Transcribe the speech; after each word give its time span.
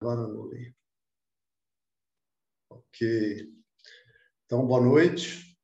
Agora 0.00 0.26
nuvem. 0.26 0.74
Ok. 2.68 3.50
Então, 4.44 4.66
boa 4.66 4.80
noite. 4.80 5.56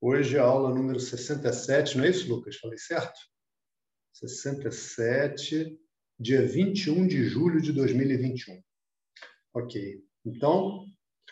Hoje 0.00 0.36
é 0.36 0.38
a 0.38 0.44
aula 0.44 0.72
número 0.72 1.00
67, 1.00 1.98
não 1.98 2.04
é 2.04 2.10
isso, 2.10 2.28
Lucas? 2.28 2.56
Falei 2.56 2.78
certo? 2.78 3.18
67, 4.12 5.76
dia 6.20 6.46
21 6.46 7.06
de 7.08 7.24
julho 7.24 7.60
de 7.60 7.72
2021. 7.72 8.62
Ok. 9.54 10.04
Então, 10.24 10.86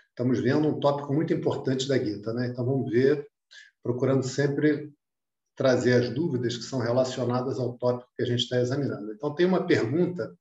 estamos 0.09 0.41
vendo 0.41 0.67
um 0.67 0.81
tópico 0.81 1.15
muito 1.15 1.33
importante 1.33 1.87
da 1.87 1.97
Gita, 1.97 2.33
né? 2.33 2.49
Então, 2.49 2.65
vamos 2.65 2.91
ver, 2.91 3.25
procurando 3.85 4.25
sempre 4.25 4.93
trazer 5.55 5.93
as 5.93 6.11
dúvidas 6.13 6.57
que 6.57 6.65
são 6.65 6.81
relacionadas 6.81 7.61
ao 7.61 7.79
tópico 7.79 8.11
que 8.17 8.23
a 8.23 8.27
gente 8.27 8.41
está 8.41 8.59
examinando. 8.61 9.13
Então, 9.13 9.33
tem 9.33 9.47
uma 9.47 9.65
pergunta 9.65 10.37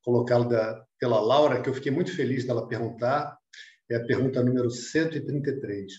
colocada 0.00 0.86
pela 1.00 1.18
Laura, 1.18 1.62
que 1.62 1.68
eu 1.68 1.74
fiquei 1.74 1.90
muito 1.90 2.14
feliz 2.14 2.44
dela 2.44 2.68
perguntar, 2.68 3.36
é 3.90 3.96
a 3.96 4.04
pergunta 4.04 4.42
número 4.42 4.70
133. 4.70 5.92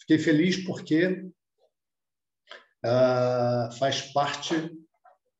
Fiquei 0.00 0.18
feliz 0.18 0.64
porque 0.64 1.28
uh, 2.86 3.72
faz 3.78 4.12
parte 4.12 4.70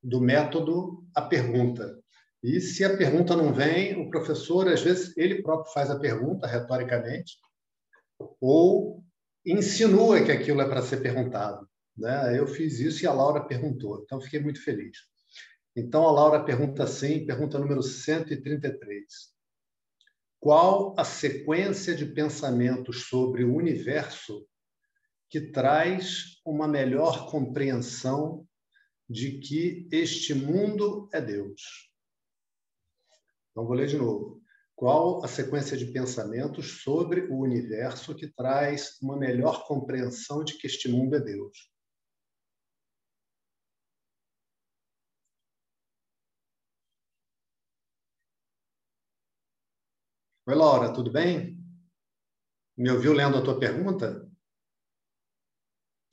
do 0.03 0.21
método 0.21 1.07
a 1.15 1.23
pergunta. 1.23 1.99
E 2.43 2.61
se 2.61 2.85
a 2.85 2.97
pergunta 2.97 3.35
não 3.35 3.53
vem, 3.53 4.01
o 4.01 4.11
professor, 4.11 4.69
às 4.69 4.83
vezes, 4.83 5.17
ele 5.17 5.43
próprio 5.43 5.73
faz 5.73 5.91
a 5.91 5.99
pergunta 5.99 6.47
retoricamente, 6.47 7.37
ou 8.41 9.03
insinua 9.45 10.23
que 10.23 10.31
aquilo 10.31 10.61
é 10.61 10.69
para 10.69 10.83
ser 10.83 10.99
perguntado. 10.99 11.69
Né? 11.97 12.39
Eu 12.39 12.47
fiz 12.47 12.79
isso 12.79 13.05
e 13.05 13.07
a 13.07 13.13
Laura 13.13 13.45
perguntou, 13.45 14.03
então 14.03 14.21
fiquei 14.21 14.41
muito 14.41 14.63
feliz. 14.63 14.99
Então 15.79 16.09
a 16.09 16.11
Laura 16.11 16.43
pergunta 16.43 16.83
assim, 16.83 17.25
pergunta 17.25 17.57
número 17.57 17.81
133. 17.85 19.33
Qual 20.41 20.93
a 20.99 21.05
sequência 21.05 21.95
de 21.95 22.05
pensamentos 22.05 23.05
sobre 23.05 23.45
o 23.45 23.55
universo 23.55 24.45
que 25.31 25.41
traz 25.41 26.41
uma 26.45 26.67
melhor 26.67 27.31
compreensão 27.31 28.45
de 29.09 29.39
que 29.39 29.89
este 29.93 30.35
mundo 30.35 31.09
é 31.13 31.21
Deus? 31.21 31.93
Então 33.53 33.65
vou 33.65 33.77
ler 33.77 33.87
de 33.87 33.99
novo. 33.99 34.43
Qual 34.75 35.25
a 35.25 35.29
sequência 35.29 35.77
de 35.77 35.87
pensamentos 35.93 36.83
sobre 36.83 37.21
o 37.29 37.39
universo 37.39 38.17
que 38.17 38.27
traz 38.27 39.01
uma 39.01 39.17
melhor 39.17 39.65
compreensão 39.65 40.43
de 40.43 40.55
que 40.55 40.67
este 40.67 40.89
mundo 40.89 41.15
é 41.15 41.21
Deus? 41.21 41.71
Oi, 50.49 50.55
Laura, 50.55 50.91
tudo 50.91 51.11
bem? 51.11 51.63
Me 52.75 52.91
ouviu 52.91 53.13
lendo 53.13 53.37
a 53.37 53.43
tua 53.43 53.59
pergunta? 53.59 54.27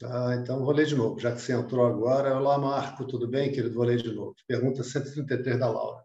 Ah, 0.03 0.36
então 0.36 0.59
vou 0.59 0.73
ler 0.73 0.86
de 0.86 0.94
novo, 0.94 1.17
já 1.17 1.31
que 1.33 1.39
você 1.39 1.53
entrou 1.53 1.86
agora. 1.86 2.36
Olá, 2.36 2.58
Marco, 2.58 3.08
tudo 3.08 3.30
bem, 3.30 3.50
querido? 3.50 3.73
Vou 3.73 3.86
ler 3.86 3.95
de 3.95 4.13
novo. 4.13 4.36
Pergunta 4.45 4.83
133 4.83 5.58
da 5.58 5.72
Laura. 5.72 6.03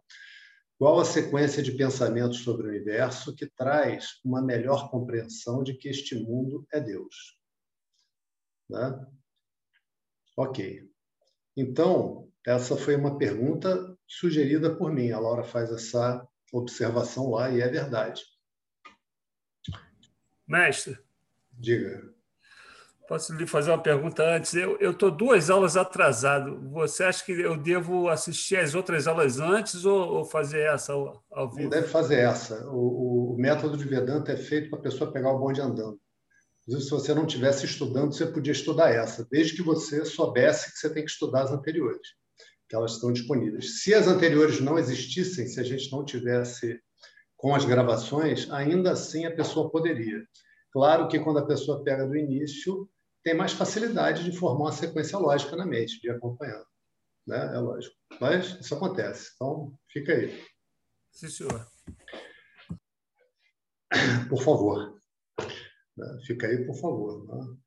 Qual 0.77 0.97
a 1.01 1.03
sequência 1.03 1.61
de 1.61 1.73
pensamentos 1.73 2.37
sobre 2.37 2.67
o 2.67 2.69
universo 2.69 3.35
que 3.35 3.47
traz 3.47 4.21
uma 4.23 4.41
melhor 4.41 4.89
compreensão 4.89 5.61
de 5.61 5.73
que 5.73 5.89
este 5.89 6.15
mundo 6.15 6.65
é 6.71 6.79
Deus? 6.79 7.37
Né? 8.69 9.07
Ok. 10.37 10.89
Então, 11.57 12.31
essa 12.47 12.77
foi 12.77 12.95
uma 12.95 13.17
pergunta 13.17 13.93
sugerida 14.07 14.73
por 14.73 14.89
mim. 14.89 15.11
A 15.11 15.19
Laura 15.19 15.43
faz 15.43 15.69
essa 15.69 16.25
observação 16.51 17.29
lá 17.29 17.49
e 17.49 17.61
é 17.61 17.67
verdade. 17.67 18.23
Mestre. 20.47 20.97
Diga. 21.53 22.11
Posso 23.07 23.33
lhe 23.33 23.45
fazer 23.45 23.71
uma 23.71 23.81
pergunta 23.81 24.23
antes? 24.23 24.53
Eu 24.53 24.91
estou 24.91 25.11
duas 25.11 25.49
aulas 25.49 25.75
atrasado. 25.75 26.69
Você 26.69 27.03
acha 27.03 27.25
que 27.25 27.33
eu 27.33 27.57
devo 27.57 28.07
assistir 28.07 28.55
as 28.55 28.73
outras 28.73 29.05
aulas 29.05 29.39
antes 29.39 29.83
ou, 29.83 30.13
ou 30.13 30.25
fazer 30.25 30.61
essa 30.61 30.93
ao, 30.93 31.21
ao 31.29 31.49
vivo? 31.49 31.63
Não 31.63 31.69
deve 31.69 31.87
fazer 31.87 32.19
essa. 32.19 32.65
O, 32.69 33.33
o, 33.33 33.37
método 33.37 33.75
de 33.77 33.83
Vedanta 33.83 34.31
é 34.31 34.37
feito 34.37 34.69
para 34.69 34.79
a 34.79 34.81
pessoa 34.81 35.11
pegar 35.11 35.31
o 35.33 35.39
bonde 35.39 35.59
andando. 35.59 35.99
Inclusive, 36.61 36.85
se 36.85 36.91
você 36.91 37.13
não 37.13 37.25
estivesse 37.25 37.65
estudando, 37.65 38.13
você 38.13 38.25
podia 38.25 38.53
estudar 38.53 38.91
essa, 38.91 39.27
desde 39.29 39.57
que 39.57 39.61
você 39.61 40.05
soubesse 40.05 40.71
que 40.71 40.77
você 40.77 40.89
tem 40.89 41.03
que 41.03 41.11
estudar 41.11 41.43
as 41.43 41.51
anteriores 41.51 42.20
que 42.71 42.75
elas 42.77 42.93
estão 42.93 43.11
disponíveis. 43.11 43.81
Se 43.81 43.93
as 43.93 44.07
anteriores 44.07 44.61
não 44.61 44.79
existissem, 44.79 45.45
se 45.45 45.59
a 45.59 45.63
gente 45.63 45.91
não 45.91 46.05
tivesse 46.05 46.81
com 47.35 47.53
as 47.53 47.65
gravações, 47.65 48.49
ainda 48.49 48.93
assim 48.93 49.25
a 49.25 49.35
pessoa 49.35 49.69
poderia. 49.69 50.25
Claro 50.71 51.09
que 51.09 51.19
quando 51.19 51.39
a 51.39 51.45
pessoa 51.45 51.83
pega 51.83 52.07
do 52.07 52.15
início, 52.15 52.89
tem 53.25 53.33
mais 53.33 53.51
facilidade 53.51 54.23
de 54.23 54.31
formar 54.37 54.67
uma 54.67 54.71
sequência 54.71 55.17
lógica 55.17 55.53
na 55.57 55.65
mente, 55.65 55.99
de 55.99 56.09
acompanhando. 56.09 56.65
Né? 57.27 57.53
É 57.53 57.59
lógico. 57.59 57.93
Mas 58.21 58.57
isso 58.61 58.73
acontece. 58.73 59.31
Então, 59.35 59.77
fica 59.89 60.13
aí. 60.13 60.41
Sim, 61.11 61.27
senhor. 61.27 61.67
Por 64.29 64.41
favor. 64.41 64.97
Fica 66.25 66.47
aí, 66.47 66.65
por 66.65 66.79
favor. 66.79 67.27
Né? 67.27 67.57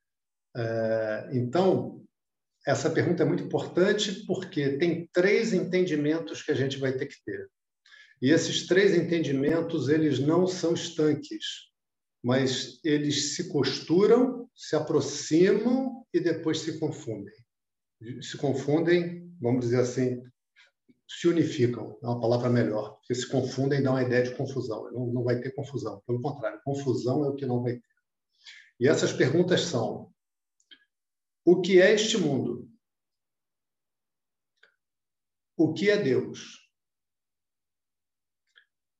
É, 0.56 1.28
então, 1.34 2.03
essa 2.66 2.90
pergunta 2.90 3.22
é 3.22 3.26
muito 3.26 3.44
importante 3.44 4.24
porque 4.26 4.78
tem 4.78 5.08
três 5.12 5.52
entendimentos 5.52 6.42
que 6.42 6.50
a 6.50 6.54
gente 6.54 6.78
vai 6.78 6.92
ter 6.92 7.06
que 7.06 7.22
ter. 7.24 7.48
E 8.22 8.30
esses 8.30 8.66
três 8.66 8.94
entendimentos, 8.94 9.88
eles 9.88 10.18
não 10.18 10.46
são 10.46 10.72
estanques, 10.72 11.44
mas 12.22 12.80
eles 12.82 13.34
se 13.34 13.48
costuram, 13.50 14.48
se 14.54 14.74
aproximam 14.74 16.06
e 16.12 16.20
depois 16.20 16.60
se 16.60 16.78
confundem. 16.78 17.34
Se 18.22 18.38
confundem, 18.38 19.30
vamos 19.40 19.66
dizer 19.66 19.80
assim, 19.80 20.22
se 21.06 21.28
unificam, 21.28 21.98
é 22.02 22.06
uma 22.06 22.20
palavra 22.20 22.48
melhor, 22.48 22.96
porque 22.96 23.14
se 23.14 23.28
confundem 23.28 23.82
dá 23.82 23.90
uma 23.90 24.02
ideia 24.02 24.22
de 24.22 24.34
confusão, 24.34 24.90
não, 24.90 25.06
não 25.06 25.22
vai 25.22 25.38
ter 25.38 25.54
confusão, 25.54 26.02
pelo 26.06 26.22
contrário, 26.22 26.60
confusão 26.64 27.24
é 27.24 27.28
o 27.28 27.34
que 27.34 27.44
não 27.44 27.62
vai 27.62 27.74
ter. 27.74 27.82
E 28.80 28.88
essas 28.88 29.12
perguntas 29.12 29.60
são: 29.62 30.10
o 31.44 31.60
que 31.60 31.80
é 31.80 31.92
este 31.92 32.16
mundo? 32.16 32.70
O 35.56 35.72
que 35.72 35.90
é 35.90 35.96
Deus? 35.96 36.68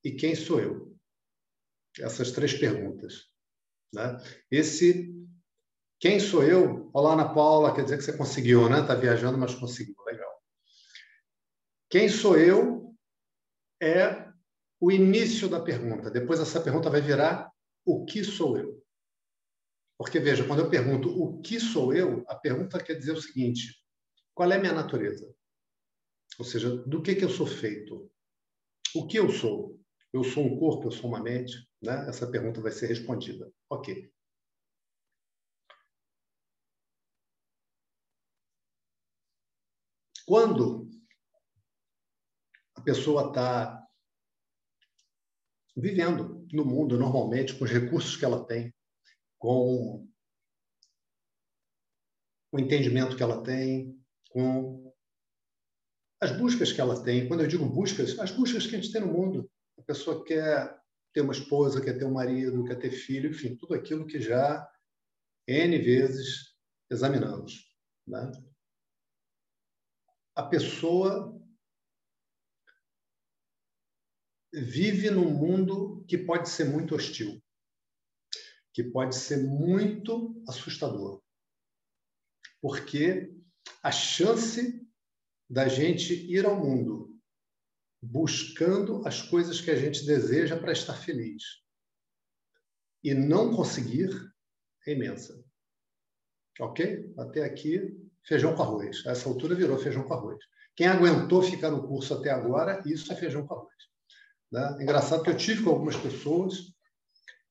E 0.05 0.13
quem 0.13 0.35
sou 0.35 0.61
eu? 0.61 0.97
Essas 1.99 2.31
três 2.33 2.53
perguntas. 2.53 3.31
Né? 3.93 4.17
Esse 4.51 5.15
quem 6.05 6.21
sou 6.21 6.43
eu? 6.45 6.91
Olá, 6.93 7.15
Ana 7.15 7.33
Paula, 7.33 7.75
quer 7.75 7.85
dizer 7.85 7.97
que 7.97 8.05
você 8.05 8.15
conseguiu, 8.15 8.69
né? 8.69 8.81
Está 8.81 8.95
viajando, 8.95 9.39
mas 9.39 9.55
conseguiu. 9.55 9.95
Legal. 10.05 10.31
Quem 11.89 12.11
sou 12.11 12.39
eu 12.39 12.95
é 13.81 14.31
o 14.79 14.93
início 14.93 15.49
da 15.49 15.63
pergunta. 15.63 16.11
Depois 16.11 16.41
essa 16.41 16.61
pergunta 16.61 16.91
vai 16.91 17.01
virar 17.01 17.51
o 17.87 18.05
que 18.05 18.23
sou 18.23 18.59
eu? 18.59 18.84
Porque, 19.97 20.19
veja, 20.19 20.47
quando 20.47 20.61
eu 20.61 20.71
pergunto 20.71 21.09
o 21.09 21.41
que 21.41 21.61
sou 21.61 21.95
eu, 21.95 22.25
a 22.29 22.35
pergunta 22.35 22.83
quer 22.83 22.95
dizer 22.95 23.13
o 23.13 23.21
seguinte: 23.21 23.81
qual 24.35 24.51
é 24.51 24.59
minha 24.59 24.73
natureza? 24.73 25.33
Ou 26.39 26.45
seja, 26.45 26.77
do 26.85 27.01
que, 27.03 27.15
que 27.15 27.25
eu 27.25 27.31
sou 27.31 27.47
feito? 27.47 28.11
O 28.95 29.07
que 29.07 29.19
eu 29.19 29.31
sou? 29.31 29.81
Eu 30.13 30.25
sou 30.25 30.45
um 30.45 30.59
corpo, 30.59 30.89
eu 30.89 30.91
sou 30.91 31.09
uma 31.09 31.23
mente? 31.23 31.69
Né? 31.83 32.09
Essa 32.09 32.31
pergunta 32.31 32.61
vai 32.61 32.73
ser 32.73 32.87
respondida. 32.87 33.53
Ok. 33.71 34.13
Quando 40.27 40.89
a 42.77 42.81
pessoa 42.81 43.29
está 43.29 43.87
vivendo 45.77 46.47
no 46.53 46.65
mundo 46.65 46.99
normalmente, 46.99 47.55
com 47.55 47.65
os 47.65 47.71
recursos 47.71 48.17
que 48.17 48.25
ela 48.25 48.47
tem, 48.47 48.73
com 49.45 50.09
o 52.51 52.59
entendimento 52.59 53.15
que 53.15 53.23
ela 53.23 53.43
tem, 53.43 54.03
com 54.31 54.91
as 56.19 56.35
buscas 56.35 56.73
que 56.73 56.81
ela 56.81 57.05
tem. 57.05 57.29
Quando 57.29 57.43
eu 57.43 57.47
digo 57.47 57.67
buscas, 57.67 58.19
as 58.19 58.31
buscas 58.31 58.67
que 58.67 58.75
a 58.75 58.81
gente 58.81 58.91
tem 58.91 59.03
no 59.03 59.13
mundo. 59.13 59.51
A 59.79 59.83
pessoa 59.83 60.25
quer 60.25 60.75
ter 61.13 61.21
uma 61.21 61.35
esposa, 61.35 61.85
quer 61.85 61.99
ter 61.99 62.07
um 62.07 62.15
marido, 62.15 62.65
quer 62.65 62.77
ter 62.77 62.91
filho, 62.91 63.33
enfim, 63.33 63.55
tudo 63.55 63.75
aquilo 63.75 64.07
que 64.07 64.19
já 64.19 64.67
N 65.47 65.79
vezes 65.79 66.57
examinamos. 66.91 67.71
Né? 68.07 68.33
A 70.35 70.45
pessoa 70.45 71.39
vive 74.55 75.11
num 75.11 75.29
mundo 75.29 76.03
que 76.09 76.17
pode 76.17 76.49
ser 76.49 76.65
muito 76.65 76.95
hostil 76.95 77.44
que 78.75 78.83
pode 78.83 79.15
ser 79.15 79.39
muito 79.45 80.43
assustador. 80.49 81.23
Porque 82.61 83.33
a 83.83 83.93
chance 83.93 84.85
da 85.49 85.69
gente 85.69 86.13
ir 86.13 86.45
ao 86.45 86.57
mundo 86.57 87.17
buscando 88.03 89.07
as 89.07 89.23
coisas 89.23 89.61
que 89.61 89.71
a 89.71 89.77
gente 89.77 90.05
deseja 90.05 90.59
para 90.59 90.73
estar 90.73 90.95
feliz. 90.95 91.43
E 93.03 93.15
não 93.15 93.55
conseguir 93.55 94.11
é 94.87 94.93
imensa. 94.93 95.43
Ok? 96.61 97.15
Até 97.17 97.45
aqui, 97.45 97.97
feijão 98.25 98.55
com 98.55 98.63
arroz. 98.63 99.07
A 99.07 99.13
essa 99.13 99.29
altura 99.29 99.55
virou 99.55 99.79
feijão 99.79 100.03
com 100.03 100.15
arroz. 100.15 100.39
Quem 100.75 100.89
aguentou 100.89 101.43
ficar 101.43 101.71
no 101.71 101.87
curso 101.87 102.15
até 102.15 102.31
agora, 102.31 102.83
isso 102.85 103.13
é 103.13 103.17
feijão 103.17 103.47
com 103.47 103.55
arroz. 103.55 103.75
Né? 104.51 104.79
Engraçado 104.81 105.23
que 105.23 105.31
eu 105.31 105.37
tive 105.37 105.63
com 105.63 105.71
algumas 105.71 105.97
pessoas 105.97 106.75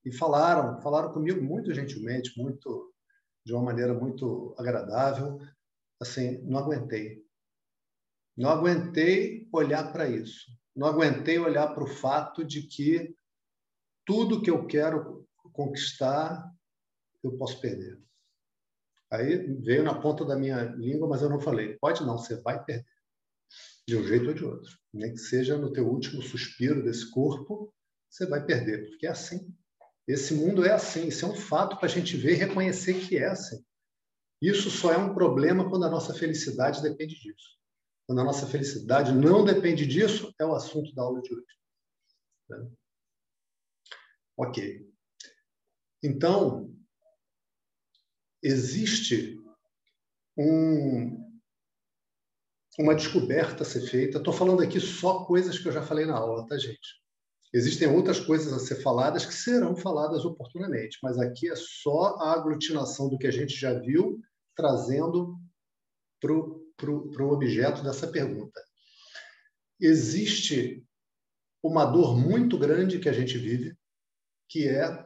e 0.06 0.12
falaram, 0.12 0.82
falaram 0.82 1.14
comigo 1.14 1.42
muito 1.42 1.74
gentilmente, 1.74 2.38
muito 2.38 2.94
de 3.46 3.54
uma 3.54 3.64
maneira 3.64 3.94
muito 3.94 4.56
agradável. 4.58 5.40
Assim, 6.00 6.42
não 6.44 6.60
aguentei. 6.60 7.24
Não 8.36 8.50
aguentei 8.50 9.48
olhar 9.52 9.92
para 9.92 10.10
isso. 10.10 10.52
Não 10.76 10.88
aguentei 10.88 11.38
olhar 11.38 11.68
para 11.74 11.84
o 11.84 11.88
fato 11.88 12.44
de 12.44 12.64
que 12.64 13.16
tudo 14.06 14.42
que 14.42 14.50
eu 14.50 14.66
quero 14.66 15.28
conquistar, 15.54 16.52
eu 17.24 17.38
posso 17.38 17.62
perder. 17.62 18.02
Aí 19.12 19.38
veio 19.62 19.84
na 19.84 20.02
ponta 20.02 20.26
da 20.26 20.36
minha 20.36 20.64
língua, 20.64 21.08
mas 21.08 21.22
eu 21.22 21.30
não 21.30 21.40
falei. 21.40 21.78
Pode 21.78 22.04
não, 22.04 22.18
você 22.18 22.42
vai 22.42 22.64
perder. 22.64 22.92
De 23.88 23.96
um 23.96 24.04
jeito 24.04 24.28
ou 24.30 24.34
de 24.34 24.44
outro. 24.44 24.78
Nem 24.92 25.14
que 25.14 25.20
seja 25.20 25.58
no 25.58 25.72
teu 25.72 25.88
último 25.88 26.22
suspiro 26.22 26.84
desse 26.84 27.12
corpo, 27.12 27.72
você 28.10 28.26
vai 28.26 28.44
perder, 28.44 28.90
porque 28.90 29.06
é 29.06 29.12
assim. 29.12 29.56
Esse 30.08 30.34
mundo 30.34 30.66
é 30.66 30.72
assim. 30.72 31.08
Isso 31.08 31.26
é 31.26 31.30
um 31.30 31.36
fato 31.36 31.78
para 31.78 31.86
a 31.86 31.90
gente 31.90 32.18
ver 32.18 32.34
e 32.34 32.36
reconhecer 32.36 33.08
que 33.08 33.18
é 33.18 33.28
assim. 33.28 33.64
Isso 34.42 34.70
só 34.70 34.92
é 34.92 34.98
um 34.98 35.14
problema 35.14 35.70
quando 35.70 35.86
a 35.86 35.90
nossa 35.90 36.14
felicidade 36.14 36.82
depende 36.82 37.16
disso. 37.16 37.58
Quando 38.06 38.20
a 38.20 38.26
nossa 38.26 38.46
felicidade 38.46 39.14
não 39.14 39.46
depende 39.46 39.88
disso, 39.88 40.34
é 40.38 40.46
o 40.46 40.54
assunto 40.54 40.94
da 40.94 41.04
aula 41.04 41.22
de 41.22 41.34
hoje. 41.34 41.46
Né? 42.50 42.72
Ok. 44.36 44.86
Então, 46.04 46.76
existe 48.42 49.40
um, 50.38 51.40
uma 52.78 52.94
descoberta 52.94 53.64
a 53.64 53.66
ser 53.66 53.88
feita. 53.88 54.18
Estou 54.18 54.34
falando 54.34 54.62
aqui 54.62 54.80
só 54.80 55.24
coisas 55.24 55.58
que 55.58 55.68
eu 55.68 55.72
já 55.72 55.82
falei 55.82 56.06
na 56.06 56.18
aula, 56.18 56.46
tá, 56.46 56.58
gente? 56.58 57.03
Existem 57.54 57.88
outras 57.88 58.20
coisas 58.20 58.52
a 58.52 58.60
ser 58.60 58.82
faladas 58.82 59.26
que 59.26 59.34
serão 59.34 59.76
faladas 59.76 60.26
oportunamente, 60.26 60.98
mas 61.04 61.20
aqui 61.20 61.50
é 61.50 61.56
só 61.56 62.16
a 62.18 62.34
aglutinação 62.34 63.08
do 63.08 63.18
que 63.18 63.28
a 63.28 63.32
gente 63.32 63.56
já 63.56 63.78
viu, 63.80 64.20
trazendo 64.56 65.40
para 66.20 66.32
o 66.34 67.32
objeto 67.32 67.84
dessa 67.84 68.08
pergunta. 68.08 68.60
Existe 69.80 70.84
uma 71.62 71.86
dor 71.86 72.18
muito 72.18 72.58
grande 72.58 73.00
que 73.00 73.08
a 73.08 73.14
gente 73.14 73.38
vive, 73.38 73.78
que 74.50 74.68
é 74.68 75.06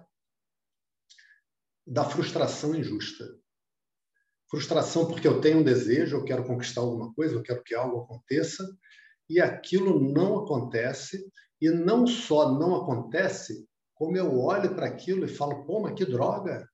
da 1.86 2.06
frustração 2.06 2.76
injusta. 2.76 3.26
Frustração 4.50 5.08
porque 5.08 5.28
eu 5.28 5.42
tenho 5.42 5.60
um 5.60 5.64
desejo, 5.64 6.18
eu 6.18 6.24
quero 6.24 6.46
conquistar 6.46 6.80
alguma 6.82 7.14
coisa, 7.14 7.36
eu 7.36 7.44
quero 7.44 7.62
que 7.64 7.76
algo 7.76 8.02
aconteça, 8.02 8.66
e 9.30 9.42
aquilo 9.42 10.00
não 10.00 10.40
acontece, 10.40 11.30
e 11.62 11.70
não 11.70 12.06
só 12.06 12.58
não 12.58 12.76
acontece, 12.76 13.68
como 13.96 14.16
eu 14.16 14.40
olho 14.40 14.76
para 14.76 14.88
aquilo 14.88 15.26
e 15.26 15.30
falo, 15.30 15.66
pô, 15.66 15.80
mas 15.80 15.96
que 15.96 16.06
droga! 16.06 16.70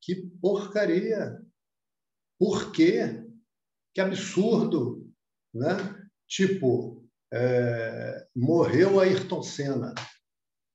Que 0.00 0.16
porcaria! 0.40 1.38
Por 2.38 2.72
quê? 2.72 3.22
Que 3.94 4.00
absurdo! 4.00 5.06
Né? 5.52 5.76
Tipo, 6.26 7.06
é, 7.32 8.26
morreu 8.34 8.98
Ayrton 8.98 9.42
Senna, 9.42 9.94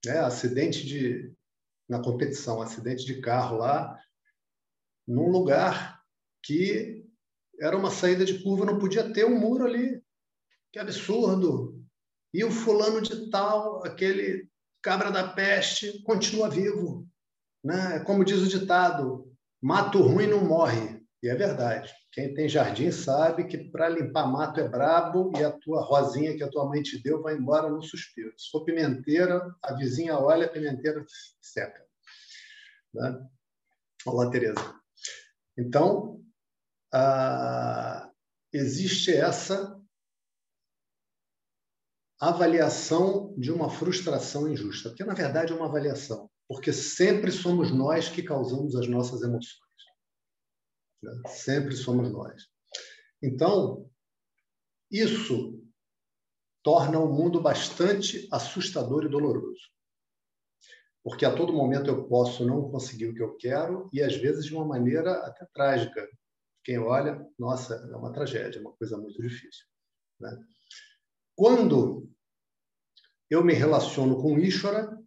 né? 0.06 0.20
acidente 0.20 0.86
de, 0.86 1.34
na 1.90 2.02
competição, 2.02 2.62
acidente 2.62 3.06
de 3.06 3.20
carro 3.20 3.58
lá, 3.58 4.00
num 5.08 5.30
lugar 5.30 6.02
que 6.44 7.04
era 7.60 7.78
uma 7.78 7.90
saída 7.90 8.26
de 8.26 8.44
curva, 8.44 8.66
não 8.66 8.78
podia 8.78 9.12
ter 9.12 9.26
um 9.26 9.40
muro 9.40 9.66
ali. 9.66 10.04
Que 10.72 10.80
absurdo! 10.80 11.75
E 12.36 12.44
o 12.44 12.52
fulano 12.52 13.02
de 13.02 13.30
tal, 13.30 13.82
aquele 13.86 14.50
cabra 14.84 15.10
da 15.10 15.26
peste, 15.26 16.04
continua 16.04 16.50
vivo. 16.50 17.08
Né? 17.64 18.02
Como 18.02 18.26
diz 18.26 18.42
o 18.42 18.48
ditado, 18.50 19.34
mato 19.62 20.02
ruim 20.02 20.28
não 20.28 20.44
morre. 20.44 21.02
E 21.24 21.30
é 21.30 21.34
verdade. 21.34 21.94
Quem 22.12 22.34
tem 22.34 22.50
jardim 22.50 22.92
sabe 22.92 23.46
que 23.48 23.58
para 23.58 23.88
limpar 23.88 24.28
mato 24.28 24.60
é 24.60 24.68
brabo 24.68 25.32
e 25.38 25.46
a 25.46 25.52
tua 25.54 25.82
rosinha 25.82 26.36
que 26.36 26.44
a 26.44 26.50
tua 26.50 26.68
mãe 26.68 26.84
te 26.84 27.02
deu 27.02 27.22
vai 27.22 27.36
embora 27.36 27.70
no 27.70 27.82
suspiro. 27.82 28.34
Se 28.38 28.52
for 28.52 28.66
pimenteira, 28.66 29.56
a 29.64 29.74
vizinha 29.74 30.20
olha, 30.20 30.46
a 30.46 30.50
pimenteira 30.50 31.06
seca. 31.42 31.86
Né? 32.94 33.18
Olá, 34.06 34.30
Tereza. 34.30 34.76
Então, 35.58 36.22
ah, 36.94 38.12
existe 38.52 39.16
essa 39.16 39.75
avaliação 42.30 43.34
de 43.38 43.52
uma 43.52 43.70
frustração 43.70 44.48
injusta, 44.48 44.90
porque 44.90 45.04
na 45.04 45.14
verdade 45.14 45.52
é 45.52 45.56
uma 45.56 45.68
avaliação, 45.68 46.30
porque 46.48 46.72
sempre 46.72 47.32
somos 47.32 47.72
nós 47.72 48.10
que 48.10 48.24
causamos 48.24 48.76
as 48.76 48.88
nossas 48.88 49.22
emoções. 49.22 49.60
Né? 51.04 51.12
Sempre 51.28 51.76
somos 51.76 52.12
nós. 52.12 52.48
Então, 53.22 53.90
isso 54.92 55.62
torna 56.64 57.00
o 57.00 57.12
mundo 57.12 57.42
bastante 57.42 58.28
assustador 58.32 59.04
e 59.06 59.10
doloroso. 59.10 59.70
Porque 61.04 61.26
a 61.26 61.36
todo 61.36 61.54
momento 61.54 61.90
eu 61.90 62.08
posso 62.08 62.44
não 62.44 62.72
conseguir 62.72 63.08
o 63.08 63.14
que 63.14 63.22
eu 63.22 63.36
quero 63.38 63.88
e 63.94 64.02
às 64.02 64.16
vezes 64.16 64.46
de 64.46 64.56
uma 64.56 64.66
maneira 64.66 65.14
até 65.20 65.46
trágica. 65.54 66.10
Quem 66.64 66.80
olha, 66.80 67.24
nossa, 67.38 67.76
é 67.76 67.96
uma 67.96 68.12
tragédia, 68.12 68.58
é 68.58 68.62
uma 68.62 68.74
coisa 68.74 68.98
muito 68.98 69.22
difícil. 69.22 69.66
Né? 70.20 70.36
Quando 71.36 72.10
eu 73.30 73.44
me 73.44 73.54
relaciono 73.54 74.22
com 74.22 74.40
Ishvara, 74.40 74.98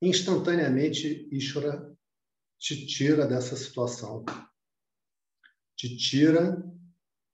instantaneamente 0.00 1.28
Ishvara 1.30 1.96
te 2.58 2.86
tira 2.86 3.26
dessa 3.26 3.56
situação, 3.56 4.24
te 5.76 5.96
tira 5.96 6.62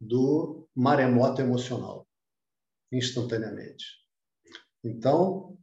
do 0.00 0.69
maremoto 0.75 1.40
emocional, 1.40 2.06
instantaneamente. 2.93 3.85
Então, 4.85 5.58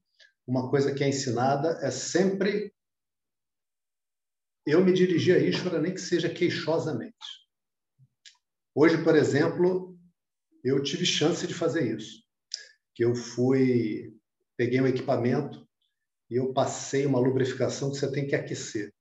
uma 0.45 0.69
coisa 0.69 0.93
que 0.93 1.03
é 1.03 1.09
ensinada 1.09 1.79
é 1.81 1.89
sempre 1.89 2.73
eu 4.65 4.83
me 4.83 4.91
dirigir 4.93 5.35
a 5.35 5.39
Ishvara, 5.39 5.79
nem 5.79 5.93
que 5.93 6.01
seja 6.01 6.27
queixosamente. 6.27 7.15
Hoje, 8.73 9.03
por 9.03 9.15
exemplo, 9.15 9.97
eu 10.65 10.81
tive 10.81 11.05
chance 11.05 11.45
de 11.45 11.53
fazer 11.53 11.95
isso. 11.95 12.23
Que 12.93 13.05
eu 13.05 13.15
fui, 13.15 14.17
peguei 14.57 14.81
um 14.81 14.87
equipamento 14.87 15.67
e 16.29 16.35
eu 16.35 16.53
passei 16.53 17.05
uma 17.05 17.19
lubrificação 17.19 17.91
que 17.91 17.97
você 17.97 18.11
tem 18.11 18.27
que 18.27 18.35
aquecer. 18.35 18.93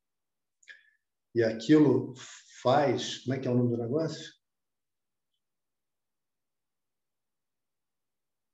E 1.35 1.42
aquilo 1.42 2.14
faz, 2.62 3.18
como 3.18 3.35
é 3.35 3.38
que 3.38 3.49
é 3.49 3.50
o 3.50 3.54
nome 3.54 3.71
do 3.71 3.83
negócio? 3.83 4.33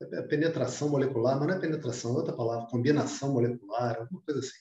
É 0.01 0.21
penetração 0.23 0.89
molecular, 0.89 1.37
mas 1.37 1.47
não 1.47 1.55
é 1.55 1.59
penetração, 1.59 2.13
é 2.13 2.17
outra 2.17 2.35
palavra, 2.35 2.67
combinação 2.69 3.33
molecular, 3.33 3.99
alguma 3.99 4.21
coisa 4.23 4.39
assim. 4.39 4.59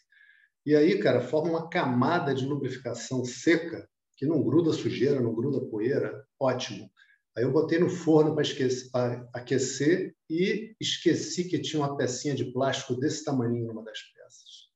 E 0.67 0.77
aí, 0.77 1.01
cara, 1.01 1.23
forma 1.23 1.51
uma 1.51 1.71
camada 1.71 2.35
de 2.35 2.45
lubrificação 2.45 3.25
seca, 3.25 3.89
que 4.17 4.27
não 4.27 4.43
gruda 4.43 4.73
sujeira, 4.73 5.21
não 5.21 5.35
gruda 5.35 5.67
poeira, 5.67 6.27
ótimo. 6.39 6.91
Aí 7.37 7.45
eu 7.45 7.53
botei 7.53 7.79
no 7.79 7.89
forno 7.89 8.35
para 8.35 9.29
aquecer 9.33 10.15
e 10.29 10.75
esqueci 10.81 11.49
que 11.49 11.61
tinha 11.61 11.81
uma 11.81 11.97
pecinha 11.97 12.35
de 12.35 12.53
plástico 12.53 12.95
desse 12.95 13.25
tamanho 13.25 13.67
numa 13.67 13.85
das 13.85 14.01
peças. 14.01 14.71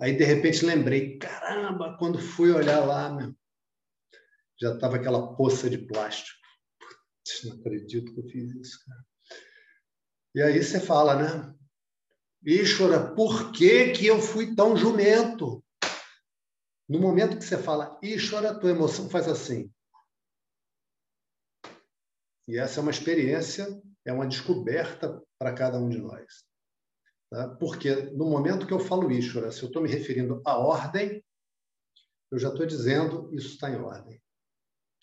Aí, 0.00 0.16
de 0.16 0.24
repente, 0.24 0.64
lembrei, 0.64 1.18
caramba, 1.18 1.96
quando 1.98 2.18
fui 2.18 2.50
olhar 2.50 2.84
lá, 2.84 3.12
meu, 3.14 3.34
já 4.60 4.74
estava 4.74 4.96
aquela 4.96 5.36
poça 5.36 5.70
de 5.70 5.78
plástico. 5.78 6.38
Putz, 6.78 7.44
não 7.44 7.60
acredito 7.60 8.12
que 8.12 8.20
eu 8.20 8.28
fiz 8.28 8.54
isso, 8.54 8.84
cara. 8.84 9.04
E 10.34 10.42
aí 10.42 10.62
você 10.62 10.80
fala, 10.80 11.14
né? 11.14 11.54
Ishvara, 12.44 13.14
por 13.14 13.52
que, 13.52 13.92
que 13.92 14.06
eu 14.06 14.20
fui 14.20 14.54
tão 14.54 14.76
jumento? 14.76 15.64
No 16.88 16.98
momento 16.98 17.38
que 17.38 17.44
você 17.44 17.56
fala 17.56 17.98
Ishvara, 18.02 18.58
tua 18.58 18.70
emoção 18.70 19.08
faz 19.08 19.28
assim. 19.28 19.72
E 22.52 22.58
essa 22.58 22.80
é 22.80 22.82
uma 22.82 22.90
experiência, 22.90 23.66
é 24.04 24.12
uma 24.12 24.26
descoberta 24.26 25.22
para 25.38 25.54
cada 25.54 25.78
um 25.78 25.88
de 25.88 25.96
nós. 25.96 26.44
Tá? 27.30 27.48
Porque 27.48 27.94
no 28.10 28.26
momento 28.26 28.66
que 28.66 28.74
eu 28.74 28.78
falo 28.78 29.10
Ishvara, 29.10 29.50
se 29.50 29.62
eu 29.62 29.68
estou 29.68 29.82
me 29.82 29.88
referindo 29.88 30.42
à 30.44 30.58
ordem, 30.58 31.24
eu 32.30 32.38
já 32.38 32.50
estou 32.50 32.66
dizendo 32.66 33.32
isso 33.32 33.54
está 33.54 33.70
em 33.70 33.76
ordem. 33.76 34.22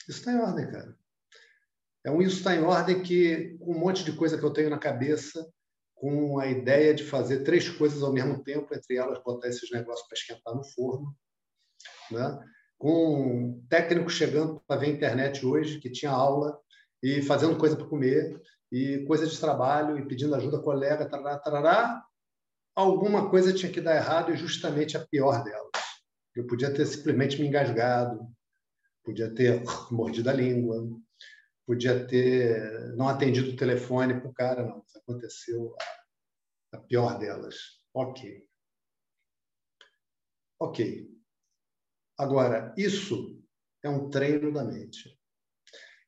Isso 0.08 0.20
está 0.20 0.32
em 0.32 0.38
ordem, 0.38 0.70
cara. 0.70 0.96
É 2.06 2.12
um 2.12 2.22
isso 2.22 2.38
está 2.38 2.56
em 2.56 2.62
ordem 2.62 3.02
que, 3.02 3.58
com 3.58 3.72
um 3.72 3.80
monte 3.80 4.04
de 4.04 4.14
coisa 4.14 4.38
que 4.38 4.46
eu 4.46 4.54
tenho 4.54 4.70
na 4.70 4.78
cabeça, 4.78 5.52
com 5.96 6.38
a 6.38 6.46
ideia 6.46 6.94
de 6.94 7.04
fazer 7.04 7.44
três 7.44 7.68
coisas 7.68 8.04
ao 8.04 8.14
mesmo 8.14 8.44
tempo, 8.44 8.76
entre 8.76 8.96
elas 8.96 9.24
botar 9.24 9.48
esses 9.48 9.72
negócios 9.72 10.08
para 10.08 10.16
esquentar 10.16 10.54
no 10.54 10.64
forno, 10.64 11.18
né? 12.12 12.48
com 12.78 13.24
um 13.24 13.66
técnico 13.68 14.08
chegando 14.08 14.62
para 14.68 14.82
ver 14.82 14.86
a 14.86 14.90
internet 14.90 15.44
hoje, 15.44 15.80
que 15.80 15.90
tinha 15.90 16.12
aula, 16.12 16.62
e 17.02 17.22
fazendo 17.22 17.58
coisa 17.58 17.76
para 17.76 17.88
comer, 17.88 18.42
e 18.72 19.04
coisa 19.06 19.26
de 19.26 19.40
trabalho, 19.40 19.98
e 19.98 20.08
pedindo 20.08 20.36
ajuda 20.36 20.62
colega, 20.62 21.10
tarará, 21.10 21.40
tarará, 21.40 22.06
alguma 22.76 23.30
coisa 23.30 23.54
tinha 23.54 23.72
que 23.72 23.82
dar 23.82 23.96
errado, 23.96 24.32
e 24.32 24.38
justamente 24.38 24.96
a 24.98 25.06
pior 25.06 25.44
delas. 25.44 25.70
Eu 26.36 26.46
podia 26.46 26.74
ter 26.74 26.86
simplesmente 26.86 27.40
me 27.40 27.48
engasgado, 27.48 28.20
podia 29.04 29.34
ter 29.34 29.64
mordido 29.92 30.30
a 30.30 30.34
língua, 30.34 30.88
podia 31.66 32.06
ter 32.08 32.96
não 32.96 33.08
atendido 33.08 33.52
o 33.52 33.56
telefone 33.56 34.20
para 34.20 34.30
o 34.30 34.34
cara, 34.34 34.66
não. 34.66 34.84
Isso 34.88 34.98
aconteceu 34.98 35.76
a, 36.74 36.78
a 36.78 36.82
pior 36.82 37.18
delas. 37.20 37.56
Ok. 37.94 38.48
Ok. 40.60 41.10
Agora, 42.18 42.74
isso 42.78 43.42
é 43.84 43.90
um 43.90 44.10
treino 44.10 44.52
da 44.52 44.64
mente. 44.64 45.19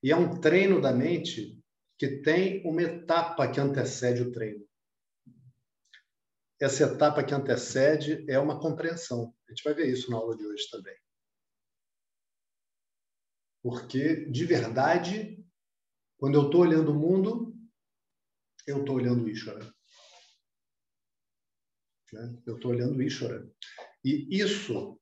E 0.03 0.11
é 0.11 0.15
um 0.15 0.39
treino 0.39 0.81
da 0.81 0.91
mente 0.91 1.61
que 1.97 2.21
tem 2.21 2.65
uma 2.65 2.81
etapa 2.81 3.49
que 3.51 3.59
antecede 3.59 4.23
o 4.23 4.31
treino. 4.31 4.65
Essa 6.59 6.83
etapa 6.83 7.23
que 7.23 7.33
antecede 7.33 8.25
é 8.29 8.39
uma 8.39 8.59
compreensão. 8.59 9.35
A 9.47 9.51
gente 9.51 9.63
vai 9.63 9.73
ver 9.73 9.87
isso 9.87 10.09
na 10.09 10.17
aula 10.17 10.35
de 10.35 10.45
hoje 10.45 10.69
também. 10.69 10.95
Porque, 13.63 14.25
de 14.25 14.45
verdade, 14.45 15.43
quando 16.17 16.35
eu 16.35 16.45
estou 16.45 16.61
olhando 16.61 16.91
o 16.91 16.95
mundo, 16.95 17.55
eu 18.65 18.81
estou 18.81 18.95
olhando 18.95 19.23
o 19.23 19.29
Ishvara. 19.29 19.71
Né? 22.13 22.41
Eu 22.45 22.55
estou 22.55 22.71
olhando 22.71 22.97
o 22.97 23.01
Ishvara. 23.01 23.47
E 24.03 24.27
isso 24.39 24.99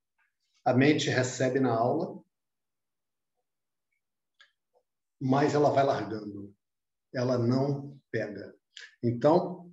a 0.65 0.73
mente 0.73 1.09
recebe 1.09 1.59
na 1.59 1.73
aula, 1.73 2.23
mas 5.19 5.53
ela 5.53 5.69
vai 5.71 5.83
largando. 5.83 6.53
Ela 7.13 7.37
não 7.37 7.99
pega. 8.11 8.55
Então, 9.03 9.71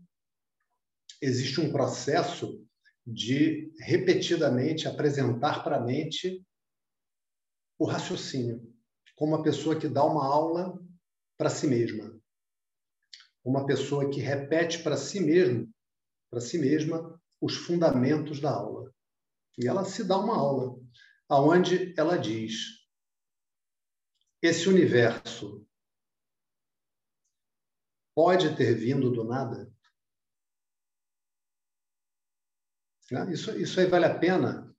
existe 1.21 1.61
um 1.61 1.71
processo 1.71 2.65
de 3.07 3.73
repetidamente 3.79 4.89
apresentar 4.89 5.63
para 5.63 5.77
a 5.77 5.85
mente 5.85 6.45
o 7.79 7.85
raciocínio, 7.85 8.63
como 9.15 9.35
uma 9.35 9.43
pessoa 9.43 9.79
que 9.79 9.89
dá 9.89 10.05
uma 10.05 10.27
aula 10.27 10.79
para 11.39 11.51
si 11.51 11.67
mesma. 11.67 12.19
Uma 13.45 13.65
pessoa 13.65 14.11
que 14.11 14.21
repete 14.21 14.83
para 14.83 14.97
si 14.97 15.21
mesmo, 15.21 15.71
para 16.31 16.41
si 16.41 16.59
mesma, 16.59 17.21
os 17.41 17.55
fundamentos 17.55 18.41
da 18.41 18.51
aula. 18.51 18.93
E 19.59 19.69
ela 19.69 19.85
se 19.85 20.03
dá 20.03 20.19
uma 20.19 20.37
aula, 20.37 20.79
aonde 21.29 21.95
ela 21.97 22.17
diz: 22.17 22.76
esse 24.43 24.69
universo 24.69 25.67
pode 28.15 28.57
ter 28.57 28.75
vindo 28.75 29.11
do 29.11 29.25
nada? 29.25 29.71
Né? 33.11 33.33
Isso, 33.33 33.57
isso 33.59 33.79
aí 33.79 33.87
vale 33.87 34.07
a 34.07 34.19
pena? 34.19 34.75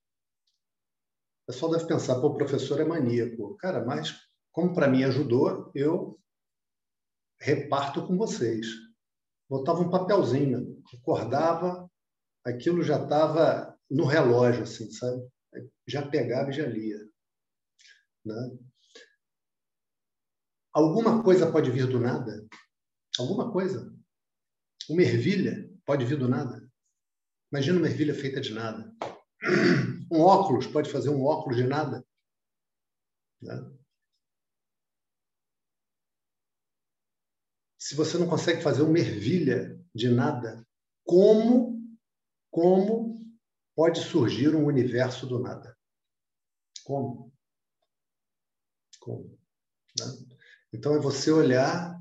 O 1.44 1.52
pessoal 1.52 1.72
deve 1.72 1.88
pensar, 1.88 2.20
pô, 2.20 2.28
o 2.28 2.38
professor 2.38 2.80
é 2.82 2.86
maníaco. 2.86 3.56
Cara, 3.58 3.86
mas 3.86 4.28
como 4.52 4.74
para 4.74 4.88
mim 4.88 5.04
ajudou, 5.04 5.72
eu 5.74 6.20
reparto 7.40 8.06
com 8.06 8.18
vocês. 8.18 8.68
Botava 9.50 9.80
um 9.80 9.90
papelzinho, 9.90 10.84
acordava, 11.00 11.90
aquilo 12.46 12.84
já 12.84 13.02
estava 13.02 13.80
no 13.90 14.06
relógio, 14.06 14.64
assim, 14.64 14.92
sabe? 14.92 15.26
Já 15.88 16.06
pegava 16.06 16.50
e 16.50 16.54
já 16.54 16.66
lia. 16.66 17.00
Né? 18.26 18.58
Alguma 20.78 21.24
coisa 21.24 21.52
pode 21.52 21.72
vir 21.72 21.88
do 21.88 22.00
nada? 22.00 22.48
Alguma 23.18 23.52
coisa. 23.52 23.92
Uma 24.88 25.02
ervilha 25.02 25.68
pode 25.84 26.06
vir 26.06 26.20
do 26.20 26.28
nada? 26.28 26.72
Imagina 27.52 27.80
uma 27.80 27.88
ervilha 27.88 28.14
feita 28.14 28.40
de 28.40 28.54
nada. 28.54 28.96
Um 30.10 30.22
óculos 30.22 30.68
pode 30.68 30.90
fazer 30.90 31.10
um 31.10 31.26
óculos 31.26 31.58
de 31.58 31.64
nada? 31.64 32.06
Né? 33.42 33.56
Se 37.78 37.96
você 37.96 38.18
não 38.20 38.30
consegue 38.30 38.62
fazer 38.62 38.84
uma 38.84 39.00
ervilha 39.00 39.84
de 39.94 40.10
nada, 40.10 40.66
como, 41.04 41.82
como 42.52 43.20
pode 43.76 44.00
surgir 44.00 44.56
um 44.56 44.66
universo 44.66 45.26
do 45.26 45.40
nada. 45.40 45.76
Como? 46.86 47.34
Como? 49.02 49.38
Né? 50.00 50.37
Então 50.74 50.96
é 50.96 51.00
você 51.00 51.32
olhar, 51.32 52.00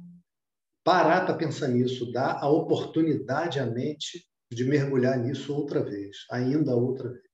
parar 0.84 1.24
para 1.24 1.36
pensar 1.36 1.68
nisso, 1.68 2.10
dar 2.12 2.38
a 2.42 2.48
oportunidade 2.48 3.58
à 3.58 3.66
mente 3.66 4.26
de 4.50 4.64
mergulhar 4.64 5.18
nisso 5.18 5.54
outra 5.54 5.82
vez, 5.82 6.18
ainda 6.30 6.74
outra 6.74 7.10
vez. 7.10 7.24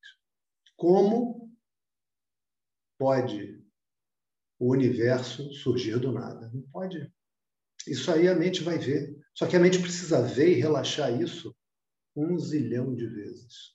Como 0.77 1.51
pode 2.99 3.63
o 4.59 4.73
universo 4.73 5.53
surgir 5.55 5.99
do 5.99 6.13
nada? 6.13 6.51
Não 6.53 6.63
pode. 6.71 7.13
Isso 7.87 8.11
aí 8.13 8.29
a 8.29 8.35
mente 8.35 8.63
vai 8.63 8.79
ver. 8.79 9.19
Só 9.35 9.47
que 9.47 9.57
a 9.57 9.61
mente 9.61 9.81
precisa 9.81 10.23
ver 10.23 10.57
e 10.57 10.61
relaxar 10.61 11.21
isso 11.21 11.55
um 12.15 12.39
zilhão 12.39 12.95
de 12.95 13.07
vezes 13.07 13.73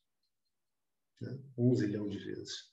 né? 1.21 1.39
um 1.57 1.73
zilhão 1.75 2.07
de 2.07 2.17
vezes. 2.17 2.69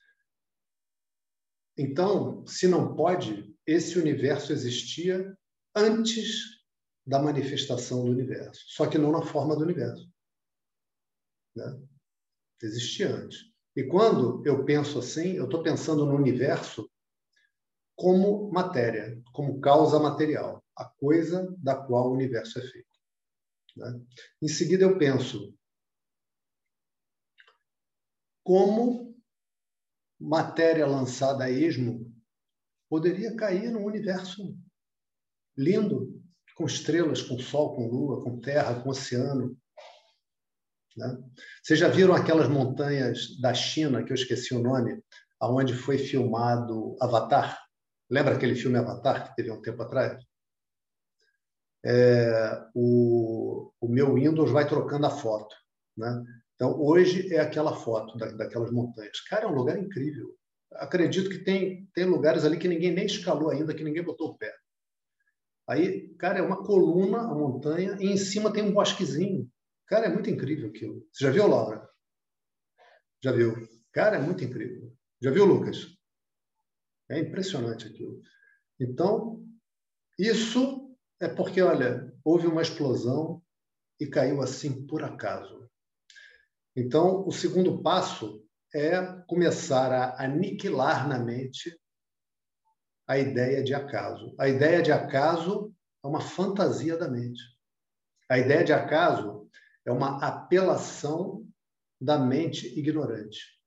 Então, 1.77 2.47
se 2.47 2.69
não 2.69 2.95
pode, 2.95 3.54
esse 3.67 3.99
universo 3.99 4.53
existia 4.53 5.37
antes 5.75 6.63
da 7.07 7.21
manifestação 7.21 8.05
do 8.05 8.11
universo, 8.11 8.63
só 8.69 8.87
que 8.87 8.99
não 8.99 9.13
na 9.13 9.23
forma 9.23 9.55
do 9.55 9.63
universo. 9.63 10.11
Né? 11.55 11.81
Existia 12.63 13.15
antes. 13.15 13.53
E 13.77 13.85
quando 13.85 14.45
eu 14.47 14.65
penso 14.65 14.99
assim, 14.99 15.33
eu 15.35 15.45
estou 15.45 15.63
pensando 15.63 16.07
no 16.07 16.15
universo 16.15 16.91
como 17.97 18.51
matéria, 18.51 19.21
como 19.33 19.61
causa 19.61 19.99
material, 19.99 20.65
a 20.77 20.85
coisa 20.85 21.55
da 21.59 21.77
qual 21.77 22.09
o 22.09 22.15
universo 22.15 22.59
é 22.59 22.63
feito. 22.63 22.89
Né? 23.77 24.01
Em 24.43 24.49
seguida, 24.49 24.85
eu 24.85 24.99
penso 24.99 25.55
como 28.43 29.17
matéria 30.21 30.87
lançada 30.87 31.45
a 31.45 31.51
esmo 31.51 32.04
poderia 32.95 33.35
cair 33.35 33.73
num 33.73 33.85
universo 33.85 34.57
lindo, 35.59 36.23
com 36.55 36.65
estrelas, 36.65 37.21
com 37.21 37.37
sol, 37.41 37.75
com 37.75 37.89
lua, 37.89 38.23
com 38.23 38.39
terra, 38.39 38.81
com 38.81 38.91
oceano. 38.91 39.59
Né? 40.97 41.19
Vocês 41.61 41.81
já 41.81 41.89
viram 41.89 42.15
aquelas 42.15 42.49
montanhas 42.49 43.37
da 43.41 43.53
China, 43.53 44.05
que 44.05 44.13
eu 44.13 44.15
esqueci 44.15 44.55
o 44.55 44.63
nome, 44.63 45.03
aonde 45.41 45.75
foi 45.75 45.99
filmado 45.99 46.97
Avatar? 47.01 47.61
Lembra 48.09 48.37
aquele 48.37 48.55
filme 48.55 48.79
Avatar 48.79 49.29
que 49.29 49.35
teve 49.35 49.51
um 49.51 49.61
tempo 49.61 49.83
atrás? 49.83 50.25
É, 51.85 52.65
o, 52.77 53.73
o 53.81 53.89
meu 53.89 54.15
Windows 54.15 54.53
vai 54.53 54.69
trocando 54.69 55.07
a 55.07 55.11
foto. 55.11 55.53
Né? 55.97 56.23
Então, 56.55 56.81
hoje 56.81 57.35
é 57.35 57.41
aquela 57.41 57.75
foto 57.75 58.17
da, 58.17 58.31
daquelas 58.31 58.71
montanhas. 58.71 59.21
Cara, 59.23 59.47
é 59.47 59.49
um 59.49 59.55
lugar 59.57 59.77
incrível. 59.77 60.33
Acredito 60.77 61.31
que 61.31 61.39
tem, 61.39 61.87
tem 61.95 62.05
lugares 62.05 62.45
ali 62.45 62.59
que 62.59 62.69
ninguém 62.69 62.93
nem 62.93 63.07
escalou 63.07 63.51
ainda, 63.51 63.75
que 63.75 63.85
ninguém 63.85 64.03
botou 64.03 64.31
o 64.31 64.39
pé. 64.39 64.55
Aí, 65.69 66.09
cara, 66.17 66.39
é 66.39 66.43
uma 66.43 66.63
coluna, 66.63 67.21
a 67.21 67.35
montanha, 67.35 67.97
e 68.01 68.07
em 68.07 68.17
cima 68.17 68.53
tem 68.53 68.63
um 68.63 68.73
bosquezinho. 68.73 69.51
Cara, 69.87 70.07
é 70.07 70.13
muito 70.13 70.29
incrível 70.29 70.69
aquilo. 70.69 71.07
Você 71.13 71.25
já 71.25 71.31
viu, 71.31 71.47
Laura? 71.47 71.89
Já 73.23 73.33
viu? 73.33 73.55
Cara, 73.93 74.17
é 74.17 74.21
muito 74.21 74.45
incrível. 74.45 74.93
Já 75.23 75.31
viu, 75.31 75.45
Lucas? 75.45 75.97
É 77.09 77.19
impressionante 77.19 77.87
aquilo. 77.87 78.21
Então, 78.79 79.43
isso 80.19 80.95
é 81.21 81.29
porque, 81.29 81.63
olha, 81.63 82.13
houve 82.25 82.47
uma 82.47 82.63
explosão 82.63 83.43
e 84.01 84.07
caiu 84.07 84.43
assim 84.43 84.87
por 84.87 85.03
acaso. 85.03 85.69
Então, 86.77 87.27
o 87.27 87.33
segundo 87.33 87.83
passo 87.83 88.44
é 88.75 89.23
começar 89.29 89.93
a 89.93 90.25
aniquilar 90.25 91.09
na 91.09 91.19
mente 91.19 91.81
a 93.07 93.17
ideia 93.17 93.63
de 93.63 93.73
acaso. 93.73 94.35
A 94.39 94.49
ideia 94.49 94.83
de 94.83 94.91
acaso 94.91 95.73
é 96.03 96.07
uma 96.07 96.21
fantasia 96.21 96.97
da 96.97 97.09
mente. 97.09 97.41
A 98.29 98.39
ideia 98.39 98.65
de 98.65 98.73
acaso 98.73 99.49
é 99.87 99.93
uma 99.93 100.19
apelação 100.27 101.47
da 102.01 102.19
mente 102.19 102.67
ignorante. 102.79 103.61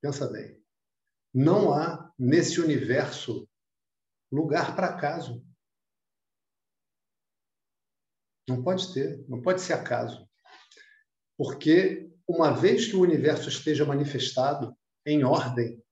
Pensa 0.00 0.28
bem. 0.28 0.60
Não 1.32 1.72
há 1.72 2.12
nesse 2.18 2.60
universo 2.60 3.48
lugar 4.32 4.74
para 4.74 4.88
acaso. 4.88 5.46
Não 8.48 8.62
pode 8.62 8.92
ter, 8.92 9.24
não 9.28 9.40
pode 9.40 9.60
ser 9.60 9.74
acaso. 9.74 10.28
Porque 11.36 12.07
uma 12.28 12.50
vez 12.50 12.86
que 12.86 12.94
o 12.94 13.00
universo 13.00 13.48
esteja 13.48 13.86
manifestado 13.86 14.76
em 15.06 15.24
ordem, 15.24 15.82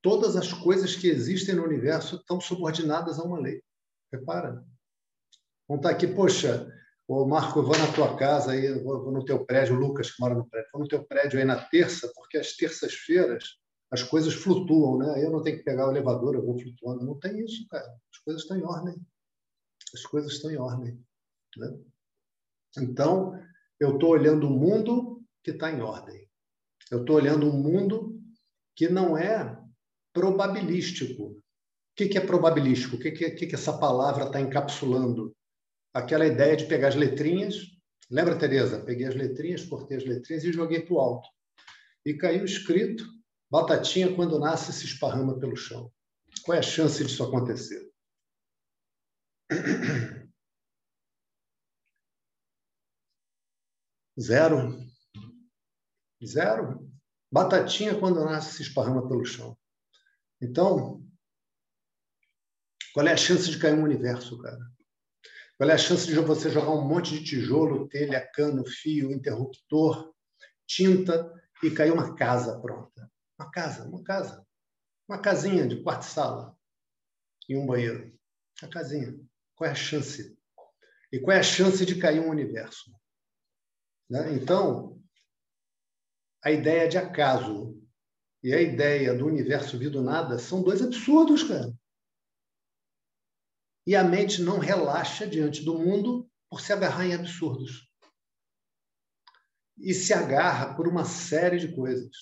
todas 0.00 0.36
as 0.36 0.52
coisas 0.52 0.94
que 0.94 1.08
existem 1.08 1.56
no 1.56 1.64
universo 1.64 2.16
estão 2.16 2.40
subordinadas 2.40 3.18
a 3.18 3.24
uma 3.24 3.40
lei. 3.40 3.60
Repara. 4.12 4.64
Vamos 5.68 5.84
estar 5.84 5.90
aqui, 5.90 6.06
poxa, 6.06 6.72
o 7.08 7.24
Marco, 7.24 7.58
eu 7.58 7.64
vou 7.64 7.76
na 7.76 7.92
tua 7.92 8.16
casa, 8.16 8.52
aí, 8.52 8.72
vou 8.82 9.10
no 9.10 9.24
teu 9.24 9.44
prédio, 9.44 9.74
o 9.74 9.78
Lucas 9.78 10.12
que 10.12 10.20
mora 10.20 10.34
no 10.34 10.48
prédio, 10.48 10.70
vou 10.72 10.82
no 10.82 10.88
teu 10.88 11.04
prédio 11.04 11.38
aí 11.40 11.44
na 11.44 11.60
terça, 11.68 12.10
porque 12.14 12.38
às 12.38 12.54
terças-feiras 12.54 13.58
as 13.90 14.02
coisas 14.02 14.34
flutuam, 14.34 14.98
né? 14.98 15.24
Eu 15.24 15.30
não 15.30 15.42
tenho 15.42 15.58
que 15.58 15.64
pegar 15.64 15.86
o 15.86 15.90
elevador, 15.90 16.34
eu 16.34 16.44
vou 16.44 16.58
flutuando. 16.58 17.04
Não 17.04 17.18
tem 17.18 17.38
isso, 17.44 17.66
cara. 17.68 17.86
As 18.12 18.18
coisas 18.18 18.42
estão 18.42 18.56
em 18.56 18.64
ordem. 18.64 18.94
As 19.94 20.02
coisas 20.02 20.32
estão 20.32 20.50
em 20.50 20.56
ordem. 20.56 21.00
Né? 21.56 21.78
Então, 22.78 23.40
eu 23.78 23.94
estou 23.94 24.10
olhando 24.10 24.48
o 24.48 24.50
mundo 24.50 25.15
que 25.46 25.52
está 25.52 25.70
em 25.70 25.80
ordem. 25.80 26.28
Eu 26.90 27.02
estou 27.02 27.14
olhando 27.14 27.48
um 27.48 27.52
mundo 27.52 28.20
que 28.74 28.88
não 28.88 29.16
é 29.16 29.56
probabilístico. 30.12 31.22
O 31.22 31.40
que, 31.94 32.18
é 32.18 32.20
probabilístico? 32.20 32.96
O 32.96 32.98
que, 32.98 33.12
que, 33.12 33.46
que 33.46 33.54
essa 33.54 33.78
palavra 33.78 34.24
está 34.24 34.40
encapsulando? 34.40 35.32
Aquela 35.94 36.26
ideia 36.26 36.56
de 36.56 36.66
pegar 36.66 36.88
as 36.88 36.96
letrinhas. 36.96 37.54
Lembra, 38.10 38.36
Tereza? 38.36 38.84
Peguei 38.84 39.06
as 39.06 39.14
letrinhas, 39.14 39.64
cortei 39.64 39.98
as 39.98 40.04
letrinhas 40.04 40.42
e 40.42 40.52
joguei 40.52 40.80
para 40.80 40.94
o 40.94 40.98
alto. 40.98 41.28
E 42.04 42.14
caiu 42.14 42.44
escrito: 42.44 43.06
Batatinha, 43.48 44.12
quando 44.16 44.40
nasce, 44.40 44.72
se 44.72 44.84
esparrama 44.84 45.38
pelo 45.38 45.54
chão. 45.54 45.92
Qual 46.42 46.56
é 46.56 46.58
a 46.58 46.62
chance 46.62 47.04
disso 47.04 47.22
acontecer? 47.22 47.88
Zero. 54.18 54.95
Zero. 56.24 56.90
Batatinha, 57.30 57.98
quando 57.98 58.24
nasce, 58.24 58.56
se 58.56 58.62
esparrama 58.62 59.06
pelo 59.08 59.24
chão. 59.24 59.58
Então, 60.40 61.04
qual 62.94 63.06
é 63.06 63.12
a 63.12 63.16
chance 63.16 63.50
de 63.50 63.58
cair 63.58 63.74
um 63.74 63.82
universo, 63.82 64.38
cara? 64.38 64.58
Qual 65.56 65.68
é 65.68 65.72
a 65.72 65.78
chance 65.78 66.06
de 66.06 66.14
você 66.18 66.50
jogar 66.50 66.70
um 66.70 66.86
monte 66.86 67.18
de 67.18 67.24
tijolo, 67.24 67.88
telha, 67.88 68.20
cano, 68.32 68.64
fio, 68.66 69.10
interruptor, 69.10 70.14
tinta 70.66 71.32
e 71.62 71.70
cair 71.70 71.92
uma 71.92 72.14
casa 72.14 72.60
pronta? 72.60 73.10
Uma 73.38 73.50
casa, 73.50 73.84
uma 73.84 74.02
casa. 74.02 74.46
Uma 75.08 75.18
casinha 75.18 75.66
de 75.66 75.82
quarto-sala 75.82 76.56
e 77.48 77.56
um 77.56 77.66
banheiro. 77.66 78.12
A 78.62 78.68
casinha. 78.68 79.18
Qual 79.54 79.68
é 79.68 79.72
a 79.72 79.74
chance? 79.74 80.36
E 81.12 81.18
qual 81.18 81.36
é 81.36 81.40
a 81.40 81.42
chance 81.42 81.84
de 81.86 81.96
cair 81.96 82.20
um 82.20 82.28
universo? 82.28 82.90
Né? 84.10 84.34
Então, 84.34 84.95
a 86.46 86.52
ideia 86.52 86.88
de 86.88 86.96
acaso 86.96 87.76
e 88.40 88.54
a 88.54 88.60
ideia 88.62 89.12
do 89.12 89.26
universo 89.26 89.76
vir 89.76 89.90
do 89.90 90.00
nada 90.00 90.38
são 90.38 90.62
dois 90.62 90.80
absurdos, 90.80 91.42
cara. 91.42 91.74
E 93.84 93.96
a 93.96 94.04
mente 94.04 94.40
não 94.42 94.60
relaxa 94.60 95.26
diante 95.26 95.64
do 95.64 95.76
mundo 95.76 96.30
por 96.48 96.60
se 96.60 96.72
agarrar 96.72 97.04
em 97.04 97.14
absurdos. 97.14 97.90
E 99.76 99.92
se 99.92 100.14
agarra 100.14 100.72
por 100.76 100.86
uma 100.86 101.04
série 101.04 101.58
de 101.58 101.74
coisas. 101.74 102.16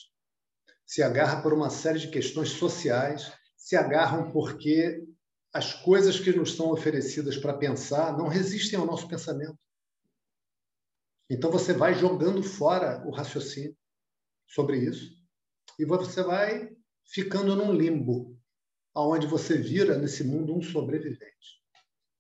Se 0.86 1.02
agarra 1.02 1.42
por 1.42 1.52
uma 1.52 1.68
série 1.68 1.98
de 1.98 2.08
questões 2.08 2.48
sociais, 2.48 3.30
se 3.58 3.76
agarram 3.76 4.32
porque 4.32 5.04
as 5.52 5.74
coisas 5.74 6.18
que 6.18 6.32
nos 6.32 6.56
são 6.56 6.70
oferecidas 6.70 7.36
para 7.36 7.58
pensar 7.58 8.16
não 8.16 8.28
resistem 8.28 8.78
ao 8.78 8.86
nosso 8.86 9.06
pensamento. 9.06 9.58
Então 11.28 11.50
você 11.50 11.74
vai 11.74 11.92
jogando 11.92 12.42
fora 12.42 13.06
o 13.06 13.10
raciocínio 13.10 13.76
sobre 14.54 14.78
isso 14.78 15.24
e 15.78 15.84
você 15.84 16.22
vai 16.22 16.74
ficando 17.06 17.54
num 17.56 17.72
limbo, 17.72 18.38
aonde 18.94 19.26
você 19.26 19.58
vira 19.58 19.98
nesse 19.98 20.24
mundo 20.24 20.56
um 20.56 20.62
sobrevivente, 20.62 21.62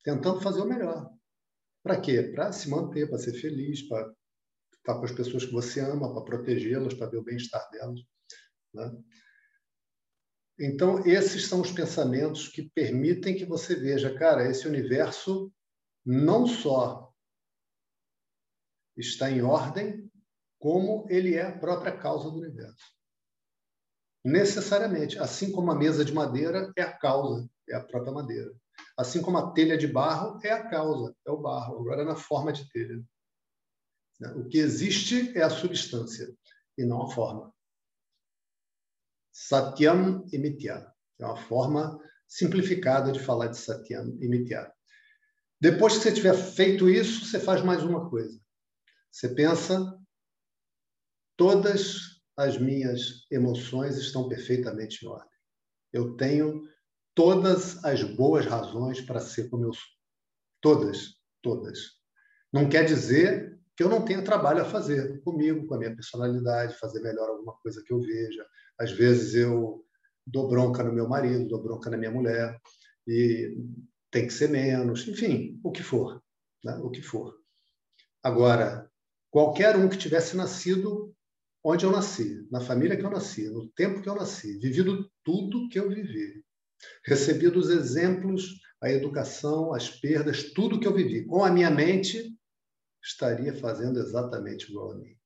tentando 0.02 0.40
fazer 0.40 0.60
o 0.60 0.68
melhor. 0.68 1.10
Para 1.82 2.00
quê? 2.00 2.22
Para 2.22 2.52
se 2.52 2.68
manter, 2.68 3.08
para 3.08 3.18
ser 3.18 3.34
feliz, 3.34 3.82
para 3.88 4.12
estar 4.76 4.94
com 4.98 5.04
as 5.04 5.12
pessoas 5.12 5.44
que 5.44 5.52
você 5.52 5.80
ama, 5.80 6.12
para 6.12 6.24
protegê-las, 6.24 6.94
para 6.94 7.08
ver 7.08 7.18
o 7.18 7.24
bem-estar 7.24 7.68
delas. 7.70 8.00
Né? 8.72 8.92
Então, 10.58 11.04
esses 11.06 11.46
são 11.46 11.60
os 11.60 11.72
pensamentos 11.72 12.48
que 12.48 12.70
permitem 12.70 13.36
que 13.36 13.44
você 13.44 13.74
veja, 13.74 14.16
cara, 14.16 14.48
esse 14.48 14.66
universo 14.66 15.52
não 16.04 16.46
só 16.46 17.12
está 18.96 19.30
em 19.30 19.42
ordem, 19.42 20.03
como 20.64 21.04
ele 21.10 21.34
é 21.34 21.42
a 21.42 21.58
própria 21.58 21.94
causa 21.94 22.30
do 22.30 22.38
universo. 22.38 22.96
Necessariamente, 24.24 25.18
assim 25.18 25.52
como 25.52 25.70
a 25.70 25.74
mesa 25.74 26.02
de 26.02 26.14
madeira 26.14 26.72
é 26.74 26.80
a 26.80 26.90
causa, 26.90 27.46
é 27.68 27.74
a 27.76 27.84
própria 27.84 28.10
madeira. 28.10 28.50
Assim 28.96 29.20
como 29.20 29.36
a 29.36 29.52
telha 29.52 29.76
de 29.76 29.86
barro 29.86 30.40
é 30.42 30.50
a 30.50 30.66
causa, 30.66 31.14
é 31.26 31.30
o 31.30 31.36
barro, 31.36 31.80
agora 31.80 32.02
na 32.02 32.16
forma 32.16 32.50
de 32.50 32.66
telha. 32.70 33.04
O 34.36 34.48
que 34.48 34.56
existe 34.56 35.36
é 35.36 35.42
a 35.42 35.50
substância 35.50 36.34
e 36.78 36.84
não 36.86 37.02
a 37.02 37.10
forma. 37.10 37.54
Satyam 39.30 40.24
e. 40.32 40.66
É 40.66 41.26
uma 41.26 41.36
forma 41.36 42.00
simplificada 42.26 43.12
de 43.12 43.20
falar 43.20 43.48
de 43.48 43.58
Satyam 43.58 44.16
e. 44.18 44.46
Depois 45.60 45.98
que 45.98 46.04
você 46.04 46.14
tiver 46.14 46.34
feito 46.34 46.88
isso, 46.88 47.26
você 47.26 47.38
faz 47.38 47.62
mais 47.62 47.82
uma 47.82 48.08
coisa. 48.08 48.40
Você 49.10 49.28
pensa, 49.28 49.94
todas 51.36 52.22
as 52.36 52.58
minhas 52.58 53.26
emoções 53.30 53.96
estão 53.96 54.28
perfeitamente 54.28 55.04
em 55.04 55.08
ordem. 55.08 55.28
Eu 55.92 56.16
tenho 56.16 56.62
todas 57.14 57.84
as 57.84 58.02
boas 58.02 58.44
razões 58.46 59.00
para 59.00 59.20
ser 59.20 59.48
como 59.48 59.64
eu 59.64 59.72
sou. 59.72 59.94
Todas, 60.60 61.14
todas. 61.42 61.78
Não 62.52 62.68
quer 62.68 62.84
dizer 62.84 63.60
que 63.76 63.82
eu 63.82 63.88
não 63.88 64.04
tenha 64.04 64.22
trabalho 64.22 64.62
a 64.62 64.64
fazer 64.64 65.20
comigo, 65.22 65.66
com 65.66 65.74
a 65.74 65.78
minha 65.78 65.94
personalidade, 65.94 66.78
fazer 66.78 67.00
melhor 67.00 67.28
alguma 67.28 67.54
coisa 67.58 67.82
que 67.84 67.92
eu 67.92 68.00
veja. 68.00 68.46
Às 68.78 68.92
vezes 68.92 69.34
eu 69.34 69.84
dou 70.26 70.48
bronca 70.48 70.82
no 70.82 70.92
meu 70.92 71.08
marido, 71.08 71.48
dou 71.48 71.62
bronca 71.62 71.90
na 71.90 71.96
minha 71.96 72.10
mulher, 72.10 72.58
e 73.06 73.56
tem 74.10 74.26
que 74.26 74.32
ser 74.32 74.48
menos, 74.48 75.06
enfim, 75.06 75.60
o 75.62 75.70
que 75.70 75.82
for. 75.82 76.22
Né? 76.64 76.74
O 76.76 76.90
que 76.90 77.02
for. 77.02 77.36
Agora, 78.22 78.90
Qualquer 79.34 79.74
um 79.74 79.88
que 79.88 79.98
tivesse 79.98 80.36
nascido 80.36 81.12
onde 81.64 81.86
eu 81.86 81.90
nasci, 81.90 82.46
na 82.50 82.60
família 82.60 82.96
que 82.96 83.04
eu 83.04 83.10
nasci, 83.10 83.48
no 83.48 83.68
tempo 83.70 84.02
que 84.02 84.08
eu 84.08 84.14
nasci, 84.14 84.58
vivido 84.58 85.10
tudo 85.24 85.68
que 85.70 85.78
eu 85.78 85.88
vivi, 85.88 86.44
recebido 87.06 87.58
os 87.58 87.70
exemplos, 87.70 88.60
a 88.82 88.90
educação, 88.90 89.72
as 89.72 89.88
perdas, 89.88 90.52
tudo 90.52 90.78
que 90.78 90.86
eu 90.86 90.94
vivi, 90.94 91.24
com 91.24 91.42
a 91.42 91.50
minha 91.50 91.70
mente, 91.70 92.38
estaria 93.02 93.54
fazendo 93.58 93.98
exatamente 93.98 94.70
igual 94.70 94.92
a 94.92 94.96
mim. 94.96 95.18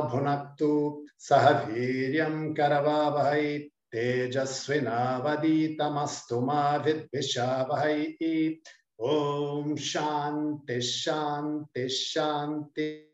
भुनक्तु, 0.00 1.04
सह 1.18 1.48
वीर्यं 1.48 2.54
करवावहै। 2.54 3.71
तेजस्विनावदीतमस्तु 3.92 6.40
मा 6.40 6.76
विद्विषावहै। 6.76 8.56
ॐ 9.00 9.76
शान्ति 9.76 10.80
शान्ति 10.80 11.88
शान्ति। 11.88 13.08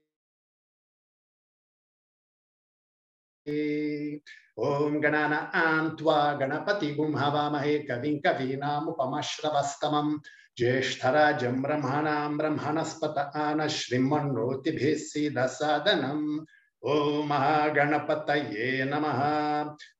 ॐ 4.58 5.00
गणान 5.00 5.96
त्वा 5.98 6.32
गणपतिगुं 6.32 7.18
हवामहे 7.18 7.78
कविं 7.78 8.18
कवीनामुपमश्रवस्तमम्। 8.18 10.18
ज्येष्ठराजं 10.58 11.62
ब्रह्मणां 11.62 12.38
ब्रह्मणस्पत 12.38 13.32
आन 13.36 13.68
श्रीमन्नोतिभिः 13.68 14.96
सीदसादनम्। 14.96 16.46
ॐ 16.84 17.26
महागणपतये 17.26 18.84
नम। 18.84 19.04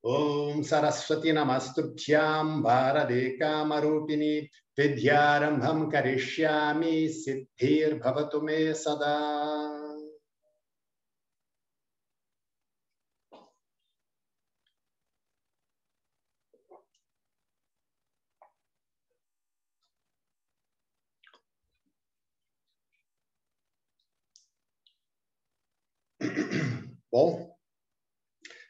ओं 0.05 0.62
सरस्वती 0.62 1.33
नमस्तुभ्यां 1.33 2.62
भारते 2.62 3.29
कामरूपिणि 3.29 4.49
विद्यारम्भं 4.79 5.91
करिष्यामि 5.91 7.09
सिद्धिर्भवतु 7.09 8.41
मे 8.41 8.75
सदा। 8.75 9.78
Bom, 27.11 27.57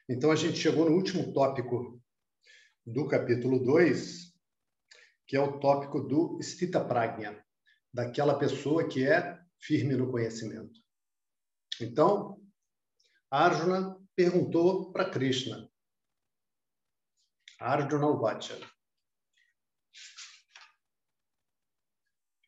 então 0.09 0.31
a 0.31 0.37
gente 0.37 0.57
chegou 0.57 0.89
no 0.89 0.97
último 0.97 1.33
tópico 1.33 2.01
do 2.87 3.09
capítulo 3.09 3.59
2, 3.59 4.33
que 5.27 5.37
é 5.37 5.41
o 5.41 5.59
tópico 5.59 6.01
do 6.01 6.41
Stita 6.41 6.85
Pragna, 6.85 7.45
daquela 7.93 8.39
pessoa 8.39 8.89
que 8.89 9.05
é 9.07 9.39
firme 9.61 9.97
no 9.97 10.11
conhecimento. 10.11 10.81
Então, 11.81 12.41
Arjuna 13.31 14.01
perguntou 14.15 14.93
para 14.93 15.11
Krishna. 15.11 15.69
Arjuna 17.59 18.07
Uvacha. 18.07 18.59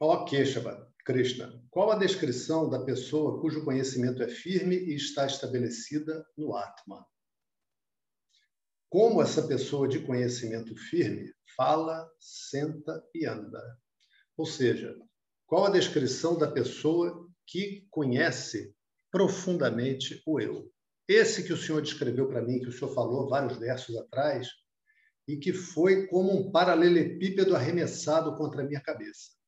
Ó 0.01 0.25
Keshava, 0.25 0.90
Krishna, 1.11 1.61
qual 1.71 1.91
a 1.91 1.97
descrição 1.97 2.71
da 2.71 2.85
pessoa 2.85 3.41
cujo 3.41 3.65
conhecimento 3.65 4.23
é 4.23 4.29
firme 4.29 4.77
e 4.77 4.95
está 4.95 5.27
estabelecida 5.27 6.25
no 6.37 6.55
Atma? 6.55 7.05
Como 8.89 9.21
essa 9.21 9.43
pessoa 9.43 9.89
de 9.89 9.99
conhecimento 9.99 10.73
firme 10.77 11.35
fala, 11.57 12.09
senta 12.21 13.05
e 13.13 13.27
anda? 13.27 13.61
Ou 14.37 14.47
seja, 14.47 14.97
qual 15.47 15.67
a 15.67 15.71
descrição 15.71 16.39
da 16.39 16.49
pessoa 16.49 17.29
que 17.45 17.89
conhece 17.91 18.73
profundamente 19.11 20.23
o 20.25 20.39
eu? 20.39 20.73
Esse 21.09 21.43
que 21.43 21.53
o 21.53 21.57
senhor 21.57 21.83
descreveu 21.83 22.29
para 22.29 22.41
mim, 22.41 22.61
que 22.61 22.69
o 22.69 22.73
senhor 22.73 22.95
falou 22.95 23.29
vários 23.29 23.59
versos 23.59 23.97
atrás, 23.97 24.47
e 25.27 25.37
que 25.37 25.53
foi 25.53 26.07
como 26.07 26.33
um 26.33 26.53
paralelepípedo 26.53 27.57
arremessado 27.57 28.37
contra 28.37 28.63
a 28.63 28.65
minha 28.65 28.81
cabeça 28.81 29.40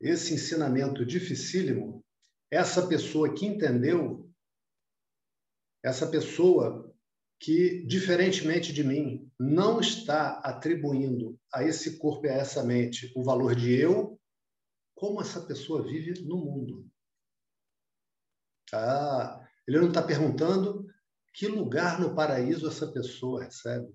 esse 0.00 0.34
ensinamento 0.34 1.04
dificílimo, 1.04 2.04
essa 2.50 2.86
pessoa 2.86 3.34
que 3.34 3.46
entendeu, 3.46 4.28
essa 5.84 6.06
pessoa 6.06 6.90
que, 7.38 7.84
diferentemente 7.86 8.72
de 8.72 8.82
mim, 8.82 9.30
não 9.38 9.80
está 9.80 10.38
atribuindo 10.40 11.38
a 11.52 11.62
esse 11.62 11.98
corpo 11.98 12.26
e 12.26 12.30
a 12.30 12.34
essa 12.34 12.62
mente 12.62 13.12
o 13.14 13.22
valor 13.22 13.54
de 13.54 13.74
eu, 13.74 14.20
como 14.94 15.20
essa 15.20 15.40
pessoa 15.46 15.82
vive 15.82 16.22
no 16.22 16.36
mundo. 16.36 16.90
Ah, 18.72 19.46
ele 19.66 19.78
não 19.78 19.88
está 19.88 20.02
perguntando 20.02 20.86
que 21.32 21.46
lugar 21.46 22.00
no 22.00 22.14
paraíso 22.14 22.68
essa 22.68 22.90
pessoa 22.90 23.44
recebe. 23.44 23.92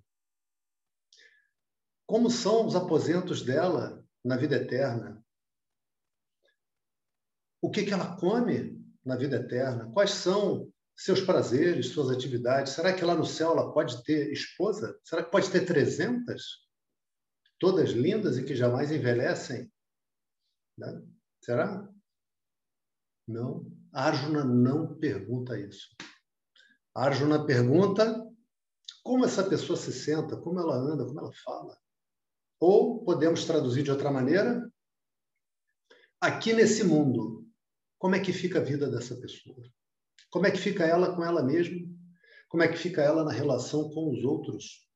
Como 2.07 2.29
são 2.29 2.65
os 2.67 2.75
aposentos 2.75 3.43
dela 3.43 4.03
na 4.23 4.37
vida 4.37 4.55
eterna? 4.55 5.24
O 7.65 7.71
que, 7.71 7.83
que 7.83 7.91
ela 7.91 8.15
come 8.17 8.79
na 9.03 9.15
vida 9.15 9.37
eterna, 9.37 9.89
quais 9.91 10.11
são 10.11 10.71
seus 10.95 11.19
prazeres, 11.19 11.89
suas 11.89 12.11
atividades. 12.11 12.73
Será 12.73 12.93
que 12.93 13.03
lá 13.03 13.15
no 13.15 13.25
céu 13.25 13.53
ela 13.53 13.73
pode 13.73 14.03
ter 14.03 14.31
esposa? 14.31 14.99
Será 15.03 15.23
que 15.23 15.31
pode 15.31 15.49
ter 15.49 15.65
300? 15.65 16.63
Todas 17.59 17.89
lindas 17.89 18.37
e 18.37 18.45
que 18.45 18.55
jamais 18.55 18.91
envelhecem? 18.91 19.71
Né? 20.77 21.01
Será? 21.41 21.89
Não. 23.27 23.65
Arjuna 23.91 24.45
não 24.45 24.95
pergunta 24.99 25.59
isso. 25.59 25.95
Arjuna 26.93 27.47
pergunta 27.47 28.23
como 29.03 29.25
essa 29.25 29.43
pessoa 29.43 29.75
se 29.75 29.91
senta, 29.91 30.37
como 30.37 30.59
ela 30.59 30.75
anda, 30.75 31.03
como 31.03 31.19
ela 31.19 31.33
fala. 31.43 31.75
Ou 32.59 33.03
podemos 33.03 33.43
traduzir 33.43 33.81
de 33.81 33.91
outra 33.91 34.11
maneira: 34.11 34.71
aqui 36.21 36.53
nesse 36.53 36.83
mundo, 36.83 37.44
como 38.05 38.15
é 38.15 38.19
que 38.19 38.31
fica 38.31 38.59
a 38.59 38.63
vida 38.63 38.87
dessa 38.87 39.15
pessoa? 39.15 39.67
Como 40.29 40.45
é 40.45 40.51
que 40.51 40.59
fica 40.59 40.85
ela 40.85 41.15
com 41.15 41.25
ela 41.25 41.41
mesma? 41.41 41.75
Como 42.47 42.61
é 42.61 42.67
que 42.67 42.77
fica 42.77 43.01
ela 43.01 43.23
na 43.23 43.31
relação 43.31 43.89
com 43.89 44.11
os 44.11 44.23
outros? 44.23 44.87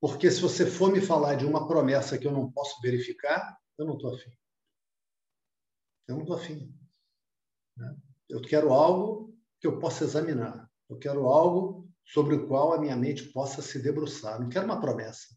Porque 0.00 0.30
se 0.30 0.40
você 0.40 0.64
for 0.64 0.92
me 0.92 1.00
falar 1.00 1.34
de 1.34 1.44
uma 1.44 1.66
promessa 1.66 2.16
que 2.16 2.28
eu 2.28 2.30
não 2.30 2.48
posso 2.52 2.80
verificar, 2.80 3.58
eu 3.76 3.86
não 3.86 3.94
estou 3.94 4.14
afim. 4.14 4.30
Eu 6.06 6.14
não 6.14 6.22
estou 6.22 6.36
afim. 6.36 6.72
Né? 7.76 7.96
Eu 8.28 8.40
quero 8.40 8.72
algo 8.72 9.36
que 9.58 9.66
eu 9.66 9.80
possa 9.80 10.04
examinar. 10.04 10.70
Eu 10.88 10.96
quero 10.96 11.26
algo 11.26 11.92
sobre 12.04 12.36
o 12.36 12.46
qual 12.46 12.72
a 12.72 12.78
minha 12.78 12.94
mente 12.94 13.24
possa 13.32 13.60
se 13.60 13.82
debruçar. 13.82 14.40
Não 14.40 14.48
quero 14.48 14.64
uma 14.64 14.80
promessa. 14.80 15.36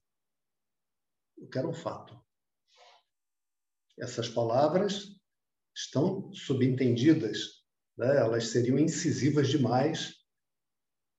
Eu 1.36 1.50
quero 1.50 1.68
um 1.68 1.74
fato 1.74 2.29
essas 4.00 4.30
palavras 4.30 5.20
estão 5.76 6.32
subentendidas, 6.34 7.64
né? 7.98 8.18
elas 8.18 8.48
seriam 8.48 8.78
incisivas 8.78 9.48
demais 9.48 10.16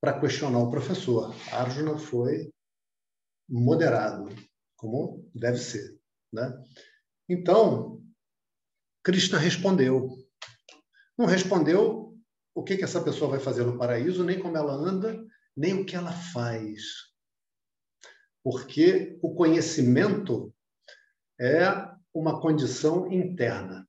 para 0.00 0.18
questionar 0.18 0.58
o 0.58 0.70
professor. 0.70 1.34
Arjuna 1.52 1.98
foi 1.98 2.52
moderado, 3.48 4.28
como 4.76 5.28
deve 5.34 5.58
ser. 5.58 5.98
Né? 6.32 6.52
Então, 7.28 8.02
Krishna 9.02 9.38
respondeu. 9.38 10.16
Não 11.18 11.26
respondeu 11.26 12.18
o 12.54 12.62
que, 12.62 12.76
que 12.76 12.84
essa 12.84 13.02
pessoa 13.02 13.30
vai 13.30 13.40
fazer 13.40 13.64
no 13.64 13.78
paraíso, 13.78 14.24
nem 14.24 14.38
como 14.38 14.56
ela 14.56 14.72
anda, 14.72 15.22
nem 15.56 15.74
o 15.74 15.84
que 15.84 15.96
ela 15.96 16.12
faz. 16.12 16.82
Porque 18.42 19.18
o 19.22 19.34
conhecimento 19.34 20.54
é 21.38 21.90
uma 22.12 22.40
condição 22.40 23.10
interna. 23.12 23.88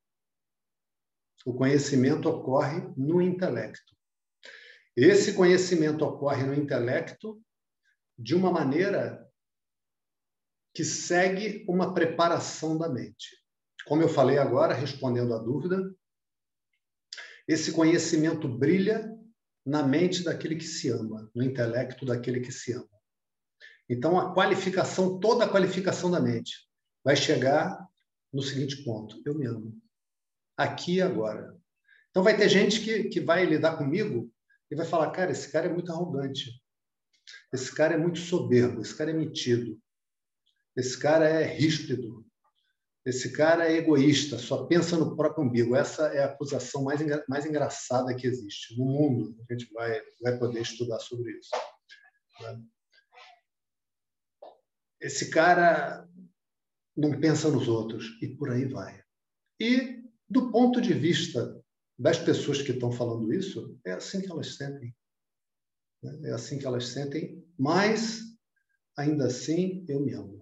O 1.46 1.54
conhecimento 1.54 2.30
ocorre 2.30 2.82
no 2.96 3.22
intelecto. 3.22 3.96
Esse 4.96 5.34
conhecimento 5.34 6.06
ocorre 6.06 6.44
no 6.44 6.54
intelecto 6.54 7.42
de 8.18 8.36
uma 8.36 8.52
maneira 8.52 9.28
que 10.74 10.84
segue 10.84 11.66
uma 11.68 11.94
preparação 11.94 12.78
da 12.78 12.88
mente. 12.88 13.42
Como 13.86 14.02
eu 14.02 14.10
falei 14.10 14.38
agora, 14.38 14.74
respondendo 14.74 15.34
à 15.34 15.40
dúvida, 15.40 15.94
esse 17.48 17.72
conhecimento 17.72 18.48
brilha 18.48 19.12
na 19.66 19.84
mente 19.84 20.24
daquele 20.24 20.56
que 20.56 20.66
se 20.66 20.90
ama, 20.90 21.30
no 21.34 21.44
intelecto 21.44 22.06
daquele 22.06 22.40
que 22.40 22.52
se 22.52 22.74
ama. 22.74 22.90
Então, 23.90 24.20
a 24.20 24.34
qualificação, 24.34 25.20
toda 25.20 25.46
a 25.46 25.50
qualificação 25.50 26.10
da 26.10 26.20
mente, 26.20 26.70
vai 27.04 27.16
chegar 27.16 27.86
no 28.32 28.42
seguinte 28.42 28.84
ponto: 28.84 29.22
eu 29.26 29.36
me 29.38 29.46
amo. 29.46 29.80
Aqui 30.58 30.96
e 30.96 31.02
agora. 31.02 31.58
Então 32.10 32.24
vai 32.24 32.36
ter 32.36 32.50
gente 32.50 32.82
que, 32.82 33.06
que 33.06 33.22
vai 33.22 33.46
lidar 33.46 33.78
comigo 33.78 34.32
e 34.70 34.76
vai 34.76 34.86
falar, 34.86 35.12
cara, 35.12 35.32
esse 35.32 35.52
cara 35.52 35.68
é 35.68 35.74
muito 35.74 35.92
arrogante, 35.92 36.62
esse 37.54 37.74
cara 37.74 37.96
é 37.96 37.98
muito 37.98 38.20
soberbo, 38.20 38.82
esse 38.82 38.96
cara 38.96 39.12
é 39.12 39.14
metido, 39.14 39.80
esse 40.76 40.98
cara 40.98 41.28
é 41.28 41.44
ríspido, 41.44 42.26
esse 43.06 43.32
cara 43.32 43.68
é 43.68 43.78
egoísta, 43.78 44.38
só 44.38 44.66
pensa 44.68 44.96
no 44.96 45.16
próprio 45.16 45.44
umbigo. 45.44 45.76
Essa 45.76 46.08
é 46.08 46.24
a 46.24 46.28
acusação 46.28 46.84
mais, 46.84 47.02
engra 47.02 47.24
mais 47.28 47.46
engraçada 47.46 48.16
que 48.16 48.28
existe 48.28 48.78
no 48.78 48.86
mundo. 48.86 49.36
A 49.50 49.54
gente 49.54 49.72
vai, 49.74 50.00
vai 50.22 50.38
poder 50.38 50.62
estudar 50.62 51.00
sobre 51.00 51.32
isso. 51.32 51.50
Né? 52.42 52.62
Esse 55.00 55.32
cara 55.32 56.08
não 56.96 57.20
pensa 57.20 57.50
nos 57.50 57.68
outros 57.68 58.18
e 58.22 58.28
por 58.28 58.50
aí 58.52 58.66
vai. 58.66 59.04
E 59.60 60.04
do 60.30 60.52
ponto 60.52 60.82
de 60.82 60.94
vista 60.94 61.60
das 61.98 62.18
pessoas 62.18 62.62
que 62.62 62.72
estão 62.72 62.92
falando 62.92 63.34
isso, 63.34 63.80
é 63.86 63.92
assim 63.92 64.22
que 64.22 64.32
elas 64.32 64.56
sentem. 64.56 64.96
Né? 66.04 66.30
É 66.30 66.32
assim 66.32 66.58
que 66.58 66.66
elas 66.66 66.88
sentem, 66.88 67.46
mas 67.58 68.22
ainda 68.98 69.28
assim 69.28 69.86
eu 69.88 70.00
me 70.00 70.14
amo 70.14 70.42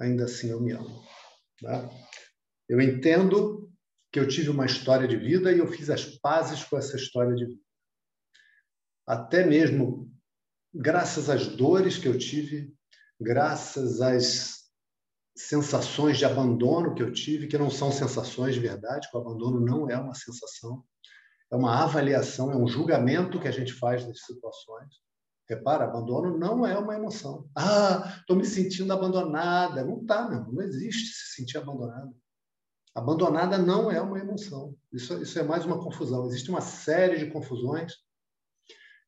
ainda 0.00 0.24
assim 0.24 0.48
eu 0.48 0.60
me 0.60 0.72
amo. 0.72 1.04
Tá? 1.60 1.88
Eu 2.68 2.80
entendo 2.80 3.70
que 4.10 4.18
eu 4.18 4.26
tive 4.26 4.48
uma 4.48 4.66
história 4.66 5.06
de 5.06 5.16
vida 5.16 5.52
e 5.52 5.58
eu 5.58 5.66
fiz 5.68 5.90
as 5.90 6.04
pazes 6.04 6.64
com 6.64 6.76
essa 6.76 6.96
história 6.96 7.34
de 7.34 7.44
vida. 7.46 7.62
Até 9.06 9.44
mesmo 9.44 10.10
graças 10.72 11.28
às 11.28 11.46
dores 11.46 11.98
que 11.98 12.08
eu 12.08 12.16
tive, 12.18 12.74
graças 13.20 14.00
às 14.00 14.59
sensações 15.36 16.18
de 16.18 16.24
abandono 16.24 16.94
que 16.94 17.02
eu 17.02 17.12
tive, 17.12 17.46
que 17.46 17.58
não 17.58 17.70
são 17.70 17.90
sensações 17.90 18.54
de 18.54 18.60
verdade, 18.60 19.08
que 19.10 19.16
o 19.16 19.20
abandono 19.20 19.60
não 19.60 19.88
é 19.88 19.96
uma 19.96 20.14
sensação, 20.14 20.84
é 21.50 21.56
uma 21.56 21.82
avaliação, 21.82 22.50
é 22.52 22.56
um 22.56 22.68
julgamento 22.68 23.40
que 23.40 23.48
a 23.48 23.52
gente 23.52 23.72
faz 23.72 24.04
das 24.04 24.20
situações. 24.24 24.94
Repara, 25.48 25.84
abandono 25.84 26.38
não 26.38 26.64
é 26.64 26.78
uma 26.78 26.94
emoção. 26.94 27.48
Ah, 27.56 28.18
estou 28.20 28.36
me 28.36 28.44
sentindo 28.44 28.92
abandonada. 28.92 29.84
Não 29.84 30.00
está, 30.00 30.28
não. 30.28 30.52
Não 30.52 30.62
existe 30.62 31.12
se 31.12 31.34
sentir 31.34 31.58
abandonada. 31.58 32.12
Abandonada 32.94 33.58
não 33.58 33.90
é 33.90 34.00
uma 34.00 34.20
emoção. 34.20 34.76
Isso, 34.92 35.20
isso 35.20 35.36
é 35.40 35.42
mais 35.42 35.64
uma 35.64 35.82
confusão. 35.82 36.24
Existe 36.26 36.50
uma 36.50 36.60
série 36.60 37.18
de 37.18 37.32
confusões. 37.32 37.94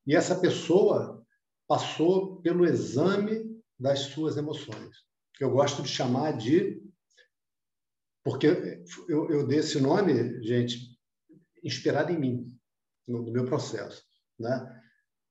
E 0.05 0.17
essa 0.17 0.35
pessoa 0.35 1.25
passou 1.69 2.41
pelo 2.43 2.67
exame 2.67 3.63
das 3.79 4.01
suas 4.01 4.37
emoções. 4.37 4.97
Que 5.43 5.47
eu 5.47 5.51
gosto 5.51 5.83
de 5.83 5.89
chamar 5.89 6.37
de. 6.37 6.81
Porque 8.23 8.47
eu, 9.09 9.29
eu 9.29 9.45
dei 9.45 9.59
esse 9.59 9.81
nome, 9.81 10.41
gente, 10.41 10.97
inspirado 11.65 12.13
em 12.13 12.17
mim, 12.17 12.47
no, 13.09 13.23
no 13.23 13.33
meu 13.33 13.45
processo. 13.45 14.05
Né? 14.39 14.81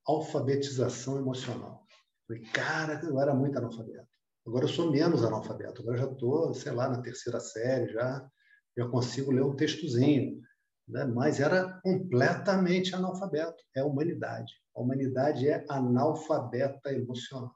alfabetização 0.06 1.17
emocional. 1.17 1.88
Falei, 2.28 2.43
cara, 2.52 3.00
eu 3.06 3.21
era 3.21 3.34
muito 3.34 3.58
analfabeto. 3.58 4.10
Agora 4.45 4.65
eu 4.65 4.69
sou 4.69 4.91
menos 4.91 5.24
analfabeto. 5.24 5.82
Agora 5.82 5.97
eu 5.97 6.06
já 6.06 6.12
estou, 6.12 6.54
sei 6.54 6.74
lá, 6.74 6.89
na 6.89 7.02
terceira 7.02 7.39
série, 7.39 7.93
já, 7.93 8.30
já 8.78 8.89
consigo 8.89 9.32
ler 9.32 9.43
um 9.43 9.56
textozinho. 9.56 10.41
Né? 10.89 11.06
Mas 11.06 11.39
era 11.39 11.80
completamente 11.82 12.93
analfabeto. 12.93 13.63
É 13.74 13.80
a 13.80 13.86
humanidade. 13.86 14.52
A 14.76 14.82
humanidade 14.82 15.47
é 15.47 15.65
analfabeta 15.69 16.91
emocional. 16.91 17.56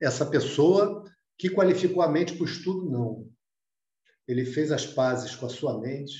Essa 0.00 0.24
pessoa 0.24 1.04
que 1.38 1.50
qualificou 1.50 2.02
a 2.02 2.08
mente 2.08 2.34
para 2.34 2.42
o 2.42 2.48
estudo, 2.48 2.90
não. 2.90 3.30
Ele 4.26 4.44
fez 4.44 4.72
as 4.72 4.86
pazes 4.86 5.34
com 5.34 5.46
a 5.46 5.50
sua 5.50 5.80
mente, 5.80 6.14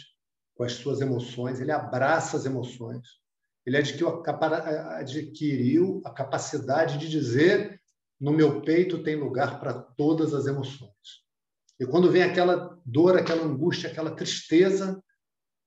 com 0.55 0.64
as 0.64 0.72
suas 0.72 1.00
emoções, 1.00 1.61
ele 1.61 1.72
abraça 1.72 2.37
as 2.37 2.46
emoções 2.46 3.07
ele 3.66 3.76
adquiriu 3.76 4.09
a 6.05 6.12
capacidade 6.12 6.98
de 6.98 7.09
dizer: 7.09 7.83
no 8.20 8.31
meu 8.31 8.62
peito 8.62 9.02
tem 9.02 9.16
lugar 9.16 9.59
para 9.59 9.74
todas 9.74 10.33
as 10.33 10.46
emoções. 10.46 11.26
E 11.79 11.85
quando 11.85 12.11
vem 12.11 12.22
aquela 12.22 12.81
dor, 12.87 13.18
aquela 13.18 13.42
angústia, 13.42 13.90
aquela 13.90 14.14
tristeza, 14.14 15.02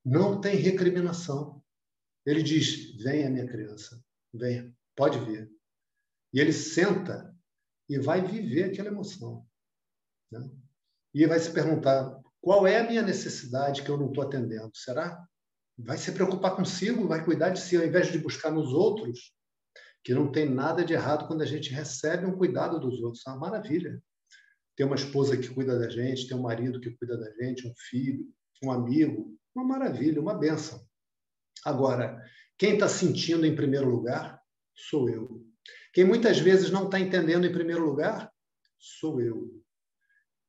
não 0.03 0.39
tem 0.39 0.55
recriminação. 0.55 1.61
Ele 2.25 2.41
diz: 2.41 2.95
venha, 3.03 3.29
minha 3.29 3.45
criança, 3.45 4.01
venha, 4.33 4.73
pode 4.95 5.19
vir. 5.19 5.51
E 6.33 6.39
ele 6.39 6.53
senta 6.53 7.28
e 7.89 7.97
vai 7.99 8.21
viver 8.21 8.65
aquela 8.65 8.89
emoção. 8.89 9.45
Né? 10.31 10.49
E 11.13 11.25
vai 11.25 11.39
se 11.39 11.51
perguntar: 11.51 12.15
qual 12.39 12.67
é 12.67 12.79
a 12.79 12.87
minha 12.87 13.01
necessidade 13.01 13.81
que 13.83 13.89
eu 13.89 13.97
não 13.97 14.07
estou 14.07 14.23
atendendo? 14.23 14.71
Será? 14.75 15.27
vai 15.81 15.97
se 15.97 16.11
preocupar 16.11 16.55
consigo, 16.55 17.07
vai 17.07 17.23
cuidar 17.23 17.49
de 17.49 17.61
si, 17.61 17.77
ao 17.77 17.85
invés 17.85 18.11
de 18.11 18.19
buscar 18.19 18.51
nos 18.51 18.73
outros, 18.73 19.33
que 20.03 20.13
não 20.13 20.31
tem 20.31 20.49
nada 20.49 20.83
de 20.83 20.93
errado 20.93 21.27
quando 21.27 21.41
a 21.41 21.45
gente 21.45 21.71
recebe 21.71 22.25
um 22.25 22.37
cuidado 22.37 22.79
dos 22.79 23.01
outros. 23.01 23.25
É 23.25 23.29
uma 23.29 23.39
maravilha. 23.39 24.01
Ter 24.75 24.83
uma 24.83 24.95
esposa 24.95 25.37
que 25.37 25.49
cuida 25.49 25.77
da 25.79 25.89
gente, 25.89 26.27
ter 26.27 26.35
um 26.35 26.41
marido 26.41 26.79
que 26.79 26.91
cuida 26.91 27.17
da 27.17 27.31
gente, 27.31 27.67
um 27.67 27.73
filho, 27.89 28.25
um 28.63 28.71
amigo, 28.71 29.37
uma 29.55 29.65
maravilha, 29.65 30.21
uma 30.21 30.33
benção. 30.33 30.81
Agora, 31.65 32.21
quem 32.57 32.73
está 32.73 32.87
sentindo 32.87 33.45
em 33.45 33.55
primeiro 33.55 33.89
lugar 33.89 34.41
sou 34.75 35.09
eu. 35.09 35.45
Quem 35.93 36.05
muitas 36.05 36.39
vezes 36.39 36.71
não 36.71 36.85
está 36.85 36.99
entendendo 36.99 37.45
em 37.45 37.51
primeiro 37.51 37.85
lugar 37.85 38.31
sou 38.79 39.19
eu. 39.21 39.61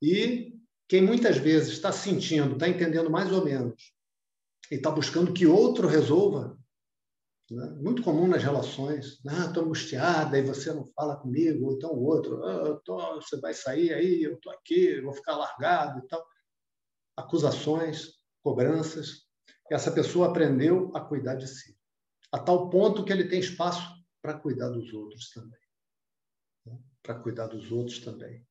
E 0.01 0.55
quem 0.89 1.03
muitas 1.03 1.37
vezes 1.37 1.73
está 1.73 1.93
sentindo, 1.93 2.55
está 2.55 2.69
entendendo 2.69 3.11
mais 3.11 3.31
ou 3.33 3.45
menos, 3.45 3.93
e 4.71 4.77
está 4.77 4.91
buscando 4.91 5.33
que 5.33 5.47
outro 5.47 5.89
resolva. 5.89 6.59
Né? 7.51 7.67
Muito 7.81 8.03
comum 8.03 8.29
nas 8.29 8.43
relações. 8.43 9.21
Ah, 9.27 9.47
estou 9.47 9.65
angustiada 9.65 10.39
e 10.39 10.43
você 10.43 10.73
não 10.73 10.87
fala 10.87 11.17
comigo, 11.17 11.67
ou 11.67 11.73
então 11.75 11.91
o 11.91 12.05
outro, 12.05 12.43
ah, 12.45 12.81
tô, 12.85 12.97
você 13.17 13.37
vai 13.41 13.53
sair 13.53 13.93
aí, 13.93 14.23
eu 14.23 14.35
estou 14.35 14.53
aqui, 14.53 15.01
vou 15.01 15.13
ficar 15.13 15.37
largado 15.37 15.99
e 15.99 16.09
tal. 16.09 16.25
Acusações, 17.17 18.15
cobranças. 18.43 19.29
Essa 19.71 19.91
pessoa 19.93 20.29
aprendeu 20.29 20.91
a 20.95 21.01
cuidar 21.01 21.37
de 21.37 21.47
si, 21.47 21.77
a 22.33 22.39
tal 22.39 22.71
ponto 22.71 23.05
que 23.05 23.13
ele 23.13 23.29
tem 23.29 23.39
espaço 23.39 24.00
para 24.23 24.39
cuidar 24.39 24.69
dos 24.69 24.93
outros 24.93 25.31
também. 25.31 25.61
Né? 26.67 26.79
Para 27.03 27.21
cuidar 27.21 27.47
dos 27.47 27.71
outros 27.73 27.99
também. 28.01 28.47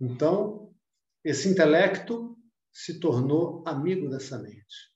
Então, 0.00 0.74
esse 1.22 1.48
intelecto 1.48 2.38
se 2.72 2.98
tornou 2.98 3.62
amigo 3.66 4.08
dessa 4.08 4.38
mente. 4.38 4.90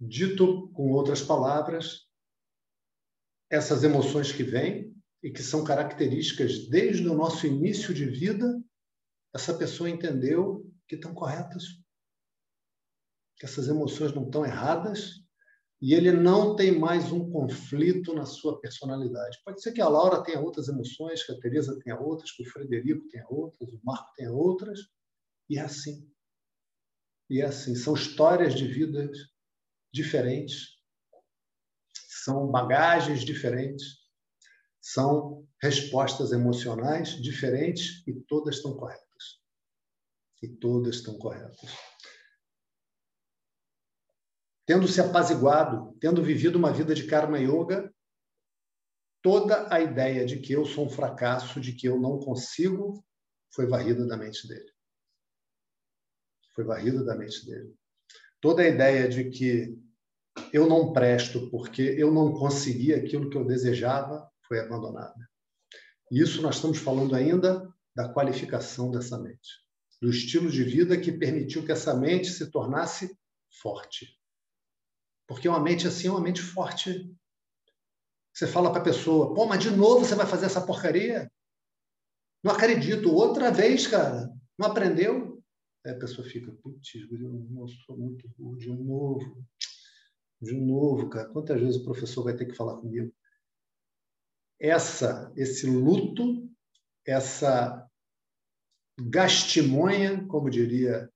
Dito 0.00 0.68
com 0.72 0.90
outras 0.90 1.22
palavras, 1.22 2.06
essas 3.50 3.84
emoções 3.84 4.32
que 4.32 4.42
vêm 4.42 4.94
e 5.22 5.30
que 5.30 5.42
são 5.42 5.64
características 5.64 6.68
desde 6.68 7.08
o 7.08 7.14
nosso 7.14 7.46
início 7.46 7.94
de 7.94 8.04
vida, 8.04 8.62
essa 9.32 9.56
pessoa 9.56 9.88
entendeu 9.88 10.70
que 10.86 10.96
estão 10.96 11.14
corretas, 11.14 11.64
que 13.36 13.46
essas 13.46 13.68
emoções 13.68 14.12
não 14.12 14.24
estão 14.24 14.44
erradas 14.44 15.23
e 15.84 15.92
ele 15.92 16.10
não 16.10 16.56
tem 16.56 16.72
mais 16.72 17.12
um 17.12 17.30
conflito 17.30 18.14
na 18.14 18.24
sua 18.24 18.58
personalidade. 18.58 19.38
Pode 19.44 19.60
ser 19.60 19.70
que 19.70 19.82
a 19.82 19.88
Laura 19.88 20.24
tenha 20.24 20.40
outras 20.40 20.66
emoções, 20.66 21.22
que 21.22 21.30
a 21.30 21.38
Teresa 21.38 21.78
tenha 21.84 22.00
outras, 22.00 22.32
que 22.32 22.42
o 22.42 22.50
Frederico 22.50 23.06
tenha 23.08 23.26
outras, 23.28 23.68
o 23.68 23.78
Marco 23.84 24.10
tenha 24.16 24.32
outras, 24.32 24.80
e 25.46 25.58
é 25.58 25.60
assim. 25.60 26.10
E 27.28 27.42
é 27.42 27.44
assim. 27.44 27.74
São 27.74 27.92
histórias 27.92 28.54
de 28.54 28.66
vidas 28.66 29.14
diferentes, 29.92 30.78
são 31.92 32.50
bagagens 32.50 33.22
diferentes, 33.22 34.08
são 34.80 35.46
respostas 35.60 36.32
emocionais 36.32 37.10
diferentes 37.20 38.02
e 38.06 38.14
todas 38.26 38.56
estão 38.56 38.74
corretas. 38.74 39.38
E 40.42 40.48
todas 40.48 40.96
estão 40.96 41.18
corretas. 41.18 41.93
Tendo 44.66 44.88
se 44.88 45.00
apaziguado, 45.00 45.96
tendo 46.00 46.22
vivido 46.22 46.56
uma 46.56 46.72
vida 46.72 46.94
de 46.94 47.06
karma 47.06 47.38
yoga, 47.38 47.92
toda 49.22 49.72
a 49.72 49.80
ideia 49.80 50.24
de 50.24 50.38
que 50.38 50.52
eu 50.52 50.64
sou 50.64 50.86
um 50.86 50.90
fracasso, 50.90 51.60
de 51.60 51.72
que 51.72 51.86
eu 51.86 51.98
não 51.98 52.18
consigo, 52.18 53.04
foi 53.54 53.66
varrida 53.66 54.06
da 54.06 54.16
mente 54.16 54.46
dele. 54.48 54.70
Foi 56.54 56.64
varrida 56.64 57.04
da 57.04 57.14
mente 57.14 57.44
dele. 57.46 57.74
Toda 58.40 58.62
a 58.62 58.68
ideia 58.68 59.08
de 59.08 59.30
que 59.30 59.78
eu 60.52 60.66
não 60.66 60.92
presto 60.92 61.48
porque 61.50 61.82
eu 61.82 62.12
não 62.12 62.32
consegui 62.32 62.92
aquilo 62.92 63.30
que 63.30 63.36
eu 63.36 63.44
desejava 63.44 64.30
foi 64.46 64.60
abandonada. 64.60 65.28
Isso 66.10 66.42
nós 66.42 66.56
estamos 66.56 66.78
falando 66.78 67.14
ainda 67.14 67.72
da 67.94 68.12
qualificação 68.12 68.90
dessa 68.90 69.18
mente, 69.18 69.48
do 70.02 70.10
estilo 70.10 70.50
de 70.50 70.64
vida 70.64 71.00
que 71.00 71.12
permitiu 71.12 71.64
que 71.64 71.72
essa 71.72 71.94
mente 71.94 72.28
se 72.28 72.50
tornasse 72.50 73.16
forte. 73.62 74.18
Porque 75.26 75.48
uma 75.48 75.60
mente 75.60 75.86
assim 75.86 76.08
é 76.08 76.10
uma 76.10 76.20
mente 76.20 76.42
forte. 76.42 77.10
Você 78.32 78.46
fala 78.46 78.70
para 78.70 78.80
a 78.80 78.84
pessoa, 78.84 79.32
pô, 79.32 79.46
mas 79.46 79.62
de 79.62 79.70
novo 79.70 80.04
você 80.04 80.14
vai 80.14 80.26
fazer 80.26 80.46
essa 80.46 80.64
porcaria? 80.64 81.30
Não 82.42 82.52
acredito. 82.52 83.12
Outra 83.12 83.50
vez, 83.50 83.86
cara. 83.86 84.30
Não 84.58 84.66
aprendeu? 84.66 85.42
Aí 85.84 85.92
a 85.92 85.98
pessoa 85.98 86.26
fica, 86.26 86.52
putz, 86.62 86.94
eu 86.94 87.68
sou 87.86 87.96
muito 87.96 88.28
burro, 88.36 88.56
de 88.56 88.68
novo. 88.68 89.46
De 90.40 90.52
novo, 90.52 91.08
cara. 91.08 91.28
Quantas 91.28 91.60
vezes 91.60 91.76
o 91.76 91.84
professor 91.84 92.24
vai 92.24 92.36
ter 92.36 92.46
que 92.46 92.54
falar 92.54 92.76
comigo? 92.76 93.12
Essa, 94.60 95.32
esse 95.36 95.66
luto, 95.66 96.48
essa 97.06 97.88
gastimonha, 98.98 100.26
como 100.26 100.50
diria 100.50 101.10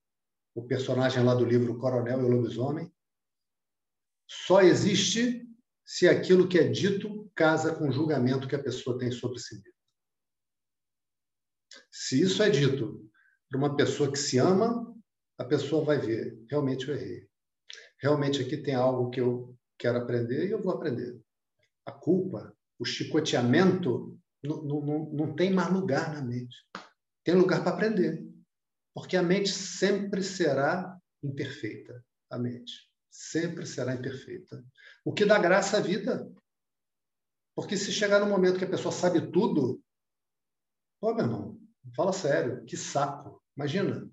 o 0.55 0.63
personagem 0.63 1.23
lá 1.23 1.35
do 1.35 1.45
livro 1.45 1.79
Coronel 1.79 2.21
e 2.21 2.25
o 2.25 2.29
Lobisomem, 2.29 2.93
só 4.29 4.61
existe 4.61 5.49
se 5.85 6.07
aquilo 6.07 6.47
que 6.47 6.59
é 6.59 6.69
dito 6.69 7.31
casa 7.35 7.75
com 7.75 7.89
o 7.89 7.93
julgamento 7.93 8.47
que 8.47 8.55
a 8.55 8.63
pessoa 8.63 8.99
tem 8.99 9.11
sobre 9.11 9.39
si 9.39 9.55
mesma. 9.55 9.73
Se 11.91 12.21
isso 12.21 12.43
é 12.43 12.51
dito 12.51 13.11
para 13.49 13.59
uma 13.59 13.75
pessoa 13.75 14.13
que 14.13 14.19
se 14.19 14.37
ama, 14.37 14.95
a 15.39 15.45
pessoa 15.45 15.83
vai 15.85 15.99
ver, 15.99 16.39
realmente 16.51 16.87
eu 16.87 16.95
errei. 16.95 17.27
Realmente 18.01 18.43
aqui 18.43 18.59
tem 18.59 18.75
algo 18.75 19.09
que 19.09 19.21
eu 19.21 19.57
quero 19.79 19.99
aprender 19.99 20.47
e 20.47 20.51
eu 20.51 20.63
vou 20.63 20.73
aprender. 20.73 21.19
A 21.87 21.93
culpa, 21.93 22.55
o 22.79 22.85
chicoteamento, 22.85 24.21
não, 24.43 24.63
não, 24.63 25.11
não 25.11 25.35
tem 25.35 25.51
mais 25.51 25.73
lugar 25.73 26.13
na 26.13 26.23
mente. 26.23 26.57
Tem 27.25 27.35
lugar 27.35 27.63
para 27.63 27.75
aprender. 27.75 28.23
Porque 28.93 29.17
a 29.17 29.23
mente 29.23 29.51
sempre 29.51 30.23
será 30.23 30.99
imperfeita. 31.23 32.05
A 32.31 32.39
mente 32.39 32.88
sempre 33.11 33.67
será 33.67 33.95
imperfeita. 33.95 34.65
O 35.05 35.13
que 35.13 35.25
dá 35.25 35.39
graça 35.39 35.79
à 35.79 35.81
vida. 35.81 36.31
Porque 37.55 37.77
se 37.77 37.93
chegar 37.93 38.21
no 38.21 38.27
momento 38.27 38.59
que 38.59 38.65
a 38.65 38.71
pessoa 38.71 38.93
sabe 38.93 39.33
tudo, 39.33 39.83
pô, 41.01 41.15
meu 41.15 41.25
irmão, 41.25 41.61
fala 41.97 42.13
sério, 42.13 42.65
que 42.65 42.77
saco. 42.77 43.43
Imagina. 43.57 44.09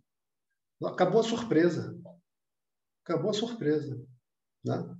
Acabou 0.84 1.21
a 1.21 1.23
surpresa. 1.23 1.95
Acabou 3.03 3.29
a 3.29 3.34
surpresa. 3.34 4.03
Né? 4.63 4.97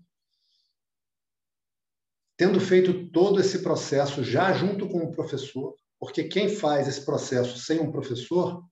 Tendo 2.38 2.60
feito 2.60 3.10
todo 3.10 3.40
esse 3.40 3.64
processo 3.64 4.24
já 4.24 4.54
junto 4.54 4.88
com 4.88 5.00
o 5.00 5.12
professor, 5.12 5.76
porque 5.98 6.26
quem 6.26 6.54
faz 6.56 6.88
esse 6.88 7.04
processo 7.04 7.58
sem 7.58 7.80
um 7.80 7.92
professor 7.92 8.64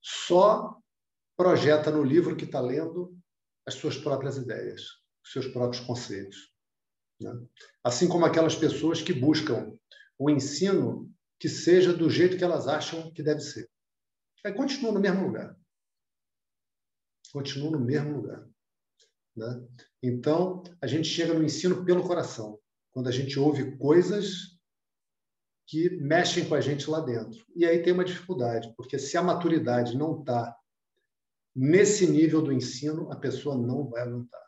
só 0.00 0.78
projeta 1.36 1.90
no 1.90 2.04
livro 2.04 2.36
que 2.36 2.44
está 2.44 2.60
lendo 2.60 3.16
as 3.66 3.74
suas 3.74 3.98
próprias 3.98 4.36
ideias, 4.36 4.82
os 5.24 5.32
seus 5.32 5.48
próprios 5.48 5.84
conceitos. 5.84 6.52
Né? 7.20 7.32
Assim 7.82 8.08
como 8.08 8.24
aquelas 8.24 8.54
pessoas 8.54 9.02
que 9.02 9.12
buscam 9.12 9.76
o 10.18 10.30
ensino 10.30 11.12
que 11.38 11.48
seja 11.48 11.92
do 11.92 12.08
jeito 12.08 12.36
que 12.36 12.44
elas 12.44 12.66
acham 12.68 13.12
que 13.12 13.22
deve 13.22 13.40
ser. 13.40 13.68
Aí 14.44 14.52
continua 14.52 14.92
no 14.92 15.00
mesmo 15.00 15.26
lugar. 15.26 15.56
Continua 17.32 17.72
no 17.72 17.80
mesmo 17.80 18.16
lugar. 18.16 18.48
Né? 19.36 19.66
Então, 20.02 20.62
a 20.80 20.86
gente 20.86 21.08
chega 21.08 21.34
no 21.34 21.44
ensino 21.44 21.84
pelo 21.84 22.06
coração, 22.06 22.58
quando 22.92 23.08
a 23.08 23.12
gente 23.12 23.38
ouve 23.38 23.76
coisas 23.76 24.56
que 25.66 25.90
mexem 26.00 26.48
com 26.48 26.54
a 26.54 26.60
gente 26.60 26.88
lá 26.88 27.00
dentro. 27.00 27.44
E 27.54 27.66
aí 27.66 27.82
tem 27.82 27.92
uma 27.92 28.04
dificuldade, 28.04 28.72
porque 28.76 28.98
se 28.98 29.16
a 29.16 29.22
maturidade 29.22 29.96
não 29.96 30.20
está 30.20 30.56
nesse 31.56 32.06
nível 32.06 32.42
do 32.42 32.52
ensino, 32.52 33.10
a 33.10 33.16
pessoa 33.16 33.56
não 33.56 33.88
vai 33.88 34.02
aguentar. 34.02 34.46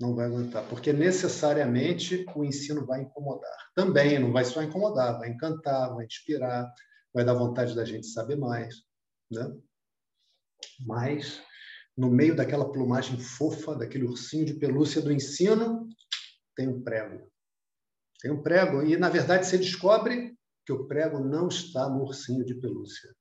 Não 0.00 0.14
vai 0.14 0.26
aguentar, 0.26 0.66
porque 0.68 0.92
necessariamente 0.92 2.24
o 2.34 2.42
ensino 2.42 2.84
vai 2.84 3.02
incomodar. 3.02 3.56
Também 3.74 4.18
não 4.18 4.32
vai 4.32 4.44
só 4.44 4.62
incomodar, 4.62 5.18
vai 5.18 5.28
encantar, 5.28 5.94
vai 5.94 6.06
inspirar, 6.06 6.72
vai 7.12 7.24
dar 7.24 7.34
vontade 7.34 7.76
da 7.76 7.84
gente 7.84 8.06
saber 8.06 8.36
mais, 8.36 8.74
né? 9.30 9.54
Mas 10.80 11.40
no 11.96 12.10
meio 12.10 12.34
daquela 12.34 12.72
plumagem 12.72 13.20
fofa, 13.20 13.76
daquele 13.76 14.04
ursinho 14.04 14.44
de 14.44 14.54
pelúcia 14.54 15.00
do 15.00 15.12
ensino, 15.12 15.88
tem 16.56 16.66
um 16.66 16.82
prego. 16.82 17.30
Tem 18.20 18.32
um 18.32 18.42
prego. 18.42 18.82
E, 18.82 18.96
na 18.96 19.08
verdade, 19.08 19.46
você 19.46 19.58
descobre 19.58 20.36
que 20.66 20.72
o 20.72 20.86
prego 20.86 21.20
não 21.20 21.48
está 21.48 21.88
no 21.88 22.02
ursinho 22.02 22.44
de 22.44 22.54
pelúcia. 22.54 23.14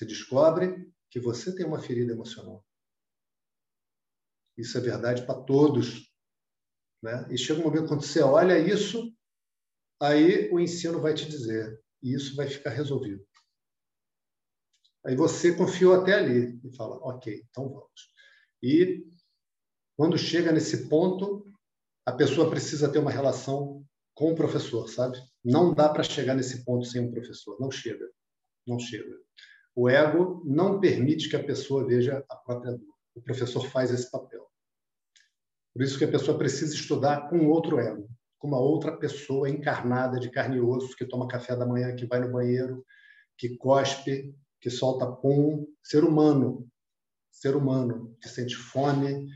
Você 0.00 0.06
descobre 0.06 0.90
que 1.10 1.20
você 1.20 1.54
tem 1.54 1.66
uma 1.66 1.78
ferida 1.78 2.10
emocional. 2.10 2.64
Isso 4.56 4.78
é 4.78 4.80
verdade 4.80 5.26
para 5.26 5.42
todos. 5.42 6.10
Né? 7.02 7.28
E 7.30 7.36
chega 7.36 7.60
um 7.60 7.64
momento 7.64 7.88
quando 7.88 8.02
você 8.02 8.22
olha 8.22 8.58
isso, 8.58 9.14
aí 10.00 10.50
o 10.50 10.58
ensino 10.58 11.02
vai 11.02 11.12
te 11.12 11.28
dizer, 11.28 11.78
e 12.02 12.14
isso 12.14 12.34
vai 12.34 12.48
ficar 12.48 12.70
resolvido. 12.70 13.22
Aí 15.04 15.14
você 15.14 15.54
confiou 15.54 15.92
até 15.92 16.14
ali 16.14 16.58
e 16.64 16.74
fala, 16.74 16.96
ok, 17.02 17.44
então 17.50 17.68
vamos. 17.68 18.10
E 18.62 19.06
quando 19.98 20.16
chega 20.16 20.50
nesse 20.50 20.88
ponto, 20.88 21.44
a 22.06 22.12
pessoa 22.12 22.48
precisa 22.48 22.90
ter 22.90 23.00
uma 23.00 23.10
relação 23.10 23.86
com 24.14 24.32
o 24.32 24.36
professor, 24.36 24.88
sabe? 24.88 25.18
Não 25.44 25.74
dá 25.74 25.90
para 25.90 26.02
chegar 26.02 26.34
nesse 26.34 26.64
ponto 26.64 26.86
sem 26.86 27.02
um 27.02 27.10
professor, 27.10 27.60
não 27.60 27.70
chega, 27.70 28.10
não 28.66 28.78
chega. 28.78 29.20
O 29.74 29.88
ego 29.88 30.42
não 30.44 30.80
permite 30.80 31.28
que 31.28 31.36
a 31.36 31.44
pessoa 31.44 31.86
veja 31.86 32.24
a 32.28 32.36
própria 32.36 32.72
dor. 32.72 32.94
O 33.14 33.22
professor 33.22 33.64
faz 33.66 33.90
esse 33.90 34.10
papel. 34.10 34.46
Por 35.72 35.82
isso 35.82 35.98
que 35.98 36.04
a 36.04 36.10
pessoa 36.10 36.36
precisa 36.36 36.74
estudar 36.74 37.28
com 37.28 37.48
outro 37.48 37.78
ego, 37.78 38.08
com 38.38 38.48
uma 38.48 38.58
outra 38.58 38.96
pessoa 38.96 39.48
encarnada 39.48 40.18
de 40.18 40.30
carne 40.30 40.56
e 40.56 40.60
osso 40.60 40.96
que 40.96 41.04
toma 41.04 41.28
café 41.28 41.54
da 41.54 41.66
manhã, 41.66 41.94
que 41.94 42.06
vai 42.06 42.20
no 42.20 42.32
banheiro, 42.32 42.84
que 43.38 43.56
cospe, 43.56 44.34
que 44.60 44.68
solta 44.68 45.06
pum, 45.06 45.66
ser 45.82 46.04
humano, 46.04 46.68
ser 47.30 47.56
humano 47.56 48.16
que 48.20 48.28
sente 48.28 48.56
fome, 48.56 49.28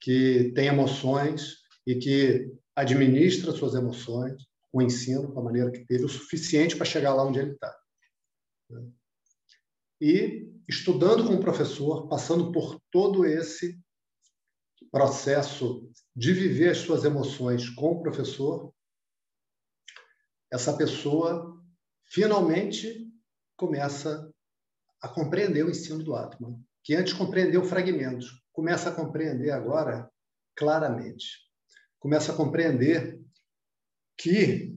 que 0.00 0.52
tem 0.54 0.66
emoções 0.66 1.58
e 1.86 1.94
que 1.94 2.52
administra 2.74 3.52
suas 3.52 3.74
emoções, 3.74 4.42
o 4.72 4.80
ensino, 4.80 5.32
da 5.34 5.40
maneira 5.40 5.70
que 5.70 5.84
teve, 5.84 6.04
o 6.04 6.08
suficiente 6.08 6.76
para 6.76 6.86
chegar 6.86 7.14
lá 7.14 7.24
onde 7.24 7.38
ele 7.38 7.52
está. 7.52 7.76
E 10.04 10.52
estudando 10.68 11.24
com 11.24 11.34
o 11.34 11.40
professor, 11.40 12.08
passando 12.08 12.50
por 12.50 12.76
todo 12.90 13.24
esse 13.24 13.80
processo 14.90 15.88
de 16.14 16.32
viver 16.32 16.70
as 16.70 16.78
suas 16.78 17.04
emoções 17.04 17.70
com 17.70 17.92
o 17.92 18.02
professor, 18.02 18.74
essa 20.50 20.76
pessoa 20.76 21.56
finalmente 22.10 23.08
começa 23.56 24.28
a 25.00 25.06
compreender 25.06 25.64
o 25.64 25.70
ensino 25.70 26.02
do 26.02 26.16
Atman, 26.16 26.60
que 26.82 26.96
antes 26.96 27.12
compreendeu 27.12 27.64
fragmentos, 27.64 28.42
começa 28.52 28.88
a 28.88 28.94
compreender 28.94 29.52
agora 29.52 30.10
claramente. 30.56 31.48
Começa 32.00 32.32
a 32.32 32.36
compreender 32.36 33.22
que 34.18 34.76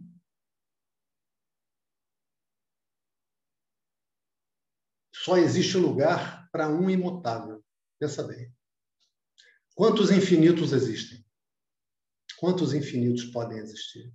só 5.26 5.38
existe 5.38 5.76
lugar 5.76 6.48
para 6.52 6.70
um 6.70 6.88
imutável. 6.88 7.66
Pensa 8.00 8.22
bem. 8.22 8.54
Quantos 9.74 10.12
infinitos 10.12 10.72
existem? 10.72 11.26
Quantos 12.38 12.76
infinitos 12.76 13.26
podem 13.26 13.58
existir? 13.58 14.14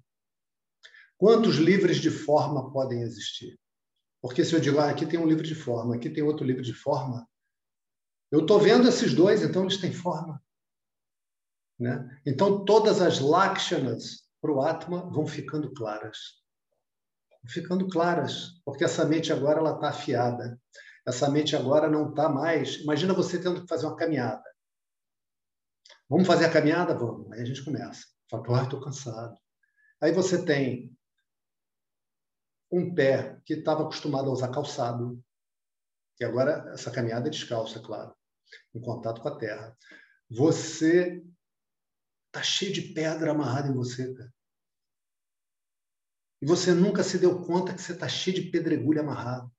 Quantos 1.18 1.56
livros 1.56 1.96
de 1.96 2.12
forma 2.12 2.70
podem 2.72 3.02
existir? 3.02 3.58
Porque 4.22 4.44
se 4.44 4.54
eu 4.54 4.60
digo, 4.60 4.78
ah, 4.78 4.88
aqui 4.88 5.04
tem 5.04 5.18
um 5.18 5.26
livro 5.26 5.42
de 5.42 5.54
forma, 5.54 5.96
aqui 5.96 6.08
tem 6.08 6.22
outro 6.22 6.46
livro 6.46 6.62
de 6.62 6.74
forma, 6.74 7.28
eu 8.30 8.42
estou 8.42 8.60
vendo 8.60 8.86
esses 8.86 9.12
dois, 9.12 9.42
então 9.42 9.62
eles 9.62 9.78
têm 9.78 9.92
forma. 9.92 10.40
Né? 11.76 12.20
Então, 12.24 12.64
todas 12.64 13.00
as 13.00 13.18
lakshanas 13.18 14.28
para 14.40 14.52
o 14.52 14.60
Atma 14.60 15.10
vão 15.10 15.26
ficando 15.26 15.74
claras. 15.74 16.40
Ficando 17.48 17.88
claras, 17.88 18.60
porque 18.64 18.84
essa 18.84 19.04
mente 19.04 19.32
agora 19.32 19.60
está 19.74 19.88
afiada. 19.88 20.60
Essa 21.06 21.30
mente 21.30 21.56
agora 21.56 21.88
não 21.88 22.10
está 22.10 22.28
mais. 22.28 22.76
Imagina 22.76 23.14
você 23.14 23.40
tendo 23.40 23.62
que 23.62 23.68
fazer 23.68 23.86
uma 23.86 23.96
caminhada. 23.96 24.42
Vamos 26.08 26.26
fazer 26.26 26.46
a 26.46 26.52
caminhada? 26.52 26.94
Vamos. 26.94 27.30
Aí 27.32 27.42
a 27.42 27.44
gente 27.44 27.64
começa. 27.64 28.06
Fala, 28.30 28.62
estou 28.62 28.80
cansado. 28.80 29.36
Aí 30.00 30.12
você 30.12 30.44
tem 30.44 30.96
um 32.70 32.94
pé 32.94 33.40
que 33.44 33.54
estava 33.54 33.82
acostumado 33.82 34.28
a 34.28 34.32
usar 34.32 34.50
calçado, 34.50 35.22
e 36.20 36.24
agora 36.24 36.70
essa 36.72 36.90
caminhada 36.90 37.26
é 37.26 37.30
descalça, 37.30 37.78
é 37.78 37.82
claro, 37.82 38.14
em 38.74 38.80
contato 38.80 39.20
com 39.20 39.28
a 39.28 39.36
terra. 39.36 39.76
Você 40.30 41.24
Está 42.30 42.44
cheio 42.44 42.72
de 42.72 42.82
pedra 42.82 43.32
amarrada 43.32 43.68
em 43.68 43.74
você, 43.74 44.14
cara. 44.14 44.32
E 46.40 46.46
você 46.46 46.72
nunca 46.72 47.02
se 47.02 47.18
deu 47.18 47.44
conta 47.44 47.74
que 47.74 47.82
você 47.82 47.92
está 47.92 48.08
cheio 48.08 48.36
de 48.36 48.50
pedregulho 48.50 49.00
amarrado. 49.00 49.52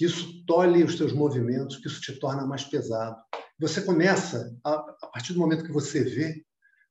Que 0.00 0.06
isso 0.06 0.42
tolhe 0.46 0.82
os 0.82 0.96
seus 0.96 1.12
movimentos, 1.12 1.76
que 1.76 1.86
isso 1.86 2.00
te 2.00 2.18
torna 2.18 2.46
mais 2.46 2.64
pesado. 2.64 3.22
Você 3.58 3.82
começa, 3.82 4.58
a, 4.64 4.72
a 4.72 5.06
partir 5.08 5.34
do 5.34 5.38
momento 5.38 5.62
que 5.62 5.72
você 5.72 6.02
vê, 6.02 6.42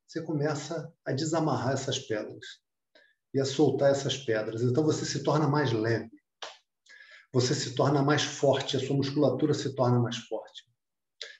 você 0.06 0.22
começa 0.22 0.94
a 1.04 1.10
desamarrar 1.10 1.72
essas 1.72 1.98
pedras 1.98 2.46
e 3.34 3.40
a 3.40 3.44
soltar 3.44 3.90
essas 3.90 4.16
pedras. 4.16 4.62
Então 4.62 4.84
você 4.84 5.04
se 5.04 5.24
torna 5.24 5.48
mais 5.48 5.72
leve. 5.72 6.08
você 7.32 7.52
se 7.52 7.74
torna 7.74 8.00
mais 8.00 8.22
forte, 8.22 8.76
a 8.76 8.80
sua 8.80 8.96
musculatura 8.96 9.54
se 9.54 9.74
torna 9.74 9.98
mais 9.98 10.18
forte. 10.18 10.62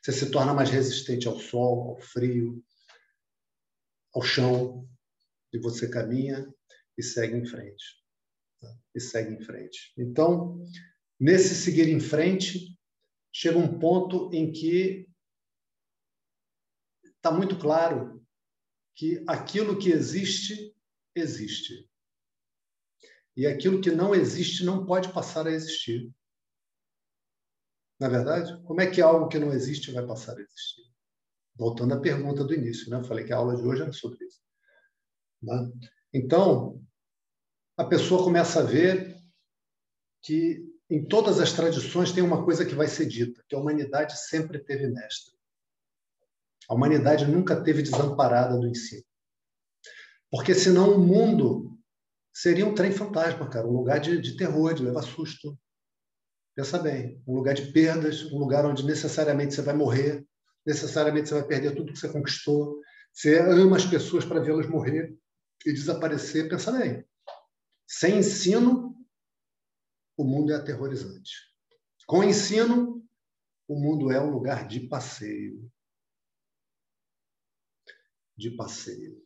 Você 0.03 0.11
se 0.11 0.29
torna 0.29 0.53
mais 0.53 0.71
resistente 0.71 1.29
ao 1.29 1.39
sol, 1.39 1.91
ao 1.91 2.01
frio, 2.01 2.61
ao 4.13 4.23
chão, 4.23 4.89
e 5.53 5.59
você 5.61 5.89
caminha 5.89 6.53
e 6.99 7.03
segue 7.05 7.37
em 7.37 7.47
frente. 7.47 7.85
Tá? 8.61 8.77
E 8.93 9.01
segue 9.01 9.35
em 9.35 9.41
frente. 9.41 9.93
Então, 9.97 10.61
nesse 11.21 11.55
seguir 11.55 11.89
em 11.89 12.01
frente, 12.01 12.75
chega 13.31 13.59
um 13.59 13.79
ponto 13.79 14.31
em 14.33 14.51
que 14.51 15.07
está 17.05 17.31
muito 17.31 17.59
claro 17.59 18.25
que 18.97 19.23
aquilo 19.29 19.79
que 19.79 19.91
existe, 19.91 20.75
existe. 21.15 21.89
E 23.37 23.47
aquilo 23.47 23.81
que 23.81 23.91
não 23.91 24.15
existe 24.15 24.65
não 24.65 24.87
pode 24.87 25.13
passar 25.13 25.47
a 25.47 25.53
existir. 25.53 26.13
Na 28.01 28.07
é 28.07 28.11
verdade, 28.11 28.63
como 28.65 28.81
é 28.81 28.91
que 28.91 29.03
algo 29.03 29.29
que 29.29 29.39
não 29.39 29.53
existe 29.53 29.93
vai 29.93 30.07
passar 30.07 30.37
a 30.37 30.41
existir? 30.41 30.91
Voltando 31.55 31.93
à 31.93 32.01
pergunta 32.01 32.43
do 32.43 32.55
início, 32.55 32.89
né? 32.91 32.97
Eu 32.97 33.05
falei 33.05 33.25
que 33.25 33.33
a 33.33 33.37
aula 33.37 33.55
de 33.55 33.63
hoje 33.63 33.83
era 33.83 33.93
sobre 33.93 34.25
isso. 34.25 34.41
Né? 35.43 35.71
Então, 36.13 36.83
a 37.77 37.85
pessoa 37.85 38.25
começa 38.25 38.61
a 38.61 38.65
ver 38.65 39.19
que 40.23 40.70
em 40.91 41.05
todas 41.05 41.39
as 41.39 41.53
tradições 41.53 42.11
tem 42.11 42.23
uma 42.23 42.45
coisa 42.45 42.67
que 42.67 42.75
vai 42.75 42.89
ser 42.89 43.07
dita, 43.07 43.45
que 43.49 43.55
a 43.55 43.59
humanidade 43.59 44.19
sempre 44.19 44.59
teve 44.59 44.89
mestre. 44.89 45.33
A 46.69 46.75
humanidade 46.75 47.27
nunca 47.27 47.63
teve 47.63 47.83
desamparada 47.83 48.59
do 48.59 48.67
ensino. 48.67 49.05
Porque 50.31 50.55
senão 50.55 50.95
o 50.95 50.99
mundo 50.99 51.79
seria 52.33 52.67
um 52.67 52.75
trem 52.75 52.91
fantasma, 52.91 53.49
cara, 53.49 53.67
um 53.67 53.73
lugar 53.73 54.01
de, 54.01 54.21
de 54.21 54.37
terror, 54.37 54.75
de 54.75 54.85
levar 54.85 55.03
susto. 55.03 55.57
Pensa 56.57 56.79
bem, 56.79 57.23
um 57.27 57.35
lugar 57.35 57.55
de 57.55 57.73
perdas, 57.73 58.25
um 58.33 58.39
lugar 58.39 58.67
onde 58.67 58.85
necessariamente 58.85 59.55
você 59.55 59.63
vai 59.63 59.75
morrer, 59.75 60.25
necessariamente 60.67 61.29
você 61.29 61.35
vai 61.35 61.45
perder 61.45 61.75
tudo 61.75 61.93
que 61.93 61.99
você 61.99 62.09
conquistou. 62.09 62.81
Você 63.13 63.39
ama 63.39 63.77
as 63.77 63.85
pessoas 63.85 64.25
para 64.25 64.41
vê-las 64.41 64.69
morrer 64.69 65.15
e 65.65 65.73
desaparecer. 65.73 66.49
Pensa 66.49 66.73
bem. 66.73 67.05
Sem 67.87 68.19
ensino, 68.19 68.90
o 70.21 70.25
mundo 70.25 70.53
é 70.53 70.57
aterrorizante. 70.57 71.33
Com 72.07 72.23
ensino, 72.23 73.03
o 73.67 73.75
mundo 73.75 74.11
é 74.11 74.21
um 74.21 74.31
lugar 74.31 74.69
de 74.69 74.81
passeio. 74.81 75.73
De 78.37 78.51
passeio. 78.51 79.19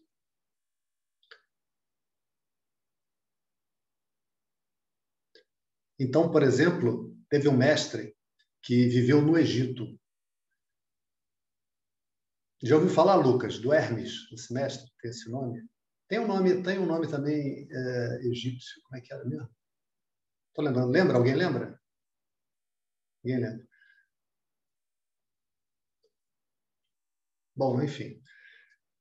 Então, 5.99 6.30
por 6.30 6.42
exemplo, 6.45 7.16
teve 7.28 7.49
um 7.49 7.57
mestre 7.57 8.16
que 8.62 8.86
viveu 8.86 9.20
no 9.20 9.36
Egito. 9.36 9.99
Já 12.62 12.76
ouviu 12.76 12.90
falar, 12.90 13.16
Lucas, 13.16 13.59
do 13.59 13.72
Hermes, 13.72 14.30
esse 14.32 14.53
mestre, 14.53 14.90
tem 15.01 15.11
esse 15.11 15.28
nome? 15.28 15.68
Tem 16.09 16.20
um 16.20 16.26
nome, 16.26 16.62
tem 16.62 16.78
um 16.78 16.86
nome 16.86 17.09
também 17.09 17.66
é, 17.68 18.26
egípcio. 18.26 18.80
Como 18.84 18.97
é 18.97 19.01
que 19.01 19.12
era 19.12 19.24
mesmo? 19.24 19.49
Estou 20.55 20.64
lembrando. 20.64 20.92
Lembra? 20.92 21.16
Alguém 21.16 21.34
lembra? 21.34 21.80
Ninguém 23.24 23.42
lembra. 23.42 23.66
Bom, 27.57 27.82
enfim. 27.82 28.22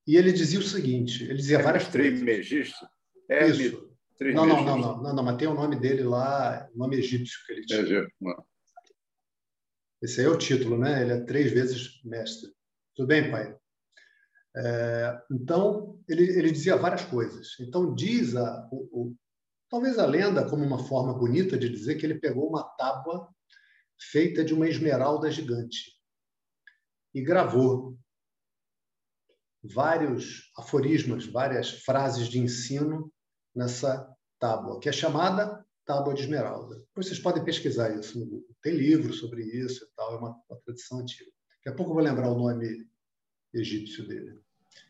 E 0.07 0.17
ele 0.17 0.31
dizia 0.31 0.59
o 0.59 0.63
seguinte: 0.63 1.23
ele 1.23 1.35
dizia 1.35 1.61
várias 1.61 1.83
coisas. 1.83 2.09
Trismegisto? 2.09 2.87
Hermes. 3.29 3.59
Isso. 3.59 3.93
Não, 4.33 4.45
não, 4.47 4.63
não, 4.63 4.77
não, 4.77 5.01
não, 5.03 5.15
não, 5.15 5.23
mas 5.23 5.37
tem 5.37 5.47
o 5.47 5.53
nome 5.53 5.75
dele 5.75 6.01
lá, 6.03 6.69
nome 6.73 6.95
egípcio 6.95 7.37
que 7.45 7.51
ele 7.51 7.65
tinha. 7.65 7.81
Egito, 7.81 8.11
Esse 10.01 10.21
aí 10.21 10.27
é 10.27 10.29
o 10.29 10.37
título, 10.37 10.77
né? 10.77 11.01
Ele 11.01 11.11
é 11.11 11.21
três 11.21 11.51
vezes 11.51 12.01
mestre. 12.03 12.49
Tudo 12.95 13.07
bem, 13.07 13.29
pai? 13.29 13.55
É, 14.55 15.21
então, 15.31 15.99
ele, 16.07 16.23
ele 16.23 16.51
dizia 16.51 16.77
várias 16.77 17.03
coisas. 17.05 17.59
Então, 17.59 17.93
diz 17.93 18.35
a, 18.35 18.69
o, 18.71 19.13
talvez 19.73 19.97
a 19.97 20.05
lenda 20.05 20.47
como 20.47 20.63
uma 20.63 20.77
forma 20.77 21.15
bonita 21.15 21.57
de 21.57 21.67
dizer 21.67 21.95
que 21.95 22.05
ele 22.05 22.19
pegou 22.19 22.47
uma 22.47 22.61
tábua 22.61 23.27
feita 23.99 24.45
de 24.45 24.53
uma 24.53 24.69
esmeralda 24.69 25.31
gigante 25.31 25.99
e 27.11 27.23
gravou 27.23 27.97
vários 29.63 30.51
aforismos, 30.55 31.25
várias 31.25 31.71
frases 31.71 32.27
de 32.27 32.37
ensino 32.37 33.11
nessa 33.55 34.15
tábua, 34.37 34.79
que 34.79 34.89
é 34.89 34.91
chamada 34.91 35.65
Tábua 35.85 36.13
de 36.13 36.21
Esmeralda. 36.21 36.75
Depois 36.77 37.07
vocês 37.07 37.19
podem 37.19 37.43
pesquisar 37.43 37.97
isso 37.97 38.19
no 38.19 38.25
Google. 38.25 38.55
Tem 38.61 38.75
livro 38.75 39.11
sobre 39.11 39.41
isso 39.41 39.85
e 39.85 39.87
tal, 39.95 40.13
é 40.13 40.17
uma, 40.19 40.39
uma 40.49 40.59
tradição 40.63 40.99
antiga. 40.99 41.31
Daqui 41.57 41.69
a 41.69 41.73
pouco 41.73 41.89
eu 41.89 41.95
vou 41.95 42.03
lembrar 42.03 42.29
o 42.29 42.37
nome 42.37 42.87
egípcio 43.51 44.07
dele. 44.07 44.39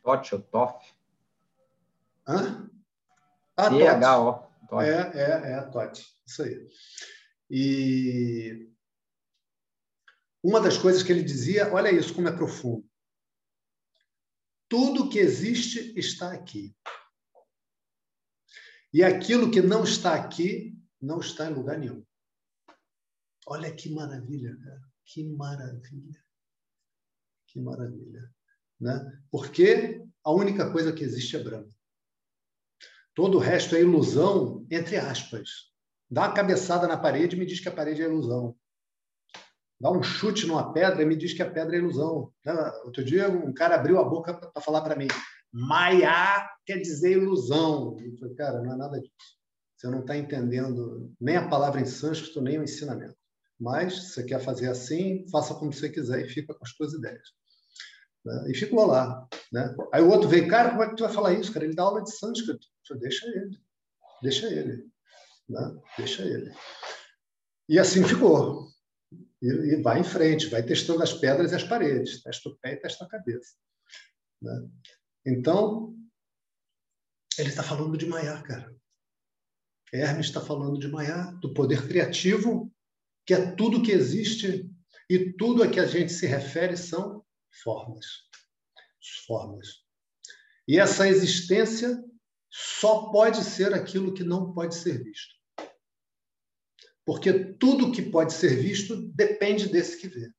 Tote 0.04 0.36
ou 0.36 0.42
Toff? 0.42 0.94
Hã? 2.28 2.70
Ah, 3.56 3.70
T-H-O. 3.70 4.53
É, 4.72 5.20
é, 5.20 5.54
é, 5.54 5.62
Tote. 5.72 6.06
Isso 6.26 6.44
aí. 6.44 6.68
E 7.50 8.70
uma 10.44 10.60
das 10.60 10.78
coisas 10.78 11.04
que 11.04 11.12
ele 11.12 11.24
dizia, 11.24 11.72
olha 11.74 11.92
isso 11.92 12.14
como 12.14 12.28
é 12.28 12.36
profundo. 12.36 12.88
Tudo 14.68 15.10
que 15.10 15.20
existe 15.20 15.98
está 15.98 16.34
aqui. 16.34 16.76
E 18.94 19.04
aquilo 19.04 19.50
que 19.52 19.62
não 19.62 19.84
está 19.84 20.16
aqui 20.16 20.78
não 21.02 21.20
está 21.20 21.50
em 21.50 21.54
lugar 21.54 21.78
nenhum. 21.78 22.06
Olha 23.48 23.74
que 23.74 23.90
maravilha, 23.90 24.58
cara. 24.64 24.82
Que 25.06 25.24
maravilha. 25.24 26.24
Que 27.48 27.60
maravilha. 27.60 28.34
Né? 28.80 29.24
Porque 29.32 30.04
a 30.24 30.32
única 30.32 30.72
coisa 30.72 30.94
que 30.94 31.04
existe 31.04 31.36
é 31.36 31.44
branco. 31.44 31.73
Todo 33.16 33.38
o 33.38 33.40
resto 33.40 33.76
é 33.76 33.82
ilusão, 33.82 34.66
entre 34.72 34.98
aspas. 34.98 35.50
Dá 36.10 36.22
uma 36.22 36.34
cabeçada 36.34 36.88
na 36.88 36.98
parede 36.98 37.36
e 37.36 37.40
me 37.40 37.46
diz 37.46 37.60
que 37.60 37.70
a 37.70 37.72
parede 37.72 38.02
é 38.02 38.06
ilusão. 38.06 38.56
Dá 39.80 39.92
um 39.92 40.02
chute 40.02 40.48
numa 40.48 40.72
pedra 40.72 41.02
e 41.02 41.06
me 41.06 41.16
diz 41.16 41.34
que 41.34 41.42
a 41.42 41.50
pedra 41.50 41.76
é 41.76 41.80
ilusão. 41.80 42.32
Né? 42.46 42.54
Outro 42.86 43.04
dia, 43.04 43.30
um 43.30 43.54
cara 43.54 43.76
abriu 43.76 44.00
a 44.00 44.04
boca 44.04 44.34
para 44.34 44.62
falar 44.62 44.82
para 44.82 44.96
mim: 44.96 45.08
Maiá 45.52 46.50
quer 46.66 46.78
dizer 46.78 47.12
ilusão. 47.12 47.98
Eu 48.00 48.18
falei, 48.18 48.36
cara, 48.36 48.62
não 48.62 48.74
é 48.74 48.76
nada 48.78 49.00
disso. 49.00 49.14
Você 49.78 49.88
não 49.88 50.00
está 50.00 50.18
entendendo 50.18 51.14
nem 51.20 51.36
a 51.36 51.48
palavra 51.48 51.82
em 51.82 51.86
sânscrito, 51.86 52.42
nem 52.42 52.58
o 52.58 52.64
ensinamento. 52.64 53.18
Mas, 53.60 53.94
se 53.94 54.10
você 54.14 54.24
quer 54.24 54.40
fazer 54.40 54.70
assim, 54.70 55.26
faça 55.30 55.54
como 55.54 55.72
você 55.72 55.90
quiser 55.90 56.26
e 56.26 56.30
fica 56.30 56.54
com 56.54 56.64
as 56.64 56.72
suas 56.72 56.94
ideias. 56.94 57.30
Né? 58.26 58.52
E 58.52 58.56
ficou 58.56 58.86
lá. 58.86 59.28
Né? 59.52 59.76
Aí 59.94 60.02
o 60.02 60.10
outro 60.10 60.30
veio, 60.30 60.48
cara, 60.48 60.72
como 60.72 60.84
é 60.84 60.90
que 60.90 60.96
tu 60.96 61.04
vai 61.04 61.14
falar 61.14 61.34
isso? 61.34 61.52
Cara, 61.52 61.66
ele 61.66 61.76
dá 61.76 61.84
aula 61.84 62.02
de 62.02 62.16
sânscrito. 62.16 62.68
Deixa 63.00 63.28
ele. 63.28 63.60
Deixa 64.22 64.48
ele. 64.48 64.92
Né? 65.50 65.82
Deixa 65.98 66.24
ele. 66.24 66.54
E 67.70 67.80
assim 67.80 68.04
ficou. 68.04 68.68
E, 69.42 69.48
e, 69.48 69.82
vai 69.82 70.00
em 70.00 70.04
frente, 70.04 70.48
vai 70.48 70.64
testando 70.64 71.02
as 71.04 71.14
pedras 71.14 71.52
e 71.52 71.56
as 71.56 71.64
paredes. 71.64 72.22
Testa 72.22 72.50
o 72.50 72.58
pé 72.58 72.74
e 72.74 72.78
testa 72.78 73.06
a 73.06 73.10
cabeça. 73.10 73.56
Né? 74.42 74.70
Então, 75.26 75.96
ele 77.38 77.50
está 77.50 77.64
falando 77.64 77.98
de 77.98 78.06
Maiá, 78.06 78.42
cara. 78.42 78.76
Hermes 79.94 80.26
está 80.26 80.42
falando 80.42 80.80
de 80.80 80.88
Maiá, 80.88 81.32
do 81.34 81.54
poder 81.54 81.88
criativo, 81.88 82.74
que 83.26 83.34
é 83.34 83.52
tudo 83.52 83.84
que 83.84 83.92
existe 83.92 84.70
e 85.10 85.34
tudo 85.34 85.64
a 85.64 85.70
que 85.70 85.80
a 85.80 85.86
gente 85.86 86.12
se 86.12 86.26
refere 86.26 86.76
são 86.76 87.24
formas. 87.64 88.06
Formas. 89.28 89.84
E 90.68 90.80
essa 90.80 91.08
existência 91.08 92.04
só 92.56 93.10
pode 93.10 93.44
ser 93.44 93.74
aquilo 93.74 94.14
que 94.14 94.24
não 94.24 94.54
pode 94.54 94.76
ser 94.76 95.04
visto. 95.04 95.34
Porque 97.04 97.34
tudo 97.56 97.92
que 97.92 98.04
pode 98.04 98.32
ser 98.32 98.62
visto 98.62 98.96
depende 99.12 99.68
desse 99.68 100.00
que 100.00 100.08
vê. 100.08 100.32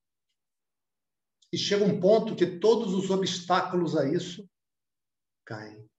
E 1.52 1.58
chega 1.58 1.84
um 1.84 1.98
ponto 1.98 2.36
que 2.36 2.58
todos 2.60 2.94
os 2.94 3.10
obstáculos 3.10 3.96
a 3.96 4.08
isso 4.08 4.48
caem. 5.44 5.90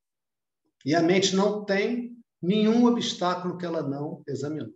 E 0.86 0.96
a 0.96 1.02
mente 1.02 1.36
não 1.36 1.66
tem 1.66 2.18
nenhum 2.42 2.86
obstáculo 2.86 3.58
que 3.58 3.66
ela 3.66 3.84
não 3.84 4.24
examinou. 4.26 4.74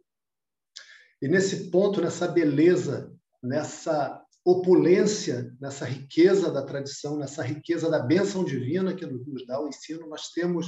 E 1.21 1.27
nesse 1.29 1.69
ponto, 1.71 2.01
nessa 2.01 2.27
beleza, 2.27 3.15
nessa 3.41 4.21
opulência, 4.43 5.55
nessa 5.59 5.85
riqueza 5.85 6.51
da 6.51 6.65
tradição, 6.65 7.17
nessa 7.17 7.43
riqueza 7.43 7.89
da 7.89 7.99
bênção 7.99 8.43
divina 8.43 8.93
que 8.93 9.05
nos 9.05 9.45
dá 9.45 9.61
o 9.61 9.69
ensino, 9.69 10.07
nós 10.07 10.31
temos 10.31 10.67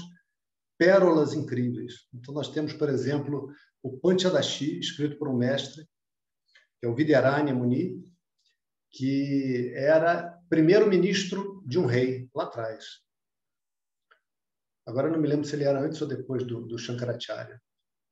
pérolas 0.81 1.35
incríveis. 1.35 2.07
Então, 2.11 2.33
nós 2.33 2.49
temos, 2.49 2.73
por 2.73 2.89
exemplo, 2.89 3.53
o 3.83 3.99
Panchadashi, 3.99 4.79
escrito 4.79 5.15
por 5.15 5.29
um 5.29 5.37
mestre, 5.37 5.87
que 6.79 6.87
é 6.87 6.89
o 6.89 6.95
Vidyaranya 6.95 7.53
Muni, 7.53 8.03
que 8.89 9.71
era 9.75 10.41
primeiro-ministro 10.49 11.61
de 11.67 11.77
um 11.77 11.85
rei 11.85 12.27
lá 12.33 12.45
atrás. 12.45 12.83
Agora 14.87 15.07
não 15.07 15.19
me 15.19 15.27
lembro 15.27 15.45
se 15.45 15.55
ele 15.55 15.65
era 15.65 15.79
antes 15.79 16.01
ou 16.01 16.07
depois 16.07 16.43
do, 16.47 16.65
do 16.65 16.79
Shankaracharya. 16.79 17.61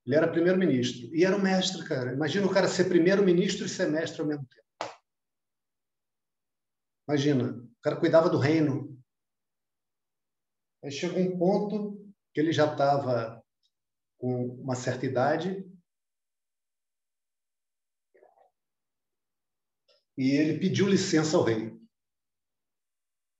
Ele 0.06 0.14
era 0.14 0.30
primeiro-ministro. 0.30 1.12
E 1.12 1.24
era 1.24 1.36
o 1.36 1.42
mestre, 1.42 1.84
cara. 1.84 2.12
Imagina 2.12 2.46
o 2.46 2.54
cara 2.54 2.68
ser 2.68 2.84
primeiro-ministro 2.84 3.66
e 3.66 3.68
ser 3.68 3.90
mestre 3.90 4.20
ao 4.20 4.28
mesmo 4.28 4.46
tempo. 4.46 4.94
Imagina, 7.08 7.50
o 7.50 7.82
cara 7.82 7.96
cuidava 7.96 8.30
do 8.30 8.38
reino. 8.38 8.96
Aí 10.84 10.92
chegou 10.92 11.18
um 11.18 11.36
ponto 11.36 11.99
que 12.32 12.40
ele 12.40 12.52
já 12.52 12.70
estava 12.70 13.42
com 14.18 14.46
uma 14.60 14.74
certa 14.74 15.06
idade 15.06 15.66
e 20.16 20.32
ele 20.32 20.58
pediu 20.58 20.86
licença 20.86 21.36
ao 21.36 21.44
rei, 21.44 21.74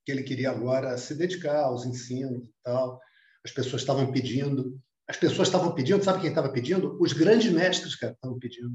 que 0.05 0.11
ele 0.11 0.23
queria 0.23 0.51
agora 0.51 0.97
se 0.97 1.15
dedicar 1.15 1.65
aos 1.65 1.85
ensinos 1.85 2.49
e 2.49 2.53
tal. 2.63 2.99
As 3.45 3.53
pessoas 3.53 3.83
estavam 3.83 4.11
pedindo. 4.11 4.81
As 5.07 5.17
pessoas 5.17 5.49
estavam 5.49 5.75
pedindo, 5.75 6.03
sabe 6.03 6.21
quem 6.21 6.31
estava 6.31 6.51
pedindo? 6.51 6.97
Os 7.01 7.13
grandes 7.13 7.53
mestres, 7.53 7.97
cara, 7.97 8.15
estavam 8.15 8.39
pedindo. 8.39 8.75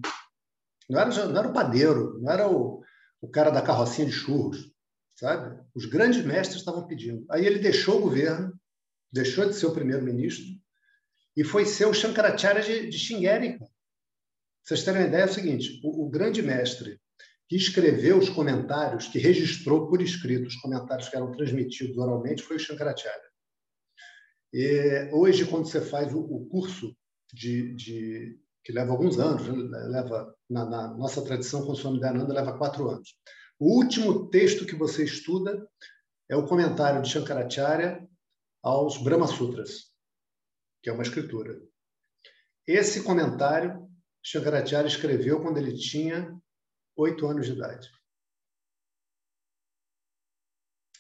Não 0.89 0.99
era, 0.99 1.28
não 1.28 1.39
era 1.39 1.47
o 1.47 1.53
padeiro, 1.53 2.20
não 2.20 2.32
era 2.32 2.47
o, 2.47 2.84
o 3.22 3.28
cara 3.28 3.49
da 3.49 3.61
carrocinha 3.61 4.05
de 4.05 4.13
churros, 4.13 4.72
sabe? 5.16 5.59
Os 5.74 5.86
grandes 5.86 6.24
mestres 6.24 6.59
estavam 6.59 6.86
pedindo. 6.86 7.26
Aí 7.32 7.45
ele 7.45 7.57
deixou 7.57 7.97
o 7.97 8.01
governo, 8.01 8.53
deixou 9.16 9.47
de 9.47 9.55
ser 9.55 9.68
o 9.68 9.74
primeiro-ministro 9.74 10.45
e 11.38 11.43
foi 11.43 11.66
ser 11.66 11.86
o 11.86 11.93
Shankaracharya 11.93 12.61
de, 12.61 12.89
de 12.89 12.99
Xingeri. 12.99 13.57
Vocês 14.63 14.84
terem 14.84 15.01
uma 15.01 15.07
ideia, 15.07 15.24
é 15.24 15.26
o 15.26 15.34
seguinte: 15.34 15.80
o, 15.84 16.05
o 16.05 16.09
grande 16.09 16.41
mestre 16.41 16.99
que 17.47 17.55
escreveu 17.55 18.18
os 18.18 18.30
comentários, 18.30 19.07
que 19.07 19.20
registrou 19.20 19.88
por 19.88 20.01
escrito 20.01 20.47
os 20.47 20.55
comentários 20.57 21.07
que 21.07 21.16
eram 21.16 21.32
transmitidos 21.32 21.97
oralmente, 21.97 22.43
foi 22.43 22.57
o 22.57 22.59
Shankaracharya. 22.59 23.30
E 24.53 25.09
hoje, 25.13 25.45
quando 25.45 25.66
você 25.66 25.80
faz 25.80 26.13
o, 26.13 26.20
o 26.20 26.47
curso 26.47 26.95
de, 27.32 27.74
de, 27.76 28.39
que 28.63 28.74
leva 28.74 28.91
alguns 28.91 29.20
anos, 29.20 29.47
né, 29.47 29.80
leva 29.88 30.36
na, 30.49 30.66
na 30.66 30.88
nossa 30.93 31.22
tradição 31.24 31.66
com 31.66 31.76
Swami 31.76 31.99
Dayananda 31.99 32.34
leva 32.34 32.57
quatro 32.57 32.89
anos. 32.89 33.16
O 33.59 33.78
último 33.78 34.30
texto 34.30 34.66
que 34.66 34.76
você 34.76 35.03
estuda 35.03 35.66
é 36.30 36.36
o 36.36 36.45
comentário 36.45 37.01
de 37.01 37.09
Shankaracharya 37.09 38.05
aos 38.66 38.97
Brahma 38.97 39.28
Sutras, 39.28 39.93
que 40.82 40.89
é 40.89 40.93
uma 40.93 41.03
escritura. 41.03 41.61
Esse 42.66 43.03
comentário 43.03 43.88
Shankaracharya 44.24 44.88
escreveu 44.88 45.39
quando 45.39 45.59
ele 45.59 45.78
tinha 45.78 46.36
oito 46.97 47.28
anos 47.28 47.45
de 47.45 47.53
idade. 47.53 47.88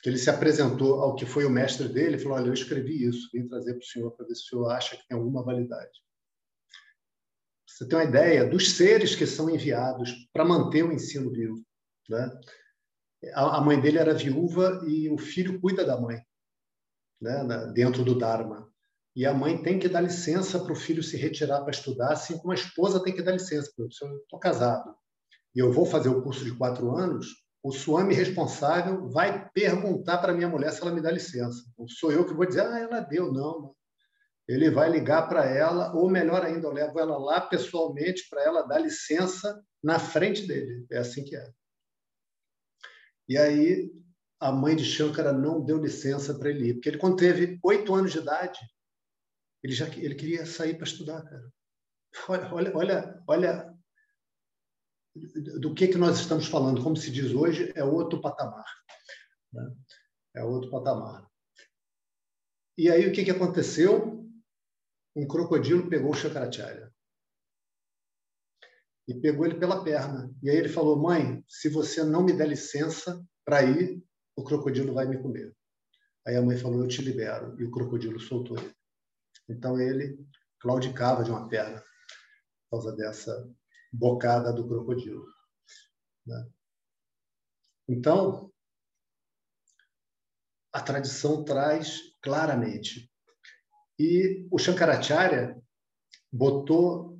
Ele 0.05 0.19
se 0.19 0.29
apresentou 0.29 1.01
ao 1.01 1.15
que 1.15 1.25
foi 1.25 1.43
o 1.43 1.49
mestre 1.49 1.89
dele 1.89 2.17
e 2.17 2.19
falou: 2.19 2.37
Olha, 2.37 2.49
eu 2.49 2.53
escrevi 2.53 3.03
isso, 3.03 3.31
vim 3.33 3.47
trazer 3.47 3.73
para 3.73 3.81
o 3.81 3.85
senhor 3.85 4.11
para 4.11 4.27
ver 4.27 4.35
se 4.35 4.43
o 4.43 4.45
senhor 4.45 4.69
acha 4.69 4.95
que 4.95 5.07
tem 5.07 5.17
alguma 5.17 5.43
validade. 5.43 5.99
Você 7.67 7.87
tem 7.87 7.97
uma 7.97 8.05
ideia 8.05 8.47
dos 8.47 8.73
seres 8.73 9.15
que 9.15 9.25
são 9.25 9.49
enviados 9.49 10.11
para 10.31 10.45
manter 10.45 10.83
o 10.83 10.93
ensino 10.93 11.31
vivo. 11.31 11.65
Né? 12.07 12.29
A 13.33 13.59
mãe 13.59 13.81
dele 13.81 13.97
era 13.97 14.13
viúva 14.13 14.83
e 14.87 15.09
o 15.09 15.17
filho 15.17 15.59
cuida 15.59 15.83
da 15.83 15.99
mãe, 15.99 16.23
né? 17.25 17.71
dentro 17.73 18.03
do 18.03 18.17
Dharma. 18.17 18.69
E 19.15 19.25
a 19.25 19.33
mãe 19.33 19.61
tem 19.61 19.79
que 19.79 19.87
dar 19.87 20.01
licença 20.01 20.59
para 20.59 20.73
o 20.73 20.75
filho 20.75 21.01
se 21.01 21.15
retirar 21.15 21.61
para 21.61 21.71
estudar, 21.71 22.11
assim 22.11 22.37
como 22.37 22.51
a 22.51 22.55
esposa 22.55 23.01
tem 23.01 23.15
que 23.15 23.21
dar 23.21 23.31
licença. 23.31 23.71
Eu 23.77 23.87
estou 23.87 24.39
casado, 24.39 24.93
e 25.55 25.59
eu 25.59 25.71
vou 25.71 25.85
fazer 25.85 26.09
o 26.09 26.21
curso 26.21 26.43
de 26.43 26.55
quatro 26.55 26.95
anos, 26.95 27.27
o 27.63 27.71
Swami 27.71 28.13
responsável 28.13 29.09
vai 29.09 29.49
perguntar 29.49 30.19
para 30.19 30.33
minha 30.33 30.49
mulher 30.49 30.71
se 30.71 30.81
ela 30.81 30.91
me 30.91 31.01
dá 31.01 31.09
licença. 31.09 31.63
Não 31.77 31.87
sou 31.87 32.11
eu 32.11 32.25
que 32.25 32.33
vou 32.33 32.45
dizer, 32.45 32.61
ah, 32.61 32.77
ela 32.77 32.99
deu, 32.99 33.31
não. 33.31 33.73
Ele 34.47 34.69
vai 34.69 34.89
ligar 34.89 35.27
para 35.27 35.45
ela, 35.45 35.95
ou 35.95 36.07
melhor 36.09 36.45
ainda, 36.45 36.67
eu 36.67 36.71
levo 36.71 36.99
ela 36.99 37.17
lá 37.17 37.41
pessoalmente 37.41 38.29
para 38.29 38.43
ela 38.43 38.61
dar 38.61 38.77
licença 38.77 39.59
na 39.81 39.97
frente 39.97 40.45
dele. 40.45 40.85
É 40.91 40.99
assim 40.99 41.23
que 41.23 41.35
é. 41.35 41.49
E 43.27 43.37
aí 43.37 43.91
a 44.45 44.51
mãe 44.51 44.75
de 44.75 44.85
Shankara 44.85 45.33
não 45.33 45.63
deu 45.63 45.81
licença 45.81 46.37
para 46.37 46.49
ele 46.49 46.69
ir, 46.69 46.73
porque 46.75 46.89
ele, 46.89 46.97
quando 46.97 47.17
teve 47.17 47.59
oito 47.63 47.93
anos 47.95 48.11
de 48.11 48.19
idade, 48.19 48.59
ele 49.63 49.73
já 49.73 49.87
ele 49.87 50.13
queria 50.13 50.45
sair 50.45 50.75
para 50.75 50.85
estudar, 50.85 51.23
cara. 51.23 51.51
Olha, 52.29 52.75
olha, 52.75 53.23
olha, 53.27 53.75
do 55.59 55.73
que, 55.73 55.87
que 55.87 55.97
nós 55.97 56.19
estamos 56.19 56.47
falando, 56.47 56.83
como 56.83 56.95
se 56.95 57.11
diz 57.11 57.33
hoje, 57.33 57.73
é 57.75 57.83
outro 57.83 58.21
patamar. 58.21 58.65
Né? 59.51 59.75
É 60.35 60.43
outro 60.43 60.69
patamar. 60.69 61.29
E 62.77 62.89
aí 62.89 63.07
o 63.07 63.11
que, 63.11 63.25
que 63.25 63.31
aconteceu? 63.31 64.23
Um 65.15 65.27
crocodilo 65.27 65.89
pegou 65.89 66.11
o 66.11 66.15
Shankaracharya 66.15 66.93
e 69.07 69.13
pegou 69.13 69.45
ele 69.45 69.59
pela 69.59 69.83
perna. 69.83 70.33
E 70.43 70.49
aí 70.49 70.57
ele 70.57 70.69
falou: 70.69 71.01
Mãe, 71.01 71.43
se 71.47 71.69
você 71.69 72.03
não 72.03 72.23
me 72.23 72.33
der 72.33 72.47
licença 72.47 73.25
para 73.45 73.63
ir, 73.63 74.03
o 74.35 74.43
crocodilo 74.43 74.93
vai 74.93 75.05
me 75.05 75.21
comer. 75.21 75.55
Aí 76.25 76.35
a 76.35 76.41
mãe 76.41 76.57
falou: 76.57 76.79
Eu 76.79 76.87
te 76.87 77.01
libero. 77.01 77.59
E 77.59 77.63
o 77.63 77.71
crocodilo 77.71 78.19
soltou 78.19 78.57
ele. 78.57 78.75
Então 79.47 79.79
ele 79.79 80.17
claudicava 80.59 81.23
de 81.23 81.29
uma 81.29 81.47
perna 81.47 81.79
por 81.79 82.81
causa 82.81 82.95
dessa 82.95 83.49
bocada 83.91 84.51
do 84.51 84.67
crocodilo. 84.67 85.25
Né? 86.25 86.49
Então, 87.87 88.51
a 90.73 90.81
tradição 90.81 91.43
traz 91.43 92.01
claramente. 92.21 93.09
E 93.97 94.47
o 94.51 94.57
Shankaracharya 94.57 95.55
botou, 96.31 97.17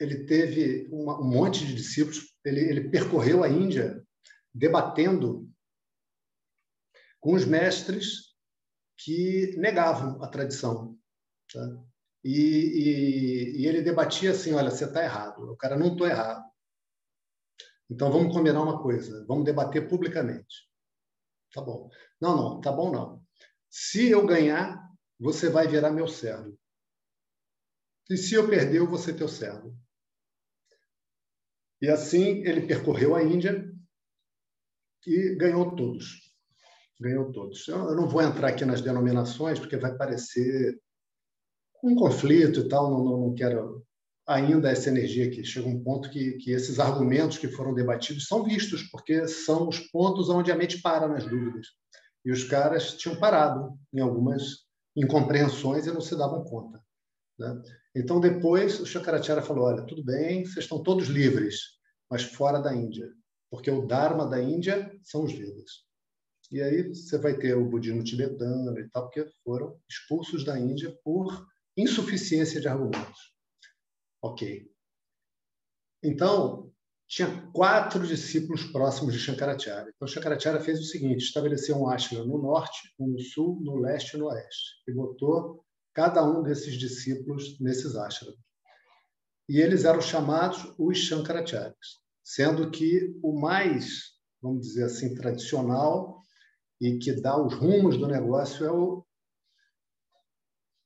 ele 0.00 0.24
teve 0.24 0.88
uma, 0.90 1.20
um 1.20 1.24
monte 1.24 1.64
de 1.64 1.74
discípulos, 1.74 2.34
ele, 2.44 2.60
ele 2.60 2.90
percorreu 2.90 3.44
a 3.44 3.48
Índia 3.48 4.02
debatendo 4.52 5.47
com 7.20 7.34
os 7.34 7.44
mestres 7.44 8.34
que 8.96 9.54
negavam 9.56 10.22
a 10.22 10.28
tradição. 10.28 10.98
Tá? 11.52 11.60
E, 12.24 12.30
e, 12.30 13.62
e 13.62 13.66
ele 13.66 13.82
debatia 13.82 14.32
assim: 14.32 14.52
olha, 14.52 14.70
você 14.70 14.84
está 14.84 15.02
errado, 15.02 15.52
o 15.52 15.56
cara 15.56 15.76
não 15.76 15.92
estou 15.92 16.06
errado. 16.06 16.44
Então 17.90 18.10
vamos 18.12 18.34
combinar 18.34 18.62
uma 18.62 18.82
coisa, 18.82 19.24
vamos 19.26 19.44
debater 19.44 19.88
publicamente. 19.88 20.68
Tá 21.52 21.62
bom. 21.62 21.88
Não, 22.20 22.36
não, 22.36 22.60
tá 22.60 22.70
bom 22.70 22.92
não. 22.92 23.22
Se 23.70 24.10
eu 24.10 24.26
ganhar, 24.26 24.78
você 25.18 25.48
vai 25.48 25.66
virar 25.66 25.90
meu 25.90 26.06
servo. 26.06 26.58
E 28.10 28.16
se 28.16 28.34
eu 28.34 28.48
perder, 28.48 28.78
eu 28.78 28.88
vou 28.88 28.98
ser 28.98 29.14
teu 29.14 29.28
servo. 29.28 29.76
E 31.80 31.88
assim 31.88 32.42
ele 32.44 32.66
percorreu 32.66 33.14
a 33.14 33.22
Índia 33.22 33.72
e 35.06 35.36
ganhou 35.36 35.74
todos. 35.74 36.27
Ganhou 37.00 37.30
todos. 37.32 37.66
Eu 37.68 37.94
não 37.94 38.08
vou 38.08 38.22
entrar 38.22 38.48
aqui 38.48 38.64
nas 38.64 38.80
denominações, 38.80 39.58
porque 39.58 39.76
vai 39.76 39.96
parecer 39.96 40.78
um 41.82 41.94
conflito 41.94 42.60
e 42.60 42.68
tal, 42.68 42.90
não, 42.90 43.04
não, 43.04 43.20
não 43.20 43.34
quero 43.34 43.84
ainda 44.26 44.70
essa 44.70 44.90
energia 44.90 45.26
aqui. 45.26 45.44
Chega 45.44 45.68
um 45.68 45.82
ponto 45.82 46.10
que, 46.10 46.32
que 46.32 46.50
esses 46.50 46.78
argumentos 46.78 47.38
que 47.38 47.48
foram 47.48 47.72
debatidos 47.72 48.26
são 48.26 48.44
vistos, 48.44 48.82
porque 48.90 49.26
são 49.26 49.68
os 49.68 49.78
pontos 49.78 50.28
onde 50.28 50.52
a 50.52 50.56
mente 50.56 50.82
para 50.82 51.08
nas 51.08 51.24
dúvidas. 51.24 51.68
E 52.24 52.30
os 52.30 52.44
caras 52.44 52.94
tinham 52.94 53.18
parado 53.18 53.78
em 53.92 54.00
algumas 54.00 54.66
incompreensões 54.94 55.86
e 55.86 55.92
não 55.92 56.00
se 56.00 56.16
davam 56.16 56.44
conta. 56.44 56.82
Né? 57.38 57.62
Então, 57.96 58.20
depois, 58.20 58.80
o 58.80 58.86
Shankaracharya 58.86 59.42
falou: 59.42 59.64
olha, 59.64 59.86
tudo 59.86 60.04
bem, 60.04 60.44
vocês 60.44 60.64
estão 60.64 60.82
todos 60.82 61.06
livres, 61.06 61.60
mas 62.10 62.22
fora 62.22 62.58
da 62.58 62.74
Índia, 62.74 63.08
porque 63.50 63.70
o 63.70 63.86
Dharma 63.86 64.26
da 64.26 64.42
Índia 64.42 64.92
são 65.02 65.24
os 65.24 65.32
Vedas. 65.32 65.87
E 66.50 66.62
aí 66.62 66.82
você 66.82 67.18
vai 67.18 67.36
ter 67.36 67.54
o 67.54 67.68
budismo 67.68 68.02
tibetano 68.02 68.78
e 68.78 68.88
tal, 68.88 69.04
porque 69.04 69.30
foram 69.44 69.78
expulsos 69.88 70.44
da 70.44 70.58
Índia 70.58 70.96
por 71.04 71.46
insuficiência 71.76 72.60
de 72.60 72.68
argumentos. 72.68 73.34
Ok. 74.22 74.70
Então, 76.02 76.72
tinha 77.06 77.50
quatro 77.52 78.06
discípulos 78.06 78.64
próximos 78.64 79.14
de 79.14 79.20
Shankaracharya. 79.20 79.92
Então, 79.94 80.08
Shankaracharya 80.08 80.60
fez 80.60 80.80
o 80.80 80.84
seguinte: 80.84 81.24
estabeleceu 81.24 81.76
um 81.76 81.88
ashram 81.88 82.26
no 82.26 82.38
norte, 82.38 82.94
um 82.98 83.08
no 83.08 83.20
sul, 83.20 83.60
no 83.62 83.76
leste 83.76 84.14
e 84.14 84.18
no 84.18 84.26
oeste. 84.26 84.82
E 84.86 84.92
botou 84.92 85.64
cada 85.94 86.24
um 86.24 86.42
desses 86.42 86.74
discípulos 86.74 87.58
nesses 87.60 87.96
ashrams. 87.96 88.38
E 89.48 89.60
eles 89.60 89.84
eram 89.84 90.00
chamados 90.00 90.72
os 90.78 90.98
Shankaracharyas, 90.98 91.98
sendo 92.22 92.70
que 92.70 93.18
o 93.22 93.40
mais, 93.40 94.12
vamos 94.42 94.66
dizer 94.66 94.84
assim, 94.84 95.14
tradicional 95.14 96.17
e 96.80 96.98
que 96.98 97.12
dá 97.20 97.40
os 97.40 97.54
rumos 97.54 97.96
do 97.96 98.06
negócio 98.06 98.64
é 98.64 98.72
o 98.72 99.04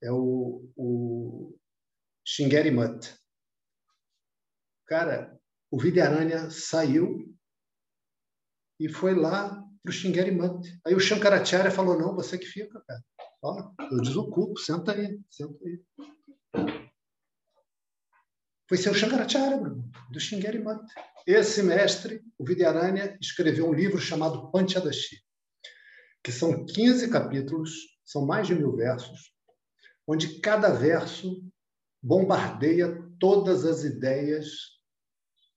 é 0.02 0.10
o, 0.10 0.68
o 0.76 1.56
Shingeri 2.26 2.72
Mutt. 2.72 3.14
Cara, 4.86 5.38
o 5.70 5.78
Vidyaranya 5.78 6.50
saiu 6.50 7.32
e 8.80 8.88
foi 8.88 9.14
lá 9.14 9.62
para 9.82 9.90
o 9.90 9.92
Shingeri 9.92 10.32
Mutt. 10.32 10.80
Aí 10.84 10.94
o 10.94 11.00
Shankaracharya 11.00 11.70
falou, 11.70 11.96
não, 11.96 12.16
você 12.16 12.36
que 12.36 12.46
fica, 12.46 12.82
cara. 12.84 13.04
Ó, 13.42 13.72
eu 13.92 14.00
desocupo, 14.00 14.58
senta 14.58 14.92
aí, 14.92 15.20
senta 15.30 15.56
aí. 15.64 16.82
foi 18.68 18.78
seu 18.78 18.94
Shankaracharya, 18.94 19.58
do 20.10 20.20
Shingeri 20.20 20.58
Mata. 20.58 20.86
Esse 21.26 21.62
mestre, 21.62 22.24
o 22.38 22.44
Vidyaranya, 22.44 23.18
escreveu 23.20 23.68
um 23.68 23.74
livro 23.74 23.98
chamado 24.00 24.50
Panchadashi, 24.50 25.22
que 26.22 26.30
são 26.30 26.64
15 26.64 27.10
capítulos, 27.10 27.72
são 28.04 28.24
mais 28.24 28.46
de 28.46 28.54
mil 28.54 28.74
versos, 28.76 29.32
onde 30.06 30.40
cada 30.40 30.70
verso 30.70 31.42
bombardeia 32.02 33.00
todas 33.18 33.64
as 33.64 33.84
ideias, 33.84 34.46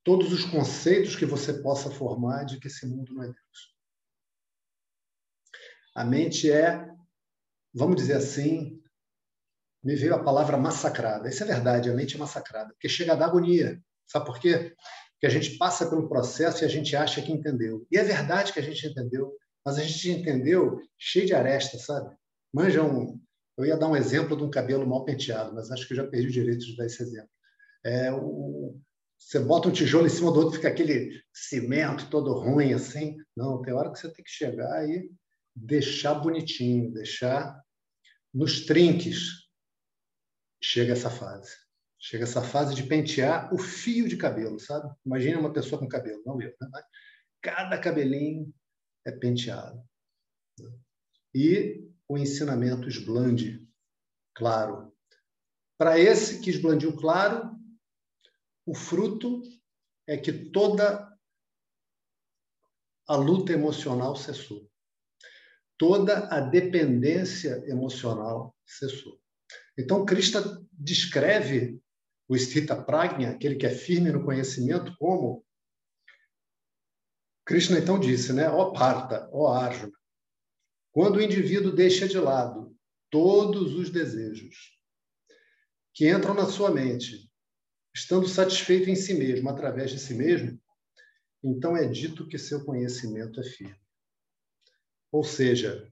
todos 0.03 0.31
os 0.31 0.45
conceitos 0.45 1.15
que 1.15 1.25
você 1.25 1.53
possa 1.61 1.89
formar 1.89 2.43
de 2.43 2.59
que 2.59 2.67
esse 2.67 2.85
mundo 2.85 3.13
não 3.13 3.23
é 3.23 3.27
Deus. 3.27 3.75
A 5.95 6.03
mente 6.03 6.51
é, 6.51 6.87
vamos 7.73 7.95
dizer 7.95 8.13
assim, 8.13 8.81
me 9.83 9.95
veio 9.95 10.15
a 10.15 10.23
palavra 10.23 10.57
massacrada. 10.57 11.29
Isso 11.29 11.43
é 11.43 11.47
verdade, 11.47 11.89
a 11.89 11.93
mente 11.93 12.15
é 12.15 12.19
massacrada, 12.19 12.73
porque 12.73 12.89
chega 12.89 13.13
a 13.13 13.15
dar 13.15 13.27
agonia. 13.27 13.81
Sabe 14.05 14.25
por 14.25 14.39
quê? 14.39 14.75
Porque 15.13 15.27
a 15.27 15.29
gente 15.29 15.57
passa 15.57 15.89
pelo 15.89 16.09
processo 16.09 16.63
e 16.63 16.65
a 16.65 16.67
gente 16.67 16.95
acha 16.95 17.21
que 17.21 17.31
entendeu. 17.31 17.85
E 17.91 17.97
é 17.97 18.03
verdade 18.03 18.51
que 18.51 18.59
a 18.59 18.63
gente 18.63 18.85
entendeu, 18.85 19.31
mas 19.65 19.77
a 19.79 19.83
gente 19.83 20.11
entendeu 20.11 20.79
cheio 20.97 21.25
de 21.25 21.33
aresta, 21.33 21.77
sabe? 21.79 22.15
Manja 22.53 22.83
um. 22.83 23.19
Eu 23.57 23.65
ia 23.65 23.77
dar 23.77 23.87
um 23.87 23.95
exemplo 23.95 24.37
de 24.37 24.43
um 24.43 24.49
cabelo 24.49 24.85
mal 24.85 25.03
penteado, 25.03 25.55
mas 25.55 25.71
acho 25.71 25.87
que 25.87 25.93
eu 25.93 25.97
já 25.97 26.07
perdi 26.07 26.27
o 26.27 26.31
direito 26.31 26.65
de 26.65 26.75
dar 26.75 26.85
esse 26.85 27.01
exemplo. 27.01 27.29
É, 27.83 28.11
o, 28.11 28.79
você 29.17 29.39
bota 29.39 29.67
um 29.67 29.71
tijolo 29.71 30.05
em 30.05 30.09
cima 30.09 30.31
do 30.31 30.39
outro, 30.39 30.55
fica 30.55 30.67
aquele 30.67 31.21
cimento 31.33 32.09
todo 32.09 32.33
ruim 32.33 32.73
assim. 32.73 33.17
Não, 33.35 33.61
tem 33.61 33.73
hora 33.73 33.91
que 33.91 33.97
você 33.97 34.11
tem 34.13 34.23
que 34.23 34.29
chegar 34.29 34.87
e 34.87 35.09
deixar 35.55 36.15
bonitinho, 36.15 36.93
deixar 36.93 37.59
nos 38.33 38.65
trinques. 38.65 39.45
Chega 40.61 40.93
essa 40.93 41.09
fase. 41.09 41.55
Chega 41.97 42.23
essa 42.23 42.41
fase 42.41 42.75
de 42.75 42.83
pentear 42.83 43.51
o 43.53 43.57
fio 43.57 44.07
de 44.07 44.17
cabelo, 44.17 44.59
sabe? 44.59 44.93
Imagina 45.05 45.39
uma 45.39 45.53
pessoa 45.53 45.79
com 45.79 45.87
cabelo, 45.87 46.21
não 46.25 46.39
eu. 46.39 46.53
Né? 46.61 46.83
Cada 47.41 47.79
cabelinho 47.79 48.53
é 49.05 49.11
penteado. 49.11 49.81
E 51.33 51.87
o 52.07 52.17
ensinamento 52.17 52.87
esblande, 52.87 53.67
claro. 54.33 54.93
Para 55.77 55.99
esse 55.99 56.39
que 56.39 56.49
esblandiu 56.49 56.95
claro, 56.95 57.55
o 58.65 58.73
fruto 58.73 59.41
é 60.07 60.17
que 60.17 60.31
toda 60.31 61.13
a 63.07 63.15
luta 63.15 63.53
emocional 63.53 64.15
cessou. 64.15 64.69
Toda 65.77 66.27
a 66.29 66.39
dependência 66.39 67.63
emocional 67.67 68.55
cessou. 68.65 69.19
Então, 69.77 70.05
Krishna 70.05 70.41
descreve 70.71 71.79
o 72.27 72.35
Sthita 72.35 72.81
Prajna, 72.81 73.31
aquele 73.31 73.55
que 73.55 73.65
é 73.65 73.69
firme 73.69 74.11
no 74.11 74.23
conhecimento, 74.23 74.95
como 74.97 75.44
Krishna 77.45 77.77
então 77.77 77.99
disse, 77.99 78.33
né? 78.33 78.49
Ó 78.49 78.71
Parta, 78.71 79.29
ó 79.31 79.53
Arjuna, 79.53 79.93
quando 80.91 81.17
o 81.17 81.21
indivíduo 81.21 81.71
deixa 81.71 82.07
de 82.07 82.17
lado 82.17 82.75
todos 83.09 83.73
os 83.73 83.89
desejos 83.89 84.75
que 85.93 86.09
entram 86.09 86.33
na 86.33 86.47
sua 86.47 86.71
mente, 86.71 87.31
estando 87.93 88.27
satisfeito 88.27 88.89
em 88.89 88.95
si 88.95 89.13
mesmo, 89.13 89.49
através 89.49 89.91
de 89.91 89.99
si 89.99 90.13
mesmo, 90.13 90.59
então 91.43 91.77
é 91.77 91.87
dito 91.87 92.27
que 92.27 92.37
seu 92.37 92.65
conhecimento 92.65 93.39
é 93.39 93.43
firme. 93.43 93.79
Ou 95.11 95.23
seja, 95.23 95.89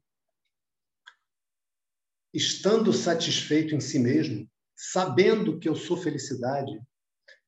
estando 2.33 2.91
satisfeito 2.91 3.75
em 3.75 3.79
si 3.79 3.99
mesmo, 3.99 4.49
sabendo 4.75 5.59
que 5.59 5.69
eu 5.69 5.75
sou 5.75 5.95
felicidade, 5.95 6.81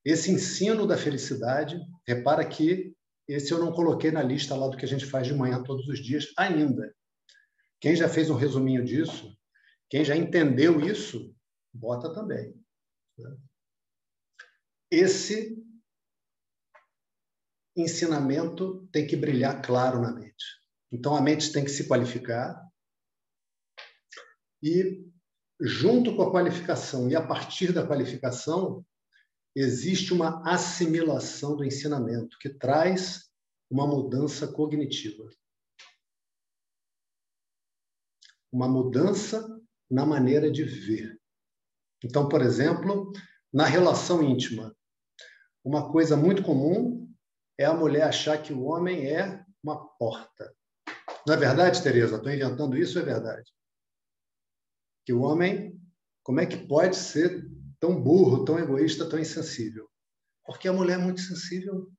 esse 0.04 0.30
ensino 0.30 0.86
da 0.86 0.96
felicidade, 0.96 1.78
repara 2.06 2.46
que 2.46 2.95
esse 3.28 3.52
eu 3.52 3.58
não 3.58 3.72
coloquei 3.72 4.10
na 4.10 4.22
lista 4.22 4.54
lá 4.54 4.68
do 4.68 4.76
que 4.76 4.84
a 4.84 4.88
gente 4.88 5.06
faz 5.06 5.26
de 5.26 5.34
manhã 5.34 5.62
todos 5.62 5.88
os 5.88 5.98
dias 5.98 6.32
ainda. 6.38 6.94
Quem 7.80 7.96
já 7.96 8.08
fez 8.08 8.30
um 8.30 8.36
resuminho 8.36 8.84
disso, 8.84 9.36
quem 9.90 10.04
já 10.04 10.16
entendeu 10.16 10.80
isso, 10.80 11.34
bota 11.72 12.12
também. 12.12 12.54
Né? 13.18 13.36
Esse 14.90 15.62
ensinamento 17.76 18.88
tem 18.92 19.06
que 19.06 19.16
brilhar 19.16 19.60
claro 19.60 20.00
na 20.00 20.12
mente. 20.12 20.44
Então 20.90 21.14
a 21.14 21.20
mente 21.20 21.52
tem 21.52 21.64
que 21.64 21.70
se 21.70 21.86
qualificar 21.86 22.64
e 24.62 25.04
junto 25.60 26.14
com 26.16 26.22
a 26.22 26.30
qualificação 26.30 27.08
e 27.10 27.16
a 27.16 27.26
partir 27.26 27.72
da 27.72 27.86
qualificação, 27.86 28.84
existe 29.56 30.12
uma 30.12 30.48
assimilação 30.48 31.56
do 31.56 31.64
ensinamento 31.64 32.38
que 32.38 32.50
traz 32.50 33.30
uma 33.70 33.86
mudança 33.86 34.46
cognitiva. 34.46 35.28
Uma 38.52 38.68
mudança 38.68 39.60
na 39.90 40.06
maneira 40.06 40.50
de 40.50 40.62
ver. 40.62 41.20
Então, 42.04 42.28
por 42.28 42.42
exemplo, 42.42 43.12
na 43.52 43.64
relação 43.64 44.22
íntima, 44.22 44.76
uma 45.64 45.90
coisa 45.90 46.16
muito 46.16 46.42
comum 46.42 47.12
é 47.58 47.64
a 47.64 47.74
mulher 47.74 48.02
achar 48.02 48.40
que 48.40 48.52
o 48.52 48.64
homem 48.64 49.10
é 49.10 49.44
uma 49.64 49.88
porta. 49.96 50.54
Não 51.26 51.34
é 51.34 51.36
verdade, 51.36 51.82
Tereza? 51.82 52.16
Estou 52.16 52.30
inventando 52.30 52.76
isso, 52.76 52.98
é 52.98 53.02
verdade 53.02 53.50
que 55.06 55.12
o 55.12 55.20
homem, 55.20 55.80
como 56.24 56.40
é 56.40 56.46
que 56.46 56.66
pode 56.66 56.96
ser 56.96 57.48
tão 57.80 58.00
burro, 58.00 58.44
tão 58.44 58.58
egoísta, 58.58 59.08
tão 59.08 59.18
insensível? 59.18 59.88
Porque 60.44 60.68
a 60.68 60.72
mulher 60.72 60.98
é 60.98 61.02
muito 61.02 61.20
sensível. 61.20 61.90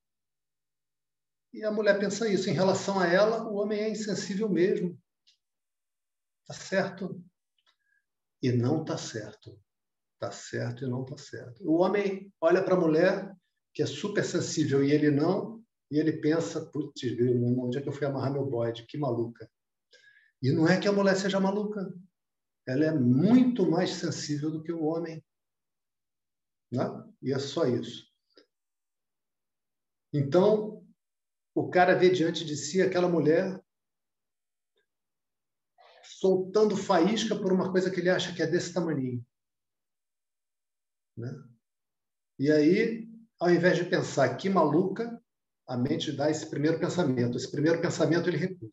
E 1.53 1.63
a 1.63 1.71
mulher 1.71 1.99
pensa 1.99 2.27
isso. 2.27 2.49
Em 2.49 2.53
relação 2.53 2.99
a 2.99 3.07
ela, 3.07 3.47
o 3.49 3.55
homem 3.55 3.79
é 3.79 3.89
insensível 3.89 4.49
mesmo. 4.49 4.97
Tá 6.45 6.53
certo? 6.53 7.23
E 8.41 8.51
não 8.51 8.83
tá 8.85 8.97
certo. 8.97 9.59
Tá 10.19 10.31
certo 10.31 10.85
e 10.85 10.89
não 10.89 11.03
tá 11.03 11.17
certo. 11.17 11.63
O 11.63 11.81
homem 11.81 12.31
olha 12.41 12.63
para 12.63 12.75
a 12.75 12.79
mulher, 12.79 13.35
que 13.73 13.81
é 13.81 13.85
super 13.85 14.23
sensível, 14.23 14.83
e 14.83 14.91
ele 14.91 15.11
não, 15.11 15.63
e 15.91 15.99
ele 15.99 16.13
pensa, 16.13 16.65
putz, 16.65 17.01
onde 17.57 17.77
é 17.77 17.81
que 17.81 17.89
eu 17.89 17.93
fui 17.93 18.07
amarrar 18.07 18.31
meu 18.31 18.45
bode? 18.45 18.85
Que 18.85 18.97
maluca. 18.97 19.49
E 20.41 20.51
não 20.51 20.67
é 20.67 20.79
que 20.79 20.87
a 20.87 20.91
mulher 20.91 21.15
seja 21.15 21.39
maluca 21.39 21.93
ela 22.67 22.83
é 22.83 22.93
muito 22.93 23.65
mais 23.65 23.91
sensível 23.91 24.51
do 24.51 24.61
que 24.61 24.73
o 24.73 24.83
homem. 24.83 25.23
Né? 26.71 26.83
E 27.21 27.33
é 27.33 27.39
só 27.39 27.65
isso. 27.65 28.07
Então, 30.13 30.85
o 31.53 31.69
cara 31.69 31.95
vê 31.95 32.09
diante 32.09 32.45
de 32.45 32.55
si 32.55 32.81
aquela 32.81 33.09
mulher 33.09 33.63
soltando 36.03 36.75
faísca 36.75 37.35
por 37.35 37.51
uma 37.51 37.71
coisa 37.71 37.91
que 37.91 37.99
ele 37.99 38.09
acha 38.09 38.33
que 38.33 38.41
é 38.41 38.47
desse 38.47 38.73
tamanho. 38.73 39.25
Né? 41.15 41.29
E 42.39 42.51
aí, 42.51 43.09
ao 43.39 43.49
invés 43.49 43.77
de 43.77 43.89
pensar 43.89 44.35
que 44.37 44.49
maluca, 44.49 45.21
a 45.67 45.77
mente 45.77 46.11
dá 46.11 46.29
esse 46.29 46.49
primeiro 46.49 46.79
pensamento. 46.79 47.37
Esse 47.37 47.51
primeiro 47.51 47.81
pensamento 47.81 48.29
ele 48.29 48.37
recusa. 48.37 48.71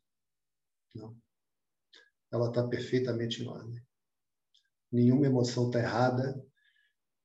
Não 0.94 1.24
ela 2.34 2.48
está 2.48 2.66
perfeitamente 2.66 3.42
em 3.42 3.46
ordem. 3.46 3.80
Nenhuma 4.90 5.26
emoção 5.26 5.66
está 5.66 5.78
errada, 5.78 6.44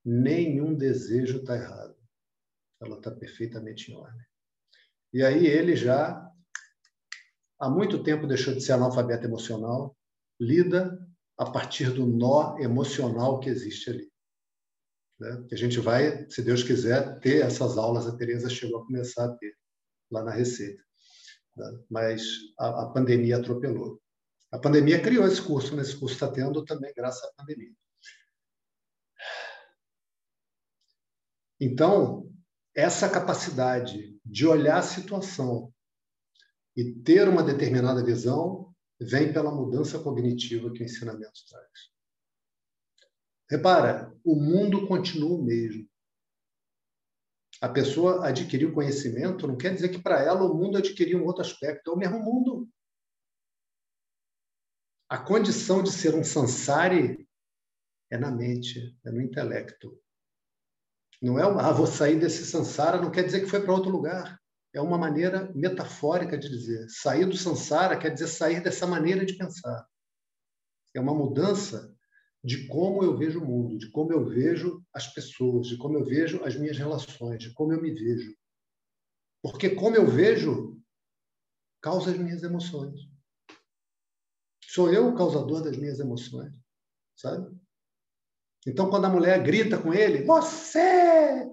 nenhum 0.10 0.76
desejo 0.76 1.38
está 1.38 1.56
errado. 1.56 1.96
Ela 2.82 2.98
está 2.98 3.12
perfeitamente 3.12 3.92
em 3.92 3.96
ordem. 3.96 4.26
E 5.14 5.24
aí 5.24 5.46
ele 5.46 5.76
já, 5.76 6.28
há 7.60 7.70
muito 7.70 8.02
tempo, 8.02 8.26
deixou 8.26 8.54
de 8.54 8.62
ser 8.62 8.72
analfabeto 8.72 9.26
emocional, 9.26 9.96
lida 10.40 11.00
a 11.38 11.50
partir 11.50 11.92
do 11.92 12.08
nó 12.08 12.58
emocional 12.58 13.40
que 13.40 13.50
existe 13.50 13.90
ali. 13.90 14.12
Né? 15.20 15.46
Que 15.48 15.56
a 15.56 15.58
gente 15.58 15.80
vai, 15.80 16.28
se 16.30 16.42
Deus 16.42 16.64
quiser, 16.64 17.20
ter 17.20 17.44
essas 17.44 17.78
aulas. 17.78 18.08
A 18.08 18.16
Tereza 18.16 18.50
chegou 18.50 18.82
a 18.82 18.86
começar 18.86 19.26
a 19.26 19.36
ter 19.36 19.56
lá 20.10 20.24
na 20.24 20.32
Receita. 20.32 20.82
Né? 21.56 21.84
Mas 21.90 22.24
a, 22.58 22.84
a 22.84 22.90
pandemia 22.90 23.38
atropelou. 23.38 24.02
A 24.52 24.58
pandemia 24.58 25.02
criou 25.02 25.28
esse 25.28 25.42
curso, 25.42 25.76
mas 25.76 25.90
esse 25.90 25.98
curso 25.98 26.16
está 26.16 26.32
tendo 26.32 26.66
também 26.66 26.94
graças 26.96 27.24
à 27.24 27.34
pandemia. 27.34 27.74
Então, 31.60 32.32
essa 32.76 33.10
capacidade 33.10 34.18
de 34.26 34.48
olhar 34.48 34.78
a 34.78 34.84
situação 34.84 35.74
e 36.76 36.94
ter 36.94 37.28
uma 37.28 37.44
determinada 37.44 38.04
visão 38.04 38.74
vem 39.00 39.34
pela 39.34 39.52
mudança 39.52 40.00
cognitiva 40.00 40.72
que 40.72 40.82
o 40.82 40.86
ensinamento 40.86 41.40
traz. 41.50 41.70
Repara, 43.50 44.16
o 44.24 44.36
mundo 44.36 44.88
continua 44.88 45.38
o 45.38 45.44
mesmo. 45.44 45.90
A 47.62 47.68
pessoa 47.68 48.26
adquiriu 48.26 48.74
conhecimento 48.74 49.48
não 49.48 49.58
quer 49.58 49.74
dizer 49.74 49.90
que 49.90 50.02
para 50.02 50.22
ela 50.24 50.44
o 50.44 50.56
mundo 50.56 50.78
adquiriu 50.78 51.20
um 51.20 51.26
outro 51.26 51.42
aspecto, 51.42 51.92
é 51.92 51.94
o 51.94 51.98
mesmo 51.98 52.20
mundo. 52.20 52.70
A 55.10 55.18
condição 55.18 55.82
de 55.82 55.92
ser 55.92 56.14
um 56.14 56.24
sansari 56.24 57.28
é 58.10 58.18
na 58.18 58.32
mente, 58.32 58.96
é 59.04 59.12
no 59.12 59.20
intelecto. 59.20 60.00
Não 61.22 61.38
é 61.38 61.46
uma, 61.46 61.68
ah, 61.68 61.72
vou 61.74 61.88
sair 61.88 62.18
desse 62.20 62.46
sansara, 62.46 63.02
não 63.02 63.12
quer 63.12 63.24
dizer 63.24 63.42
que 63.42 63.50
foi 63.50 63.62
para 63.62 63.74
outro 63.74 63.90
lugar. 63.90 64.40
É 64.74 64.80
uma 64.80 64.98
maneira 64.98 65.52
metafórica 65.54 66.38
de 66.38 66.48
dizer. 66.48 66.88
Sair 66.90 67.26
do 67.26 67.36
sansara 67.36 67.98
quer 67.98 68.10
dizer 68.10 68.28
sair 68.28 68.62
dessa 68.62 68.88
maneira 68.88 69.26
de 69.26 69.36
pensar. 69.36 69.86
É 70.94 71.00
uma 71.00 71.14
mudança 71.14 71.94
de 72.44 72.68
como 72.68 73.04
eu 73.04 73.18
vejo 73.18 73.42
o 73.42 73.46
mundo, 73.46 73.78
de 73.78 73.92
como 73.92 74.14
eu 74.14 74.26
vejo 74.26 74.82
as 74.94 75.08
pessoas, 75.14 75.68
de 75.68 75.78
como 75.78 75.98
eu 75.98 76.06
vejo 76.06 76.44
as 76.44 76.56
minhas 76.56 76.78
relações, 76.78 77.40
de 77.40 77.54
como 77.54 77.74
eu 77.74 77.82
me 77.82 77.92
vejo. 77.92 78.34
Porque 79.42 79.72
como 79.72 79.96
eu 79.96 80.08
vejo 80.08 80.80
causa 81.82 82.12
as 82.12 82.18
minhas 82.18 82.44
emoções. 82.44 83.00
Sou 84.64 84.94
eu 84.94 85.10
o 85.10 85.16
causador 85.16 85.64
das 85.64 85.76
minhas 85.78 86.00
emoções, 86.00 86.54
sabe? 87.16 87.59
Então, 88.68 88.90
quando 88.90 89.06
a 89.06 89.10
mulher 89.10 89.42
grita 89.44 89.82
com 89.82 89.94
ele, 89.94 90.24
você 90.24 91.50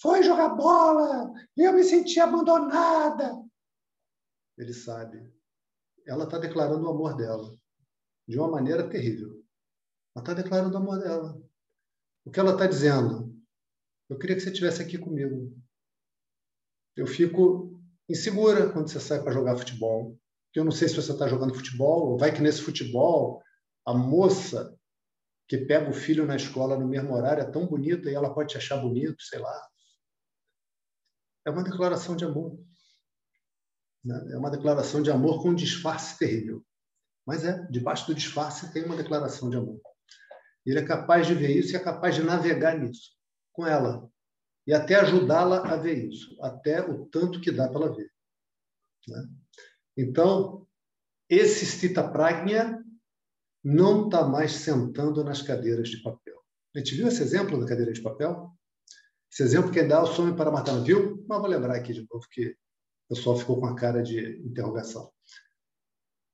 foi 0.00 0.22
jogar 0.22 0.50
bola 0.50 1.32
e 1.56 1.62
eu 1.62 1.72
me 1.72 1.82
senti 1.82 2.20
abandonada. 2.20 3.42
Ele 4.56 4.72
sabe. 4.72 5.32
Ela 6.06 6.24
está 6.24 6.38
declarando 6.38 6.84
o 6.86 6.90
amor 6.90 7.16
dela 7.16 7.56
de 8.26 8.38
uma 8.38 8.48
maneira 8.48 8.88
terrível. 8.88 9.42
Ela 10.14 10.22
está 10.22 10.34
declarando 10.34 10.74
o 10.74 10.78
amor 10.78 10.98
dela. 10.98 11.40
O 12.24 12.30
que 12.30 12.38
ela 12.38 12.52
está 12.52 12.66
dizendo? 12.66 13.34
Eu 14.08 14.18
queria 14.18 14.36
que 14.36 14.42
você 14.42 14.50
estivesse 14.50 14.82
aqui 14.82 14.98
comigo. 14.98 15.56
Eu 16.96 17.06
fico 17.06 17.80
insegura 18.08 18.70
quando 18.72 18.88
você 18.88 19.00
sai 19.00 19.22
para 19.22 19.32
jogar 19.32 19.56
futebol. 19.56 20.18
Eu 20.54 20.64
não 20.64 20.72
sei 20.72 20.88
se 20.88 20.96
você 20.96 21.12
está 21.12 21.28
jogando 21.28 21.54
futebol, 21.54 22.10
ou 22.10 22.18
vai 22.18 22.34
que 22.34 22.42
nesse 22.42 22.62
futebol 22.62 23.42
a 23.86 23.94
moça 23.94 24.77
que 25.48 25.58
pega 25.58 25.88
o 25.88 25.94
filho 25.94 26.26
na 26.26 26.36
escola 26.36 26.78
no 26.78 26.86
mesmo 26.86 27.14
horário 27.14 27.42
é 27.42 27.50
tão 27.50 27.66
bonita 27.66 28.10
e 28.10 28.14
ela 28.14 28.32
pode 28.32 28.50
te 28.50 28.58
achar 28.58 28.76
bonito, 28.76 29.22
sei 29.22 29.38
lá. 29.38 29.68
É 31.46 31.50
uma 31.50 31.64
declaração 31.64 32.14
de 32.14 32.24
amor. 32.24 32.62
Né? 34.04 34.32
É 34.32 34.36
uma 34.36 34.50
declaração 34.50 35.02
de 35.02 35.10
amor 35.10 35.42
com 35.42 35.50
um 35.50 35.54
disfarce 35.54 36.18
terrível. 36.18 36.62
Mas 37.26 37.44
é, 37.44 37.66
debaixo 37.70 38.06
do 38.06 38.14
disfarce 38.14 38.72
tem 38.72 38.84
uma 38.84 38.96
declaração 38.96 39.48
de 39.48 39.56
amor. 39.56 39.80
Ele 40.66 40.78
é 40.78 40.84
capaz 40.84 41.26
de 41.26 41.34
ver 41.34 41.56
isso 41.56 41.72
e 41.72 41.76
é 41.76 41.80
capaz 41.80 42.14
de 42.14 42.22
navegar 42.22 42.78
nisso 42.78 43.16
com 43.52 43.66
ela 43.66 44.08
e 44.66 44.74
até 44.74 44.96
ajudá-la 44.96 45.66
a 45.66 45.76
ver 45.76 46.10
isso, 46.10 46.36
até 46.42 46.82
o 46.82 47.06
tanto 47.06 47.40
que 47.40 47.50
dá 47.50 47.66
para 47.68 47.86
ela 47.86 47.96
ver. 47.96 48.12
Né? 49.08 49.28
Então, 49.96 50.66
esse 51.26 51.64
Stita 51.64 52.06
Pragna 52.06 52.77
não 53.64 54.06
está 54.06 54.24
mais 54.24 54.52
sentando 54.52 55.24
nas 55.24 55.42
cadeiras 55.42 55.88
de 55.88 56.02
papel. 56.02 56.36
A 56.74 56.78
gente 56.78 56.94
viu 56.94 57.08
esse 57.08 57.22
exemplo 57.22 57.58
da 57.58 57.66
cadeira 57.66 57.92
de 57.92 58.00
papel? 58.00 58.50
Esse 59.30 59.42
exemplo 59.42 59.70
quem 59.70 59.86
dá 59.86 60.02
o 60.02 60.06
Some 60.06 60.36
para 60.36 60.50
Matar, 60.50 60.80
viu? 60.82 61.24
Mas 61.28 61.38
vou 61.40 61.48
lembrar 61.48 61.76
aqui 61.76 61.92
de 61.92 62.06
novo 62.10 62.26
que 62.30 62.46
o 62.48 63.14
pessoal 63.14 63.36
ficou 63.36 63.60
com 63.60 63.66
a 63.66 63.74
cara 63.74 64.02
de 64.02 64.38
interrogação. 64.44 65.10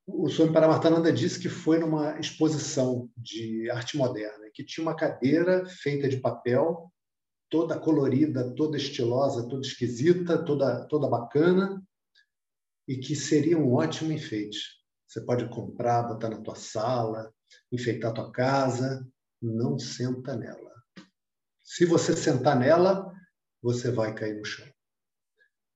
O 0.06 0.28
Swami 0.28 0.52
Paramahansa 0.52 1.10
disse 1.12 1.40
que 1.40 1.48
foi 1.48 1.78
numa 1.78 2.18
exposição 2.20 3.10
de 3.16 3.70
arte 3.70 3.96
moderna, 3.96 4.50
que 4.52 4.62
tinha 4.62 4.86
uma 4.86 4.94
cadeira 4.94 5.64
feita 5.64 6.08
de 6.08 6.18
papel, 6.18 6.92
toda 7.48 7.78
colorida, 7.78 8.54
toda 8.54 8.76
estilosa, 8.76 9.48
toda 9.48 9.66
esquisita, 9.66 10.44
toda, 10.44 10.86
toda 10.88 11.08
bacana, 11.08 11.82
e 12.86 12.98
que 12.98 13.16
seria 13.16 13.56
um 13.56 13.72
ótimo 13.72 14.12
enfeite. 14.12 14.58
Você 15.14 15.20
pode 15.20 15.48
comprar, 15.48 16.08
botar 16.08 16.28
na 16.28 16.40
tua 16.40 16.56
sala, 16.56 17.32
enfeitar 17.70 18.12
tua 18.12 18.32
casa, 18.32 19.08
não 19.40 19.78
senta 19.78 20.36
nela. 20.36 20.74
Se 21.62 21.86
você 21.86 22.16
sentar 22.16 22.58
nela, 22.58 23.14
você 23.62 23.92
vai 23.92 24.12
cair 24.12 24.36
no 24.36 24.44
chão. 24.44 24.66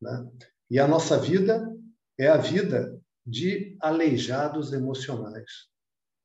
Né? 0.03 0.29
E 0.69 0.81
a 0.81 0.89
nossa 0.89 1.17
vida 1.17 1.73
é 2.19 2.27
a 2.27 2.37
vida 2.37 3.01
de 3.25 3.79
aleijados 3.81 4.73
emocionais. 4.73 5.69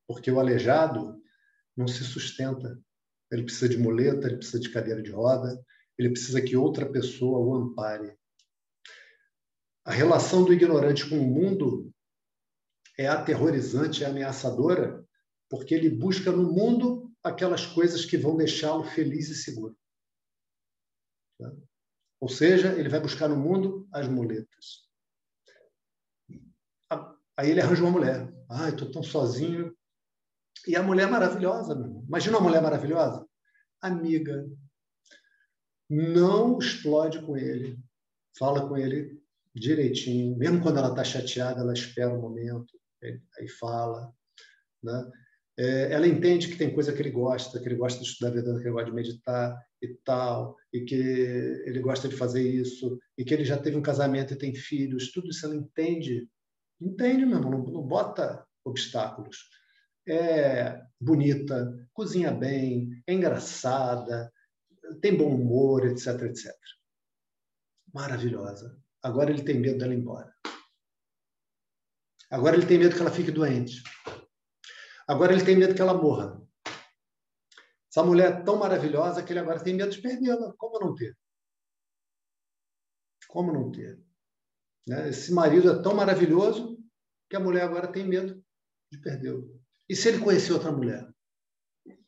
Porque 0.08 0.32
o 0.32 0.40
aleijado 0.40 1.22
não 1.78 1.88
se 1.88 2.04
sustenta. 2.04 2.82
Ele 3.32 3.44
precisa 3.44 3.70
de 3.70 3.78
muleta, 3.78 4.26
ele 4.26 4.38
precisa 4.38 4.60
de 4.60 4.72
cadeira 4.72 5.04
de 5.04 5.12
roda, 5.12 5.64
ele 6.00 6.10
precisa 6.10 6.42
que 6.42 6.58
outra 6.58 6.92
pessoa 6.92 7.38
o 7.38 7.54
ampare. 7.54 8.18
A 9.86 9.92
relação 9.92 10.44
do 10.44 10.52
ignorante 10.52 11.08
com 11.08 11.20
o 11.20 11.28
mundo 11.28 11.93
é 12.98 13.08
aterrorizante, 13.08 14.04
é 14.04 14.08
ameaçadora, 14.08 15.04
porque 15.50 15.74
ele 15.74 15.90
busca 15.90 16.32
no 16.32 16.52
mundo 16.52 17.12
aquelas 17.24 17.66
coisas 17.66 18.06
que 18.06 18.18
vão 18.18 18.36
deixá-lo 18.36 18.84
feliz 18.84 19.30
e 19.30 19.36
seguro. 19.36 19.78
Tá? 21.40 21.52
Ou 22.20 22.30
seja, 22.30 22.74
ele 22.74 22.90
vai 22.90 23.00
buscar 23.00 23.28
no 23.28 23.36
mundo 23.36 23.88
as 23.92 24.08
muletas. 24.08 24.84
Aí 27.36 27.50
ele 27.50 27.62
arranja 27.62 27.82
uma 27.82 27.92
mulher. 27.92 28.32
Ai, 28.50 28.70
estou 28.70 28.92
tão 28.92 29.02
sozinho. 29.02 29.76
E 30.68 30.76
a 30.76 30.84
mulher 30.84 31.10
maravilhosa, 31.10 31.76
meu 31.76 31.86
irmão. 31.86 32.06
Imagina 32.08 32.38
uma 32.38 32.48
mulher 32.48 32.62
maravilhosa. 32.62 33.28
Amiga. 33.82 34.48
Não 35.90 36.58
explode 36.60 37.22
com 37.26 37.36
ele. 37.36 37.80
Fala 38.38 38.68
com 38.68 38.78
ele 38.78 39.22
direitinho. 39.54 40.38
Mesmo 40.38 40.62
quando 40.62 40.78
ela 40.78 40.90
está 40.90 41.04
chateada, 41.04 41.62
ela 41.62 41.74
espera 41.74 42.14
um 42.14 42.22
momento, 42.22 42.80
aí 43.38 43.48
fala. 43.48 44.14
Né? 44.84 45.12
É, 45.58 45.94
ela 45.94 46.08
entende 46.08 46.48
que 46.48 46.58
tem 46.58 46.74
coisa 46.74 46.92
que 46.94 47.02
ele 47.02 47.12
gosta, 47.12 47.60
que 47.60 47.68
ele 47.68 47.76
gosta 47.76 48.00
de 48.00 48.08
estudar 48.08 48.32
Vedanta, 48.32 48.60
que 48.60 48.66
ele 48.66 48.74
gosta 48.74 48.90
de 48.90 48.96
meditar 48.96 49.64
e 49.82 49.94
tal, 50.04 50.56
e 50.72 50.82
que 50.82 50.96
ele 50.96 51.80
gosta 51.80 52.08
de 52.08 52.16
fazer 52.16 52.42
isso, 52.42 53.00
e 53.18 53.24
que 53.24 53.34
ele 53.34 53.46
já 53.46 53.58
teve 53.58 53.78
um 53.78 53.82
casamento 53.82 54.34
e 54.34 54.38
tem 54.38 54.56
filhos, 54.56 55.12
tudo 55.12 55.30
isso 55.30 55.46
ela 55.46 55.56
entende 55.56 56.28
Entende, 56.84 57.26
meu 57.26 57.38
irmão? 57.38 57.52
Não, 57.52 57.64
não 57.66 57.82
bota 57.82 58.46
obstáculos. 58.66 59.50
É 60.06 60.82
bonita, 61.00 61.88
cozinha 61.94 62.30
bem, 62.30 62.90
é 63.08 63.14
engraçada, 63.14 64.30
tem 65.02 65.16
bom 65.16 65.34
humor, 65.34 65.86
etc, 65.86 66.24
etc. 66.24 66.54
Maravilhosa. 67.94 68.78
Agora 69.02 69.32
ele 69.32 69.44
tem 69.44 69.60
medo 69.60 69.78
dela 69.78 69.94
ir 69.94 70.00
embora. 70.00 70.34
Agora 72.34 72.56
ele 72.56 72.66
tem 72.66 72.80
medo 72.80 72.96
que 72.96 73.02
ela 73.02 73.12
fique 73.12 73.30
doente. 73.30 73.84
Agora 75.08 75.34
ele 75.34 75.46
tem 75.46 75.56
medo 75.56 75.76
que 75.76 75.82
ela 75.82 75.94
morra. 75.94 76.42
Essa 77.92 78.04
mulher 78.04 78.32
é 78.32 78.42
tão 78.42 78.58
maravilhosa 78.58 79.22
que 79.22 79.32
ele 79.32 79.40
agora 79.40 79.64
tem 79.64 79.76
medo 79.76 79.92
de 79.92 80.02
perdê-la. 80.02 80.52
Como 80.58 80.80
não 80.80 80.96
ter? 80.96 81.16
Como 83.28 83.54
não 83.54 83.72
ter? 83.72 84.02
Né? 84.88 85.10
Esse 85.10 85.32
marido 85.32 85.70
é 85.70 85.84
tão 85.84 85.94
maravilhoso 85.94 86.84
que 87.30 87.36
a 87.36 87.40
mulher 87.40 87.66
agora 87.66 87.88
tem 87.88 88.04
medo 88.04 88.44
de 88.92 88.98
perdê-lo. 88.98 89.62
E 89.88 89.96
se 89.96 90.10
ele 90.10 90.24
conhecer 90.24 90.54
outra 90.54 90.72
mulher? 90.72 91.08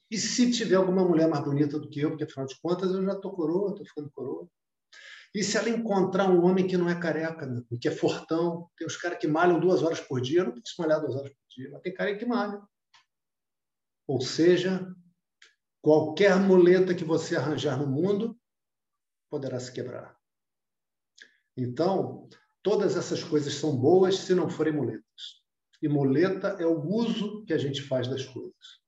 E 0.09 0.17
se 0.17 0.51
tiver 0.51 0.77
alguma 0.77 1.07
mulher 1.07 1.29
mais 1.29 1.45
bonita 1.45 1.77
do 1.77 1.87
que 1.87 1.99
eu, 1.99 2.09
porque 2.09 2.23
afinal 2.23 2.47
de 2.47 2.59
contas 2.59 2.89
eu 2.89 3.05
já 3.05 3.13
estou 3.13 3.31
coroa, 3.31 3.69
estou 3.69 3.85
ficando 3.85 4.09
coroa. 4.09 4.49
E 5.35 5.43
se 5.43 5.57
ela 5.57 5.69
encontrar 5.69 6.29
um 6.31 6.43
homem 6.43 6.65
que 6.65 6.77
não 6.77 6.89
é 6.89 6.99
careca, 6.99 7.45
né? 7.45 7.61
que 7.79 7.87
é 7.87 7.91
fortão, 7.91 8.69
tem 8.77 8.87
os 8.87 8.97
caras 8.97 9.19
que 9.19 9.27
malham 9.27 9.59
duas 9.59 9.83
horas 9.83 9.99
por 9.99 10.21
dia, 10.21 10.39
eu 10.39 10.45
não 10.45 10.53
posso 10.53 10.73
malhar 10.79 11.01
duas 11.01 11.15
horas 11.15 11.29
por 11.29 11.45
dia, 11.55 11.69
mas 11.71 11.81
tem 11.81 11.93
cara 11.93 12.15
que 12.17 12.25
malha. 12.25 12.61
Ou 14.07 14.21
seja, 14.21 14.91
qualquer 15.81 16.39
muleta 16.39 16.95
que 16.95 17.03
você 17.03 17.35
arranjar 17.35 17.77
no 17.77 17.85
mundo 17.85 18.39
poderá 19.29 19.59
se 19.59 19.71
quebrar. 19.71 20.17
Então, 21.57 22.29
Todas 22.65 22.97
essas 22.97 23.23
coisas 23.23 23.53
são 23.53 23.77
boas 23.77 24.17
se 24.17 24.33
não 24.33 24.49
forem 24.49 24.73
muletas. 24.73 25.43
E 25.83 25.87
muleta 25.87 26.47
é 26.59 26.65
o 26.65 26.81
uso 26.81 27.45
que 27.45 27.53
a 27.53 27.59
gente 27.59 27.83
faz 27.83 28.07
das 28.07 28.25
coisas. 28.25 28.81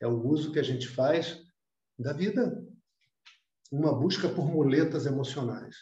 É 0.00 0.06
o 0.06 0.24
uso 0.28 0.52
que 0.52 0.60
a 0.60 0.62
gente 0.62 0.86
faz 0.86 1.42
da 1.98 2.12
vida. 2.12 2.64
Uma 3.70 3.94
busca 3.94 4.28
por 4.28 4.46
muletas 4.46 5.06
emocionais. 5.06 5.76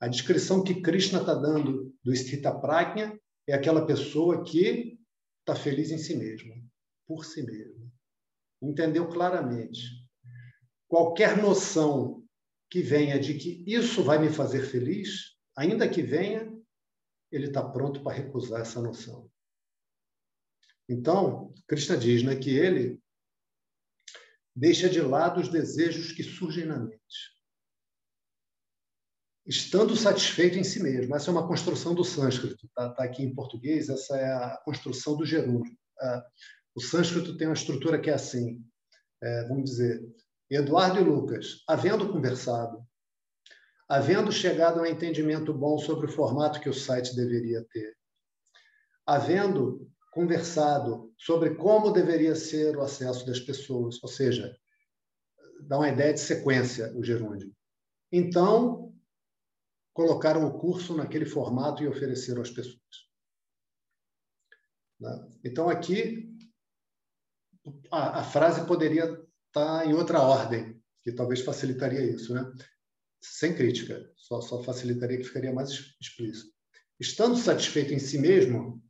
A 0.00 0.08
descrição 0.08 0.62
que 0.62 0.80
Krishna 0.80 1.20
está 1.20 1.34
dando 1.34 1.94
do 2.02 2.14
Sthita 2.14 2.54
Prajna 2.54 3.18
é 3.46 3.54
aquela 3.54 3.86
pessoa 3.86 4.42
que 4.44 4.98
está 5.40 5.54
feliz 5.54 5.90
em 5.90 5.98
si 5.98 6.16
mesma, 6.16 6.54
por 7.06 7.24
si 7.24 7.42
mesma. 7.42 7.90
Entendeu 8.60 9.08
claramente. 9.08 10.06
Qualquer 10.88 11.40
noção 11.40 12.24
que 12.70 12.82
venha 12.82 13.18
de 13.18 13.34
que 13.34 13.64
isso 13.66 14.02
vai 14.02 14.18
me 14.18 14.28
fazer 14.28 14.62
feliz, 14.62 15.36
ainda 15.56 15.88
que 15.88 16.02
venha, 16.02 16.52
ele 17.30 17.46
está 17.46 17.62
pronto 17.62 18.02
para 18.02 18.16
recusar 18.16 18.60
essa 18.60 18.80
noção. 18.80 19.30
Então, 20.88 21.52
Krishna 21.66 21.96
diz 21.96 22.22
né, 22.22 22.36
que 22.36 22.50
ele 22.50 23.00
deixa 24.56 24.88
de 24.88 25.02
lado 25.02 25.38
os 25.38 25.50
desejos 25.50 26.12
que 26.12 26.22
surgem 26.22 26.64
na 26.64 26.78
mente. 26.78 27.36
Estando 29.44 29.94
satisfeito 29.94 30.58
em 30.58 30.64
si 30.64 30.82
mesmo. 30.82 31.14
Essa 31.14 31.30
é 31.30 31.32
uma 31.32 31.46
construção 31.46 31.94
do 31.94 32.02
sânscrito. 32.02 32.66
Está 32.66 32.88
tá 32.88 33.04
aqui 33.04 33.22
em 33.22 33.34
português, 33.34 33.90
essa 33.90 34.16
é 34.16 34.32
a 34.32 34.56
construção 34.64 35.14
do 35.14 35.26
gerúndio. 35.26 35.76
o 36.74 36.80
sânscrito 36.80 37.36
tem 37.36 37.46
uma 37.46 37.54
estrutura 37.54 38.00
que 38.00 38.10
é 38.10 38.14
assim, 38.14 38.64
é, 39.22 39.48
vamos 39.48 39.70
dizer, 39.70 40.02
Eduardo 40.50 41.00
e 41.00 41.04
Lucas, 41.04 41.62
havendo 41.68 42.10
conversado, 42.10 42.84
havendo 43.88 44.32
chegado 44.32 44.78
a 44.78 44.82
um 44.82 44.86
entendimento 44.86 45.52
bom 45.52 45.78
sobre 45.78 46.06
o 46.06 46.12
formato 46.12 46.60
que 46.60 46.68
o 46.68 46.74
site 46.74 47.14
deveria 47.14 47.64
ter, 47.70 47.96
havendo 49.06 49.90
conversado 50.16 51.12
sobre 51.18 51.56
como 51.56 51.92
deveria 51.92 52.34
ser 52.34 52.74
o 52.74 52.80
acesso 52.80 53.26
das 53.26 53.38
pessoas, 53.38 54.02
ou 54.02 54.08
seja, 54.08 54.58
dá 55.60 55.76
uma 55.76 55.90
ideia 55.90 56.14
de 56.14 56.20
sequência 56.20 56.90
o 56.96 57.04
gerúndio. 57.04 57.54
Então, 58.10 58.94
colocaram 59.92 60.46
o 60.46 60.58
curso 60.58 60.96
naquele 60.96 61.26
formato 61.26 61.82
e 61.82 61.86
ofereceram 61.86 62.40
às 62.40 62.50
pessoas. 62.50 62.80
Né? 64.98 65.28
Então, 65.44 65.68
aqui, 65.68 66.34
a, 67.92 68.20
a 68.20 68.24
frase 68.24 68.66
poderia 68.66 69.22
estar 69.48 69.86
em 69.86 69.92
outra 69.92 70.22
ordem, 70.22 70.82
que 71.02 71.12
talvez 71.12 71.42
facilitaria 71.42 72.00
isso, 72.00 72.32
né? 72.32 72.50
sem 73.20 73.54
crítica, 73.54 74.10
só, 74.16 74.40
só 74.40 74.62
facilitaria 74.62 75.18
que 75.18 75.24
ficaria 75.24 75.52
mais 75.52 75.94
explícito. 76.00 76.56
Estando 76.98 77.36
satisfeito 77.36 77.92
em 77.92 77.98
si 77.98 78.16
mesmo, 78.16 78.82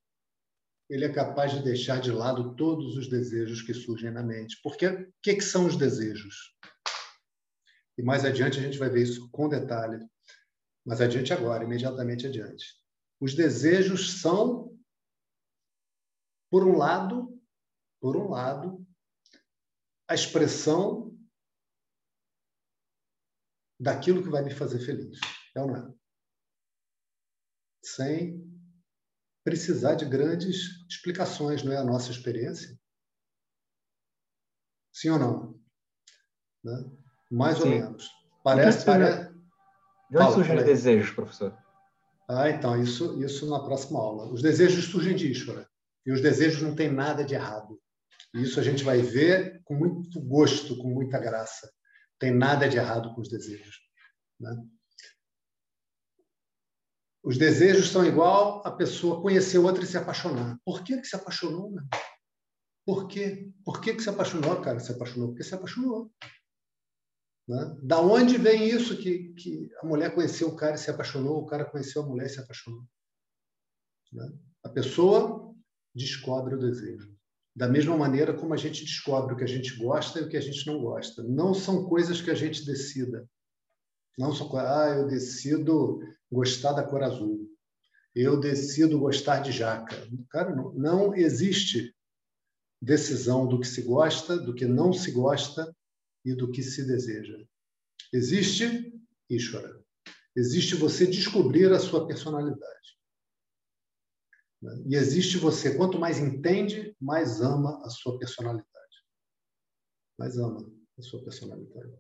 ele 0.89 1.05
é 1.05 1.13
capaz 1.13 1.53
de 1.53 1.63
deixar 1.63 2.01
de 2.01 2.13
lado 2.13 2.55
todos 2.55 2.97
os 2.97 3.09
desejos 3.09 3.63
que 3.63 3.75
surgem 3.75 4.11
na 4.11 4.23
mente. 4.23 4.61
Porque 4.63 4.87
o 4.87 5.13
que, 5.23 5.35
que 5.35 5.43
são 5.43 5.67
os 5.67 5.77
desejos? 5.77 6.57
E 7.99 8.03
mais 8.03 8.25
adiante 8.25 8.59
a 8.59 8.63
gente 8.63 8.79
vai 8.79 8.89
ver 8.89 9.03
isso 9.03 9.29
com 9.31 9.49
detalhe. 9.49 10.07
Mais 10.85 11.01
adiante 11.01 11.33
agora, 11.33 11.65
imediatamente 11.65 12.27
adiante. 12.27 12.65
Os 13.21 13.35
desejos 13.35 14.21
são, 14.21 14.79
por 16.51 16.65
um 16.65 16.77
lado, 16.77 17.37
por 18.01 18.17
um 18.17 18.29
lado, 18.29 18.87
a 20.09 20.15
expressão 20.15 21.19
daquilo 23.81 24.23
que 24.23 24.29
vai 24.29 24.43
me 24.43 24.55
fazer 24.55 24.79
feliz. 24.79 25.19
É 25.55 25.61
ou 25.61 25.67
não 25.67 25.77
é? 25.77 25.95
Sem 27.83 28.46
precisar 29.47 29.95
de 29.95 30.05
grandes 30.05 30.85
explicações, 30.91 31.63
não 31.63 31.73
é 31.73 31.77
a 31.77 31.85
nossa 31.85 32.11
experiência? 32.11 32.77
Sim 34.93 35.11
ou 35.11 35.19
não? 35.21 35.61
Né? 36.65 36.91
Mais 37.31 37.59
Sim. 37.59 37.63
ou 37.63 37.71
menos. 37.71 38.11
Parece. 38.43 38.85
parece... 38.85 39.33
De 40.11 40.19
onde 40.19 40.35
surgem 40.35 40.57
os 40.57 40.65
desejos, 40.65 41.11
professor? 41.13 41.57
Ah, 42.29 42.51
então, 42.51 42.83
isso, 42.83 43.23
isso 43.23 43.49
na 43.49 43.61
próxima 43.61 44.01
aula. 44.01 44.33
Os 44.33 44.43
desejos 44.43 44.87
surgem 44.87 45.15
de 45.15 45.31
Ishvara. 45.31 45.69
E 46.05 46.11
os 46.11 46.21
desejos 46.21 46.61
não 46.61 46.75
têm 46.75 46.91
nada 46.91 47.25
de 47.25 47.35
errado. 47.35 47.81
E 48.35 48.43
isso 48.43 48.59
a 48.59 48.65
gente 48.65 48.83
vai 48.83 49.01
ver 49.01 49.63
com 49.65 49.77
muito 49.77 50.21
gosto, 50.23 50.77
com 50.77 50.89
muita 50.89 51.21
graça. 51.21 51.71
Tem 52.19 52.35
nada 52.35 52.69
de 52.69 52.79
errado 52.79 53.15
com 53.15 53.21
os 53.21 53.29
desejos. 53.29 53.77
Né? 54.41 54.57
Os 57.27 57.37
desejos 57.37 57.89
são 57.89 58.07
igual 58.07 58.63
a 58.65 58.71
pessoa 58.71 59.21
conhecer 59.21 59.59
outra 59.59 59.83
e 59.83 59.87
se 59.87 59.99
apaixonar. 59.99 60.61
Por 60.65 60.85
que, 60.85 60.97
que 60.97 61.09
se 61.09 61.17
apaixonou? 61.17 61.73
Né? 61.73 61.83
Por 62.87 63.09
quê? 63.09 63.51
Por 63.65 63.81
que, 63.81 63.95
que 63.95 64.03
se 64.05 64.09
apaixonou, 64.09 64.61
cara? 64.61 64.79
Se 64.79 64.93
apaixonou 64.93 65.31
porque 65.31 65.43
se 65.43 65.53
apaixonou. 65.53 66.09
Né? 67.49 67.77
Da 67.83 68.01
onde 68.01 68.39
vem 68.39 68.69
isso 68.69 68.97
que, 68.97 69.31
que 69.31 69.69
a 69.83 69.87
mulher 69.87 70.15
conheceu 70.15 70.47
o 70.47 70.55
cara 70.55 70.77
e 70.77 70.79
se 70.79 70.89
apaixonou, 70.89 71.43
o 71.43 71.47
cara 71.47 71.65
conheceu 71.65 72.03
a 72.03 72.07
mulher 72.07 72.27
e 72.27 72.29
se 72.29 72.39
apaixonou? 72.39 72.85
Né? 74.13 74.33
A 74.63 74.69
pessoa 74.69 75.53
descobre 75.93 76.55
o 76.55 76.61
desejo. 76.61 77.13
Da 77.57 77.67
mesma 77.67 77.97
maneira 77.97 78.35
como 78.35 78.55
a 78.55 78.57
gente 78.57 78.85
descobre 78.85 79.35
o 79.35 79.37
que 79.37 79.43
a 79.43 79.49
gente 79.49 79.75
gosta 79.75 80.21
e 80.21 80.23
o 80.23 80.29
que 80.29 80.37
a 80.37 80.41
gente 80.41 80.65
não 80.65 80.79
gosta. 80.79 81.25
Não 81.25 81.53
são 81.53 81.89
coisas 81.89 82.21
que 82.21 82.31
a 82.31 82.37
gente 82.37 82.65
decida. 82.65 83.29
Não 84.17 84.33
são 84.33 84.49
coisas, 84.49 84.71
ah, 84.71 84.89
eu 84.91 85.09
decido 85.09 85.99
gostar 86.31 86.73
da 86.73 86.83
cor 86.83 87.03
azul. 87.03 87.51
Eu 88.15 88.41
decido 88.41 88.99
gostar 88.99 89.41
de 89.41 89.53
jaca. 89.53 89.97
Cara, 90.31 90.55
não, 90.55 90.73
não 90.73 91.15
existe 91.15 91.95
decisão 92.81 93.47
do 93.47 93.61
que 93.61 93.67
se 93.67 93.83
gosta, 93.83 94.39
do 94.39 94.55
que 94.55 94.67
não 94.67 94.93
se 94.93 95.11
gosta 95.11 95.75
e 96.25 96.35
do 96.35 96.51
que 96.51 96.63
se 96.63 96.87
deseja. 96.87 97.37
Existe 98.13 98.93
Ishvara. 99.29 99.85
Existe 100.35 100.75
você 100.75 101.07
descobrir 101.07 101.73
a 101.73 101.79
sua 101.79 102.07
personalidade. 102.07 102.77
E 104.87 104.95
existe 104.95 105.39
você, 105.39 105.77
quanto 105.77 105.99
mais 105.99 106.19
entende, 106.19 106.97
mais 107.01 107.41
ama 107.41 107.83
a 107.85 107.91
sua 107.91 108.19
personalidade. 108.19 108.67
Mais 110.19 110.39
ama 110.39 110.71
a 110.99 111.03
sua 111.03 111.23
personalidade. 111.23 111.93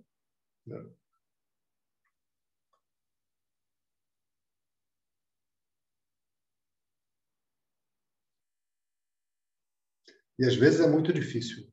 E 10.39 10.45
às 10.45 10.55
vezes 10.57 10.80
é 10.80 10.89
muito 10.89 11.12
difícil. 11.12 11.64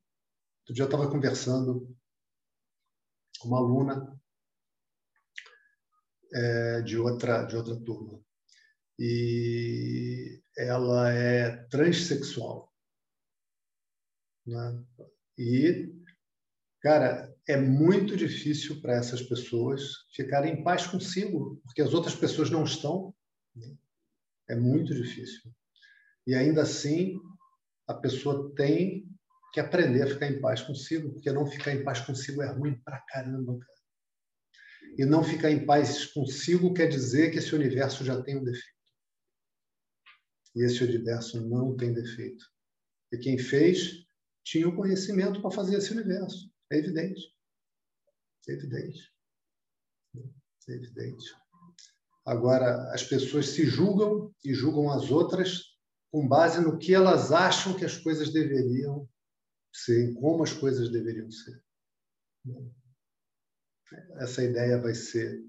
Outro 0.62 0.74
dia 0.74 0.84
eu 0.84 0.88
estava 0.88 1.10
conversando 1.10 1.96
com 3.40 3.48
uma 3.50 3.58
aluna 3.58 4.20
é, 6.34 6.82
de 6.82 6.98
outra 6.98 7.44
de 7.46 7.56
outra 7.56 7.76
turma 7.82 8.24
e 8.98 10.42
ela 10.58 11.12
é 11.12 11.58
transexual, 11.68 12.72
né? 14.46 14.84
E 15.38 15.94
cara, 16.82 17.34
é 17.48 17.58
muito 17.58 18.16
difícil 18.16 18.82
para 18.82 18.96
essas 18.96 19.22
pessoas 19.22 19.82
ficarem 20.14 20.54
em 20.54 20.64
paz 20.64 20.88
consigo, 20.88 21.60
porque 21.64 21.82
as 21.82 21.94
outras 21.94 22.16
pessoas 22.16 22.50
não 22.50 22.64
estão. 22.64 23.14
Né? 23.56 23.76
É 24.50 24.56
muito 24.56 24.94
difícil. 24.94 25.52
E 26.28 26.36
ainda 26.36 26.62
assim, 26.62 27.20
a 27.88 27.94
pessoa 27.94 28.54
tem 28.56 29.08
que 29.54 29.60
aprender 29.60 30.02
a 30.02 30.08
ficar 30.08 30.28
em 30.28 30.42
paz 30.42 30.62
consigo, 30.62 31.12
porque 31.14 31.32
não 31.32 31.46
ficar 31.46 31.72
em 31.72 31.84
paz 31.84 32.02
consigo 32.02 32.42
é 32.42 32.52
ruim 32.52 32.76
pra 32.84 33.00
caramba, 33.02 33.58
cara. 33.60 33.74
E 34.98 35.06
não 35.06 35.24
ficar 35.24 35.52
em 35.52 35.66
paz 35.66 36.06
consigo 36.06 36.74
quer 36.74 36.88
dizer 36.88 37.32
que 37.32 37.38
esse 37.38 37.54
universo 37.54 38.04
já 38.04 38.22
tem 38.22 38.38
um 38.38 38.44
defeito. 38.44 38.74
E 40.56 40.64
esse 40.64 40.84
universo 40.84 41.42
não 41.48 41.76
tem 41.76 41.94
defeito. 41.94 42.46
E 43.12 43.18
quem 43.18 43.38
fez 43.38 44.06
tinha 44.44 44.68
o 44.68 44.76
conhecimento 44.76 45.42
para 45.42 45.52
fazer 45.52 45.78
esse 45.78 45.92
universo. 45.92 46.52
É 46.72 46.78
evidente. 46.78 47.22
É 48.48 48.54
evidente. 48.54 49.12
É 50.70 50.72
evidente. 50.74 51.36
Agora, 52.26 52.92
as 52.94 53.04
pessoas 53.04 53.48
se 53.50 53.66
julgam 53.66 54.34
e 54.44 54.54
julgam 54.54 54.90
as 54.90 55.12
outras 55.12 55.73
com 56.14 56.28
base 56.28 56.62
no 56.62 56.78
que 56.78 56.94
elas 56.94 57.32
acham 57.32 57.76
que 57.76 57.84
as 57.84 57.98
coisas 57.98 58.32
deveriam 58.32 59.10
ser, 59.74 60.14
como 60.14 60.44
as 60.44 60.54
coisas 60.54 60.92
deveriam 60.92 61.32
ser. 61.32 61.60
Essa 64.20 64.44
ideia 64.44 64.80
vai 64.80 64.94
ser 64.94 65.44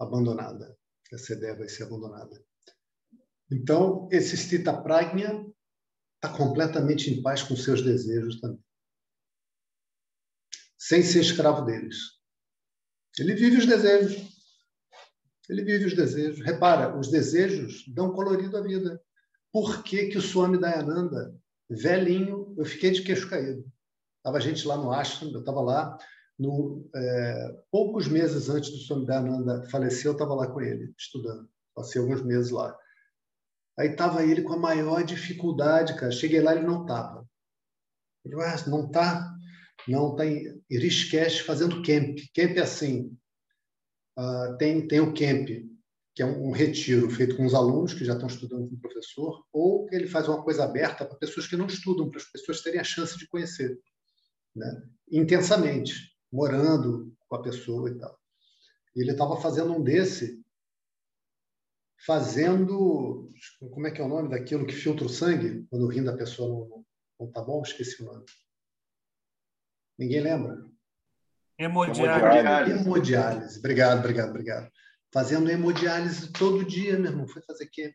abandonada. 0.00 0.76
Essa 1.12 1.34
ideia 1.34 1.54
vai 1.54 1.68
ser 1.68 1.84
abandonada. 1.84 2.44
Então, 3.52 4.08
esse 4.10 4.36
Stita 4.36 4.82
Pragna 4.82 5.46
está 6.16 6.36
completamente 6.36 7.08
em 7.08 7.22
paz 7.22 7.44
com 7.44 7.54
seus 7.54 7.80
desejos 7.80 8.40
também. 8.40 8.64
Sem 10.76 11.04
ser 11.04 11.20
escravo 11.20 11.64
deles. 11.64 12.18
Ele 13.16 13.34
vive 13.34 13.58
os 13.58 13.66
desejos. 13.66 14.28
Ele 15.48 15.62
vive 15.62 15.84
os 15.84 15.94
desejos. 15.94 16.44
Repara, 16.44 16.98
os 16.98 17.12
desejos 17.12 17.84
dão 17.94 18.12
colorido 18.12 18.56
à 18.56 18.60
vida. 18.60 19.00
Por 19.52 19.82
que, 19.82 20.06
que 20.06 20.18
o 20.18 20.22
Swami 20.22 20.58
Dayananda 20.58 21.34
velhinho, 21.70 22.52
eu 22.58 22.64
fiquei 22.64 22.90
de 22.90 23.02
queixo 23.02 23.30
caído. 23.30 23.64
Tava 24.22 24.40
gente 24.40 24.66
lá 24.66 24.76
no 24.76 24.92
ashram, 24.92 25.30
eu 25.30 25.40
estava 25.40 25.60
lá, 25.60 25.96
no, 26.38 26.88
é, 26.94 27.62
poucos 27.70 28.08
meses 28.08 28.48
antes 28.48 28.70
do 28.70 28.78
Swami 28.78 29.06
Dayananda 29.06 29.68
falecer, 29.70 30.06
eu 30.06 30.12
estava 30.12 30.34
lá 30.34 30.48
com 30.48 30.60
ele, 30.60 30.92
estudando. 30.98 31.48
Passei 31.74 32.00
alguns 32.00 32.22
meses 32.22 32.50
lá. 32.50 32.76
Aí 33.78 33.88
estava 33.88 34.24
ele 34.24 34.42
com 34.42 34.54
a 34.54 34.58
maior 34.58 35.04
dificuldade, 35.04 35.94
cara. 35.94 36.10
Cheguei 36.10 36.40
lá, 36.40 36.54
ele 36.54 36.66
não 36.66 36.82
estava. 36.82 37.26
Ele 38.24 38.34
ah, 38.42 38.64
não 38.66 38.86
está? 38.86 39.32
Não, 39.88 40.10
está 40.10 40.26
em 40.26 40.60
Rishikesh 40.70 41.40
fazendo 41.40 41.82
camp. 41.82 42.18
Camp 42.34 42.56
é 42.56 42.60
assim, 42.60 43.16
uh, 44.18 44.56
tem, 44.58 44.86
tem 44.86 45.00
o 45.00 45.14
camp, 45.14 45.48
que 46.20 46.24
é 46.24 46.26
um, 46.26 46.50
retiro 46.50 47.08
feito 47.08 47.34
com 47.34 47.46
os 47.46 47.54
alunos 47.54 47.94
que 47.94 48.04
já 48.04 48.12
estão 48.12 48.28
estudando 48.28 48.68
com 48.68 48.74
o 48.74 48.78
professor, 48.78 49.42
ou 49.50 49.86
que 49.86 49.96
ele 49.96 50.06
faz 50.06 50.28
uma 50.28 50.42
coisa 50.42 50.64
aberta 50.64 51.02
para 51.06 51.16
pessoas 51.16 51.46
que 51.46 51.56
não 51.56 51.64
estudam, 51.64 52.10
para 52.10 52.20
as 52.20 52.26
pessoas 52.26 52.60
terem 52.60 52.78
a 52.78 52.84
chance 52.84 53.16
de 53.16 53.26
conhecer 53.26 53.80
né? 54.54 54.82
intensamente, 55.10 56.14
morando 56.30 57.10
com 57.26 57.36
a 57.36 57.42
pessoa 57.42 57.88
e 57.88 57.94
tal. 57.94 58.20
E 58.94 59.00
ele 59.00 59.12
estava 59.12 59.40
fazendo 59.40 59.72
um 59.72 59.82
desse, 59.82 60.44
fazendo. 62.04 63.32
Como 63.70 63.86
é 63.86 63.90
que 63.90 64.02
é 64.02 64.04
o 64.04 64.08
nome 64.08 64.28
daquilo 64.28 64.66
que 64.66 64.74
filtra 64.74 65.06
o 65.06 65.08
sangue 65.08 65.66
quando 65.70 65.86
o 65.86 65.88
rim 65.88 66.04
da 66.04 66.14
pessoa 66.14 66.50
não, 66.50 66.68
não, 66.68 66.86
não 67.18 67.32
tá 67.32 67.40
bom? 67.40 67.62
Esqueci 67.62 68.02
o 68.02 68.04
nome. 68.04 68.26
Ninguém 69.98 70.20
lembra? 70.20 70.66
Hemodiálise. 71.58 72.72
Hemodiálise. 72.72 73.58
Obrigado, 73.58 74.00
obrigado, 74.00 74.28
obrigado. 74.28 74.70
Fazendo 75.12 75.50
hemodiálise 75.50 76.32
todo 76.32 76.64
dia, 76.64 76.98
meu 76.98 77.10
irmão. 77.10 77.28
Foi 77.28 77.42
fazer 77.42 77.66
camp. 77.66 77.94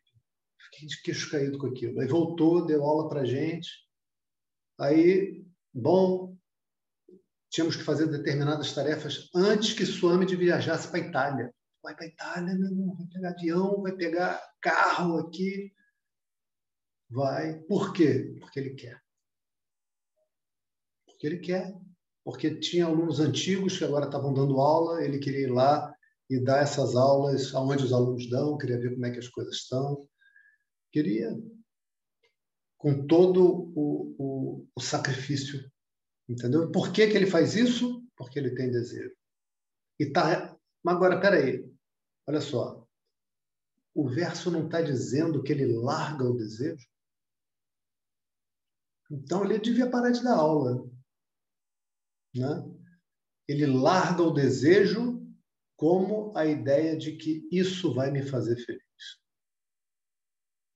Fiquei 0.64 0.86
de 0.86 1.02
queixo 1.02 1.30
caído 1.30 1.58
com 1.58 1.68
aquilo. 1.68 2.00
Aí 2.00 2.06
voltou, 2.06 2.66
deu 2.66 2.84
aula 2.84 3.08
para 3.08 3.24
gente. 3.24 3.68
Aí, 4.78 5.44
bom, 5.72 6.36
tínhamos 7.50 7.76
que 7.76 7.82
fazer 7.82 8.06
determinadas 8.06 8.74
tarefas 8.74 9.30
antes 9.34 9.72
que 9.72 9.86
Suame 9.86 10.26
viajasse 10.26 10.88
para 10.88 11.00
a 11.00 11.08
Itália. 11.08 11.54
Vai 11.82 11.94
para 11.94 12.04
a 12.04 12.08
Itália, 12.08 12.54
meu 12.54 12.70
irmão, 12.70 12.96
vai 12.96 13.06
pegar 13.06 13.30
avião, 13.30 13.82
vai 13.82 13.92
pegar 13.92 14.42
carro 14.60 15.18
aqui. 15.18 15.72
Vai. 17.08 17.60
Por 17.60 17.92
quê? 17.92 18.36
Porque 18.40 18.60
ele 18.60 18.74
quer. 18.74 19.00
Porque 21.06 21.26
ele 21.26 21.38
quer 21.38 21.74
porque 22.26 22.56
tinha 22.56 22.86
alunos 22.86 23.20
antigos 23.20 23.78
que 23.78 23.84
agora 23.84 24.06
estavam 24.06 24.34
dando 24.34 24.58
aula, 24.60 25.00
ele 25.00 25.20
queria 25.20 25.42
ir 25.42 25.52
lá 25.52 25.95
e 26.28 26.38
dar 26.40 26.62
essas 26.62 26.96
aulas 26.96 27.54
aonde 27.54 27.84
os 27.84 27.92
alunos 27.92 28.28
dão, 28.28 28.58
queria 28.58 28.78
ver 28.78 28.94
como 28.94 29.06
é 29.06 29.10
que 29.10 29.18
as 29.18 29.28
coisas 29.28 29.56
estão. 29.56 30.08
Queria, 30.92 31.30
com 32.76 33.06
todo 33.06 33.72
o, 33.74 34.16
o, 34.18 34.68
o 34.74 34.80
sacrifício, 34.80 35.70
entendeu? 36.28 36.70
Por 36.70 36.92
que, 36.92 37.06
que 37.06 37.16
ele 37.16 37.26
faz 37.26 37.54
isso? 37.54 38.04
Porque 38.16 38.38
ele 38.38 38.54
tem 38.54 38.70
desejo. 38.70 39.14
E 39.98 40.06
tá, 40.10 40.56
mas 40.82 40.96
agora, 40.96 41.20
peraí, 41.20 41.70
olha 42.26 42.40
só, 42.40 42.86
o 43.94 44.08
verso 44.08 44.50
não 44.50 44.66
está 44.66 44.82
dizendo 44.82 45.42
que 45.42 45.52
ele 45.52 45.66
larga 45.66 46.24
o 46.24 46.36
desejo? 46.36 46.86
Então 49.10 49.44
ele 49.44 49.58
devia 49.58 49.88
parar 49.88 50.10
de 50.10 50.22
dar 50.22 50.34
aula 50.34 50.90
né? 52.36 52.64
ele 53.48 53.66
larga 53.66 54.22
o 54.22 54.32
desejo 54.32 55.15
como 55.76 56.36
a 56.36 56.46
ideia 56.46 56.96
de 56.96 57.16
que 57.16 57.46
isso 57.52 57.94
vai 57.94 58.10
me 58.10 58.22
fazer 58.22 58.56
feliz. 58.56 58.82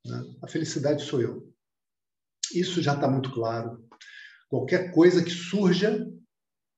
Né? 0.06 0.36
A 0.42 0.48
felicidade 0.48 1.02
sou 1.04 1.20
eu. 1.20 1.52
Isso 2.52 2.82
já 2.82 2.94
está 2.94 3.08
muito 3.08 3.32
claro. 3.32 3.88
Qualquer 4.48 4.92
coisa 4.92 5.22
que 5.22 5.30
surja, 5.30 6.06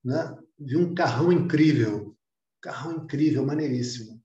né? 0.04 0.38
vi 0.58 0.76
um 0.76 0.94
carrão 0.94 1.32
incrível, 1.32 2.16
carrão 2.60 3.04
incrível, 3.04 3.44
maneiríssimo. 3.44 4.22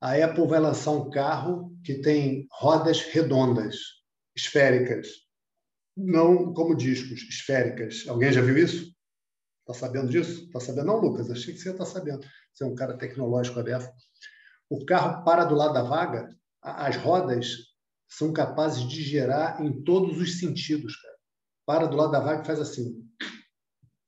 A 0.00 0.14
Apple 0.16 0.48
vai 0.48 0.58
lançar 0.58 0.90
um 0.90 1.10
carro 1.10 1.78
que 1.84 2.00
tem 2.00 2.46
rodas 2.50 3.02
redondas, 3.02 3.76
esféricas, 4.34 5.08
não 5.96 6.52
como 6.52 6.74
discos, 6.74 7.22
esféricas. 7.22 8.06
Alguém 8.08 8.32
já 8.32 8.40
viu 8.40 8.56
isso? 8.58 8.92
Está 9.60 9.74
sabendo 9.74 10.10
disso? 10.10 10.46
Está 10.46 10.58
sabendo? 10.58 10.86
Não, 10.86 11.00
Lucas, 11.00 11.30
achei 11.30 11.54
que 11.54 11.60
você 11.60 11.70
está 11.70 11.84
sabendo. 11.84 12.26
Você 12.52 12.64
é 12.64 12.66
um 12.66 12.74
cara 12.74 12.96
tecnológico 12.96 13.58
aberto. 13.58 13.92
O 14.68 14.84
carro 14.84 15.24
para 15.24 15.44
do 15.44 15.54
lado 15.54 15.74
da 15.74 15.82
vaga, 15.82 16.28
as 16.62 16.96
rodas 16.96 17.72
são 18.08 18.32
capazes 18.32 18.86
de 18.86 19.02
gerar 19.02 19.64
em 19.64 19.82
todos 19.82 20.18
os 20.18 20.38
sentidos, 20.38 20.94
cara. 20.96 21.16
Para 21.64 21.86
do 21.86 21.96
lado 21.96 22.12
da 22.12 22.20
vaga 22.20 22.42
e 22.42 22.46
faz 22.46 22.60
assim. 22.60 23.08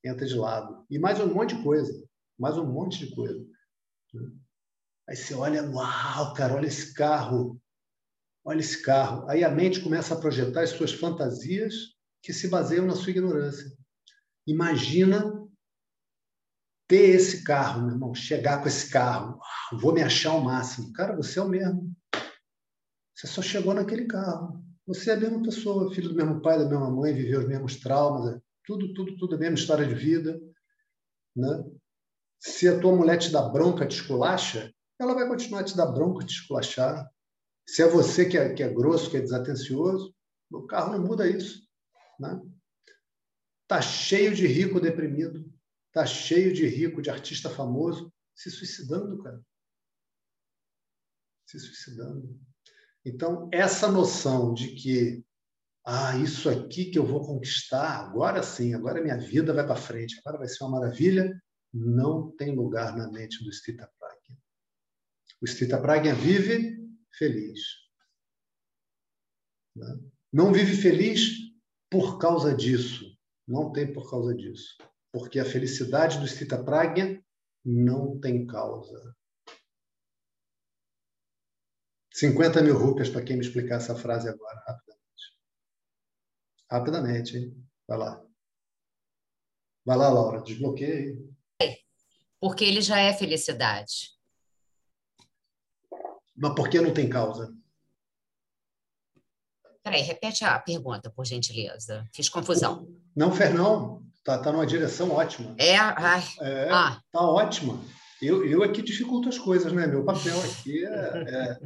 Entra 0.05 0.27
de 0.27 0.35
lado. 0.35 0.85
E 0.91 0.99
mais 0.99 1.19
um 1.21 1.33
monte 1.33 1.57
de 1.57 1.63
coisa. 1.63 1.93
Mais 2.39 2.59
um 2.59 2.67
monte 2.67 3.07
de 3.07 3.15
coisa. 3.15 3.45
Aí 5.09 5.17
você 5.17 5.35
olha, 5.35 5.63
uau, 5.71 6.35
cara, 6.35 6.55
olha 6.55 6.67
esse 6.67 6.93
carro. 6.93 7.61
Olha 8.45 8.61
esse 8.61 8.83
carro. 8.83 9.29
Aí 9.29 9.43
a 9.43 9.51
mente 9.51 9.81
começa 9.81 10.15
a 10.15 10.21
projetar 10.21 10.63
as 10.63 10.71
suas 10.71 10.93
fantasias 10.93 11.75
que 12.23 12.33
se 12.33 12.49
baseiam 12.49 12.87
na 12.87 12.95
sua 12.95 13.11
ignorância. 13.11 13.71
Imagina 14.47 15.44
ter 16.87 17.11
esse 17.11 17.45
carro, 17.45 17.83
meu 17.83 17.95
irmão, 17.95 18.15
chegar 18.15 18.61
com 18.61 18.69
esse 18.69 18.91
carro, 18.91 19.39
vou 19.73 19.93
me 19.93 20.03
achar 20.03 20.31
ao 20.31 20.41
máximo. 20.41 20.93
Cara, 20.93 21.17
você 21.17 21.39
é 21.39 21.43
o 21.43 21.49
mesmo. 21.49 21.95
Você 23.15 23.27
só 23.27 23.41
chegou 23.41 23.75
naquele 23.75 24.07
carro. 24.07 24.63
Você 24.87 25.11
é 25.11 25.15
a 25.15 25.21
mesma 25.21 25.43
pessoa, 25.43 25.93
filho 25.95 26.11
do 26.11 26.15
mesmo 26.15 26.43
pai, 26.43 26.59
da 26.59 26.69
mesma 26.69 26.91
mãe, 26.91 27.15
viveu 27.15 27.41
os 27.41 27.49
mesmos 27.49 27.77
traumas, 27.77 28.35
é 28.35 28.41
tudo, 28.67 28.93
tudo, 28.93 29.17
tudo 29.17 29.35
a 29.35 29.39
mesma 29.39 29.55
história 29.55 29.87
de 29.87 29.95
vida. 29.95 30.39
Né? 31.35 31.65
Se 32.39 32.69
a 32.69 32.79
tua 32.79 32.95
mulher 32.95 33.17
te 33.17 33.33
dá 33.33 33.49
bronca, 33.49 33.87
te 33.87 33.97
esculacha, 33.97 34.71
ela 35.01 35.15
vai 35.15 35.27
continuar 35.27 35.65
te 35.65 35.77
dar 35.77 35.87
bronca, 35.87 36.27
te 36.27 36.35
esculachar. 36.35 37.09
Se 37.67 37.83
é 37.83 37.89
você 37.89 38.27
que 38.27 38.37
é, 38.37 38.53
que 38.53 38.63
é 38.63 38.69
grosso, 38.69 39.11
que 39.11 39.17
é 39.17 39.21
desatencioso, 39.21 40.15
o 40.53 40.67
carro 40.67 40.93
não 40.93 41.05
muda 41.05 41.29
isso. 41.29 41.63
Né? 42.21 42.41
Tá 43.67 43.81
cheio 43.81 44.35
de 44.35 44.47
rico 44.47 44.79
deprimido. 44.79 45.51
Tá 45.95 46.05
cheio 46.05 46.53
de 46.53 46.67
rico, 46.67 47.01
de 47.01 47.09
artista 47.09 47.49
famoso, 47.49 48.13
se 48.35 48.51
suicidando, 48.51 49.23
cara. 49.23 49.41
Se 51.47 51.57
suicidando. 51.61 52.37
Então, 53.05 53.49
essa 53.53 53.89
noção 53.89 54.53
de 54.53 54.75
que, 54.75 55.25
ah, 55.87 56.17
isso 56.19 56.51
aqui 56.51 56.87
que 56.87 56.99
eu 56.99 57.07
vou 57.07 57.25
conquistar, 57.25 58.01
agora 58.01 58.43
sim, 58.43 58.75
agora 58.75 59.01
minha 59.01 59.17
vida 59.17 59.55
vai 59.55 59.65
para 59.65 59.77
frente, 59.77 60.19
agora 60.19 60.39
vai 60.39 60.49
ser 60.49 60.65
uma 60.65 60.81
maravilha, 60.81 61.41
não 61.73 62.33
tem 62.33 62.57
lugar 62.57 62.97
na 62.97 63.09
mente 63.09 63.45
do 63.45 63.53
Stita 63.53 63.89
Pragya. 63.97 64.37
O 65.41 65.47
Stita 65.47 65.81
Pragya 65.81 66.13
vive 66.13 66.77
feliz. 67.13 67.61
Né? 69.77 69.97
Não 70.33 70.53
vive 70.53 70.75
feliz 70.75 71.39
por 71.89 72.19
causa 72.19 72.53
disso. 72.53 73.17
Não 73.47 73.71
tem 73.73 73.93
por 73.93 74.11
causa 74.11 74.35
disso 74.35 74.77
porque 75.15 75.39
a 75.39 75.45
felicidade 75.45 76.19
do 76.19 76.27
Stita 76.27 76.61
Pragya 76.61 77.25
não 77.65 78.19
tem 78.19 78.45
causa. 78.45 79.17
50 82.13 82.61
mil 82.63 82.77
rupias 82.77 83.09
para 83.09 83.23
quem 83.23 83.37
me 83.37 83.45
explicar 83.47 83.77
essa 83.77 83.95
frase 83.95 84.29
agora, 84.29 84.61
rapidamente. 84.67 85.39
Rapidamente, 86.69 87.37
hein? 87.37 87.69
Vai 87.87 87.99
lá. 87.99 88.27
Vai 89.85 89.97
lá, 89.97 90.09
Laura, 90.09 90.43
desbloqueia. 90.43 91.17
Porque 92.41 92.65
ele 92.65 92.83
já 92.83 92.99
é 92.99 93.15
felicidade. 93.15 94.19
Mas 96.35 96.55
por 96.57 96.69
que 96.69 96.81
não 96.81 96.93
tem 96.93 97.09
causa? 97.09 97.57
Peraí, 99.81 100.03
repete 100.03 100.45
a 100.45 100.59
pergunta, 100.59 101.09
por 101.09 101.25
gentileza. 101.25 102.05
Fiz 102.13 102.29
confusão. 102.29 102.89
Não, 103.15 103.31
Fernão. 103.31 104.05
Tá, 104.25 104.39
tá 104.39 104.51
numa 104.51 104.67
direção 104.67 105.11
ótima. 105.11 105.55
É, 105.59 105.77
ai. 105.77 106.23
É, 106.41 106.69
ah. 106.71 106.99
tá 107.13 107.21
ótima. 107.21 107.79
Eu, 108.23 108.45
eu 108.47 108.63
aqui 108.63 108.81
dificulto 108.81 109.29
as 109.29 109.39
coisas, 109.39 109.71
né? 109.71 109.87
Meu 109.87 110.03
papel 110.03 110.41
aqui 110.41 110.83
é, 110.83 110.89
é 110.91 111.61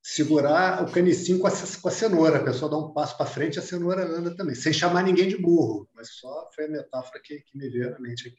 segurar 0.00 0.84
o 0.84 0.92
canicinho 0.92 1.40
com 1.40 1.48
a, 1.48 1.50
com 1.50 1.88
a 1.88 1.90
cenoura. 1.90 2.38
A 2.38 2.44
pessoa 2.44 2.70
dá 2.70 2.78
um 2.78 2.92
passo 2.92 3.16
para 3.16 3.26
frente 3.26 3.56
e 3.56 3.58
a 3.58 3.62
cenoura 3.62 4.06
anda 4.06 4.34
também, 4.36 4.54
sem 4.54 4.72
chamar 4.72 5.02
ninguém 5.02 5.28
de 5.28 5.36
burro. 5.36 5.88
Mas 5.92 6.14
só 6.14 6.48
foi 6.54 6.66
a 6.66 6.68
metáfora 6.68 7.20
que, 7.20 7.40
que 7.40 7.58
me 7.58 7.68
veio 7.68 7.96
à 7.96 7.98
mente 7.98 8.28
aqui. 8.28 8.38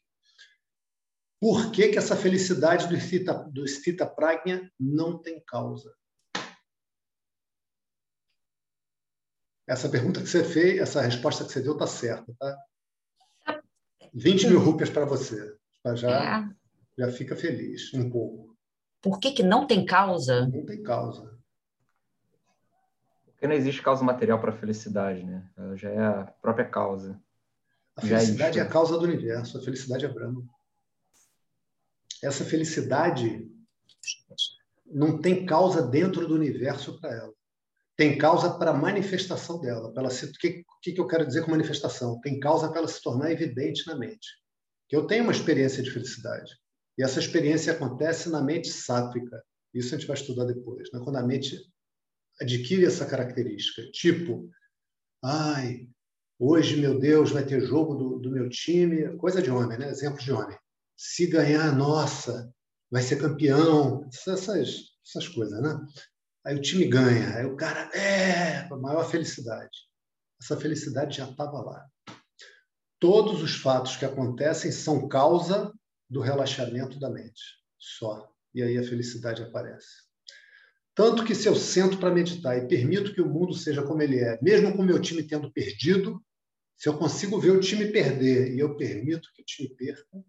Por 1.37 1.71
que, 1.71 1.89
que 1.89 1.97
essa 1.97 2.15
felicidade 2.15 2.87
do 2.87 2.99
Stita, 2.99 3.33
do 3.33 3.67
Stita 3.67 4.05
Pragna 4.05 4.71
não 4.79 5.21
tem 5.21 5.41
causa? 5.45 5.93
Essa 9.67 9.87
pergunta 9.87 10.21
que 10.21 10.27
você 10.27 10.43
fez, 10.43 10.79
essa 10.79 11.01
resposta 11.01 11.45
que 11.45 11.51
você 11.51 11.61
deu 11.61 11.73
está 11.73 11.85
certa, 11.85 12.33
tá? 12.39 12.57
20 14.13 14.47
mil 14.47 14.59
rupias 14.59 14.89
para 14.89 15.05
você. 15.05 15.55
Já, 15.95 16.09
é. 16.09 16.49
já 16.97 17.11
fica 17.11 17.35
feliz 17.35 17.93
um 17.93 18.09
pouco. 18.09 18.57
Por 19.01 19.19
que, 19.19 19.31
que 19.31 19.43
não 19.43 19.65
tem 19.65 19.85
causa? 19.85 20.47
Não 20.47 20.65
tem 20.65 20.83
causa. 20.83 21.37
Porque 23.25 23.47
não 23.47 23.55
existe 23.55 23.81
causa 23.81 24.03
material 24.03 24.39
para 24.39 24.51
a 24.51 24.57
felicidade, 24.57 25.23
né? 25.23 25.49
Ela 25.57 25.75
já 25.77 25.89
é 25.89 25.99
a 25.99 26.23
própria 26.41 26.65
causa. 26.65 27.19
A 27.95 28.05
já 28.05 28.17
felicidade 28.19 28.59
é, 28.59 28.61
é 28.61 28.65
a 28.65 28.69
causa 28.69 28.97
do 28.97 29.05
universo, 29.05 29.57
a 29.57 29.61
felicidade 29.61 30.05
é 30.05 30.09
Brahma. 30.09 30.43
Essa 32.21 32.43
felicidade 32.43 33.49
não 34.85 35.21
tem 35.21 35.45
causa 35.45 35.81
dentro 35.81 36.27
do 36.27 36.35
universo 36.35 36.99
para 36.99 37.15
ela 37.15 37.38
tem 37.99 38.17
causa 38.17 38.57
para 38.57 38.71
a 38.71 38.73
manifestação 38.73 39.59
dela. 39.59 39.93
Para 39.93 40.09
se, 40.09 40.23
o 40.23 40.31
que, 40.31 40.63
que, 40.81 40.97
eu 40.97 41.05
quero 41.05 41.27
dizer 41.27 41.43
com 41.43 41.51
manifestação? 41.51 42.17
Tem 42.21 42.39
causa 42.39 42.69
para 42.69 42.77
ela 42.77 42.87
se 42.87 43.01
tornar 43.01 43.29
evidente 43.29 43.85
na 43.85 43.97
mente. 43.97 44.25
Que 44.87 44.95
eu 44.95 45.05
tenho 45.05 45.23
uma 45.23 45.33
experiência 45.33 45.83
de 45.83 45.91
felicidade. 45.91 46.49
E 46.97 47.03
essa 47.03 47.19
experiência 47.19 47.73
acontece 47.73 48.29
na 48.29 48.41
mente 48.41 48.69
sátrica. 48.69 49.43
Isso 49.73 49.93
a 49.93 49.97
gente 49.97 50.07
vai 50.07 50.15
estudar 50.15 50.45
depois. 50.45 50.89
Né? 50.93 51.01
Quando 51.03 51.17
a 51.17 51.27
mente 51.27 51.59
adquire 52.39 52.85
essa 52.85 53.05
característica. 53.05 53.81
Tipo, 53.91 54.49
ai, 55.21 55.85
hoje, 56.39 56.77
meu 56.77 56.97
Deus, 56.97 57.31
vai 57.31 57.45
ter 57.45 57.59
jogo 57.59 57.95
do, 57.95 58.17
do 58.17 58.31
meu 58.31 58.47
time. 58.47 59.17
Coisa 59.17 59.41
de 59.41 59.51
homem, 59.51 59.77
né? 59.77 59.89
Exemplo 59.89 60.21
de 60.21 60.31
homem. 60.31 60.57
Se 60.95 61.27
ganhar, 61.27 61.75
nossa, 61.75 62.49
vai 62.89 63.01
ser 63.01 63.17
campeão. 63.17 64.07
Essas, 64.07 64.47
essas 65.05 65.27
coisas, 65.27 65.61
né? 65.61 65.77
Aí 66.45 66.55
o 66.55 66.61
time 66.61 66.85
ganha, 66.85 67.35
aí 67.35 67.45
o 67.45 67.55
cara, 67.55 67.89
é, 67.95 68.67
a 68.71 68.77
maior 68.77 69.09
felicidade. 69.09 69.77
Essa 70.41 70.55
felicidade 70.57 71.17
já 71.17 71.29
estava 71.29 71.61
lá. 71.61 71.85
todos 72.99 73.41
os 73.41 73.55
fatos 73.55 73.95
que 73.95 74.05
acontecem 74.05 74.71
são 74.71 75.07
causa 75.07 75.73
do 76.09 76.21
relaxamento 76.21 76.99
da 76.99 77.09
mente. 77.09 77.41
Só. 77.77 78.29
E 78.53 78.61
aí 78.63 78.77
a 78.77 78.83
felicidade 78.83 79.41
aparece. 79.41 80.09
Tanto 80.95 81.23
que 81.23 81.33
se 81.33 81.47
eu 81.47 81.55
sento 81.55 81.97
para 81.97 82.13
meditar 82.13 82.57
e 82.57 82.67
permito 82.67 83.13
que 83.13 83.21
o 83.21 83.29
mundo 83.29 83.53
seja 83.53 83.83
como 83.83 84.01
ele 84.01 84.19
é, 84.19 84.37
mesmo 84.41 84.75
com 84.75 84.81
o 84.81 84.85
meu 84.85 84.99
time 84.99 85.23
tendo 85.23 85.51
perdido, 85.51 86.21
se 86.75 86.89
eu 86.89 86.97
consigo 86.97 87.39
ver 87.39 87.51
o 87.51 87.59
time 87.59 87.87
perder 87.91 88.53
e 88.53 88.59
eu 88.59 88.75
permito 88.75 89.29
que 89.33 89.41
o 89.41 89.45
time 89.45 89.69
perca, 89.75 90.23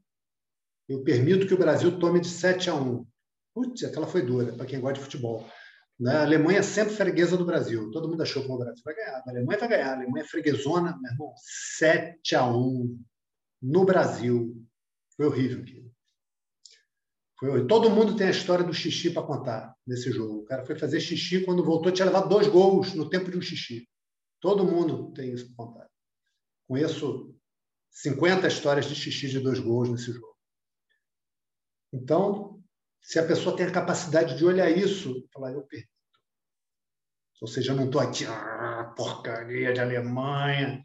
eu 0.88 1.02
permito 1.02 1.46
que 1.46 1.54
o 1.54 1.58
Brasil 1.58 1.98
tome 1.98 2.20
de 2.20 2.28
7 2.28 2.70
a 2.70 2.74
1. 2.74 3.06
Putz, 3.54 3.84
aquela 3.84 4.06
foi 4.06 4.22
dura 4.22 4.52
para 4.52 4.66
quem 4.66 4.80
gosta 4.80 4.98
de 4.98 5.04
futebol. 5.04 5.48
Né? 6.00 6.16
A 6.16 6.22
Alemanha 6.22 6.60
é 6.60 6.62
sempre 6.62 6.94
freguesa 6.94 7.36
do 7.36 7.44
Brasil. 7.44 7.90
Todo 7.90 8.08
mundo 8.08 8.22
achou 8.22 8.42
que 8.42 8.50
o 8.50 8.56
Brasil 8.56 8.82
vai 8.82 8.94
ganhar. 8.94 9.22
A 9.26 9.30
Alemanha 9.30 9.58
vai 9.58 9.68
ganhar. 9.68 9.90
A 9.90 9.96
Alemanha 9.96 10.24
é 10.24 10.26
freguesona, 10.26 10.98
meu 10.98 11.12
irmão. 11.12 11.34
7 11.36 12.34
a 12.34 12.46
1 12.46 13.04
no 13.60 13.84
Brasil. 13.84 14.66
Foi 15.14 15.26
horrível 15.26 15.60
aquilo. 15.60 15.92
Foi 17.38 17.50
horrível. 17.50 17.68
Todo 17.68 17.90
mundo 17.90 18.16
tem 18.16 18.28
a 18.28 18.30
história 18.30 18.64
do 18.64 18.72
xixi 18.72 19.10
para 19.10 19.22
contar 19.22 19.76
nesse 19.86 20.10
jogo. 20.10 20.38
O 20.38 20.44
cara 20.44 20.64
foi 20.64 20.78
fazer 20.78 21.00
xixi 21.00 21.44
quando 21.44 21.62
voltou, 21.62 21.92
tinha 21.92 22.06
levado 22.06 22.30
dois 22.30 22.48
gols 22.48 22.94
no 22.94 23.10
tempo 23.10 23.30
de 23.30 23.36
um 23.36 23.42
xixi. 23.42 23.86
Todo 24.40 24.64
mundo 24.64 25.12
tem 25.12 25.32
isso 25.32 25.54
para 25.54 25.66
contar. 25.66 25.90
Conheço 26.66 27.34
50 27.90 28.46
histórias 28.46 28.86
de 28.86 28.94
xixi 28.94 29.28
de 29.28 29.40
dois 29.40 29.58
gols 29.58 29.90
nesse 29.90 30.12
jogo. 30.12 30.34
Então, 31.92 32.62
se 33.02 33.18
a 33.18 33.26
pessoa 33.26 33.56
tem 33.56 33.66
a 33.66 33.72
capacidade 33.72 34.38
de 34.38 34.44
olhar 34.44 34.70
isso, 34.70 35.26
falar, 35.32 35.52
eu 35.52 35.62
permito. 35.62 35.89
Ou 37.40 37.48
seja, 37.48 37.72
eu 37.72 37.76
não 37.76 37.86
estou 37.86 38.00
aqui, 38.00 38.24
ah, 38.26 38.92
porcaria 38.96 39.72
de 39.72 39.80
Alemanha, 39.80 40.82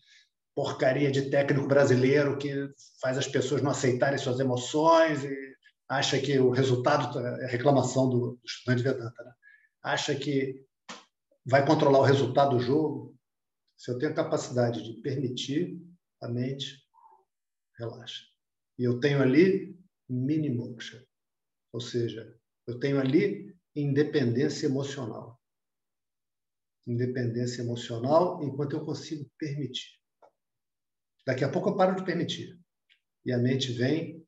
porcaria 0.56 1.12
de 1.12 1.30
técnico 1.30 1.68
brasileiro 1.68 2.38
que 2.38 2.70
faz 3.02 3.18
as 3.18 3.28
pessoas 3.28 3.62
não 3.62 3.72
aceitarem 3.72 4.18
suas 4.18 4.40
emoções 4.40 5.24
e 5.24 5.56
acha 5.90 6.18
que 6.20 6.40
o 6.40 6.50
resultado 6.50 7.20
é 7.20 7.48
reclamação 7.48 8.10
do, 8.10 8.40
estudante 8.44 8.84
Vedanta, 8.84 9.24
né? 9.24 9.32
acha 9.84 10.16
que 10.16 10.66
vai 11.46 11.66
controlar 11.66 12.00
o 12.00 12.04
resultado 12.04 12.58
do 12.58 12.64
jogo. 12.64 13.16
Se 13.78 13.92
eu 13.92 14.00
tenho 14.00 14.16
capacidade 14.16 14.82
de 14.82 15.02
permitir 15.02 15.80
a 16.22 16.30
mente, 16.30 16.82
relaxa. 17.78 18.24
E 18.80 18.84
eu 18.84 19.00
tenho 19.00 19.22
ali 19.22 19.78
mini 20.10 20.50
moksha. 20.50 21.06
Ou 21.74 21.82
seja, 21.82 22.34
eu 22.66 22.80
tenho 22.80 23.00
ali 23.00 23.56
independência 23.76 24.66
emocional. 24.66 25.35
Independência 26.88 27.62
emocional 27.62 28.44
enquanto 28.44 28.76
eu 28.76 28.86
consigo 28.86 29.30
permitir. 29.38 30.00
Daqui 31.26 31.44
a 31.44 31.50
pouco 31.50 31.70
eu 31.70 31.76
paro 31.76 31.96
de 31.96 32.06
permitir. 32.06 32.60
E 33.26 33.32
a 33.32 33.38
mente 33.38 33.72
vem 33.72 34.26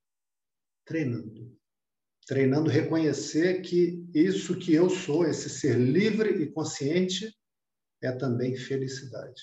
treinando. 0.84 1.56
Treinando 2.26 2.70
reconhecer 2.70 3.62
que 3.62 4.04
isso 4.14 4.58
que 4.58 4.74
eu 4.74 4.90
sou, 4.90 5.26
esse 5.26 5.50
ser 5.50 5.78
livre 5.78 6.42
e 6.42 6.52
consciente, 6.52 7.38
é 8.02 8.12
também 8.12 8.56
felicidade. 8.56 9.42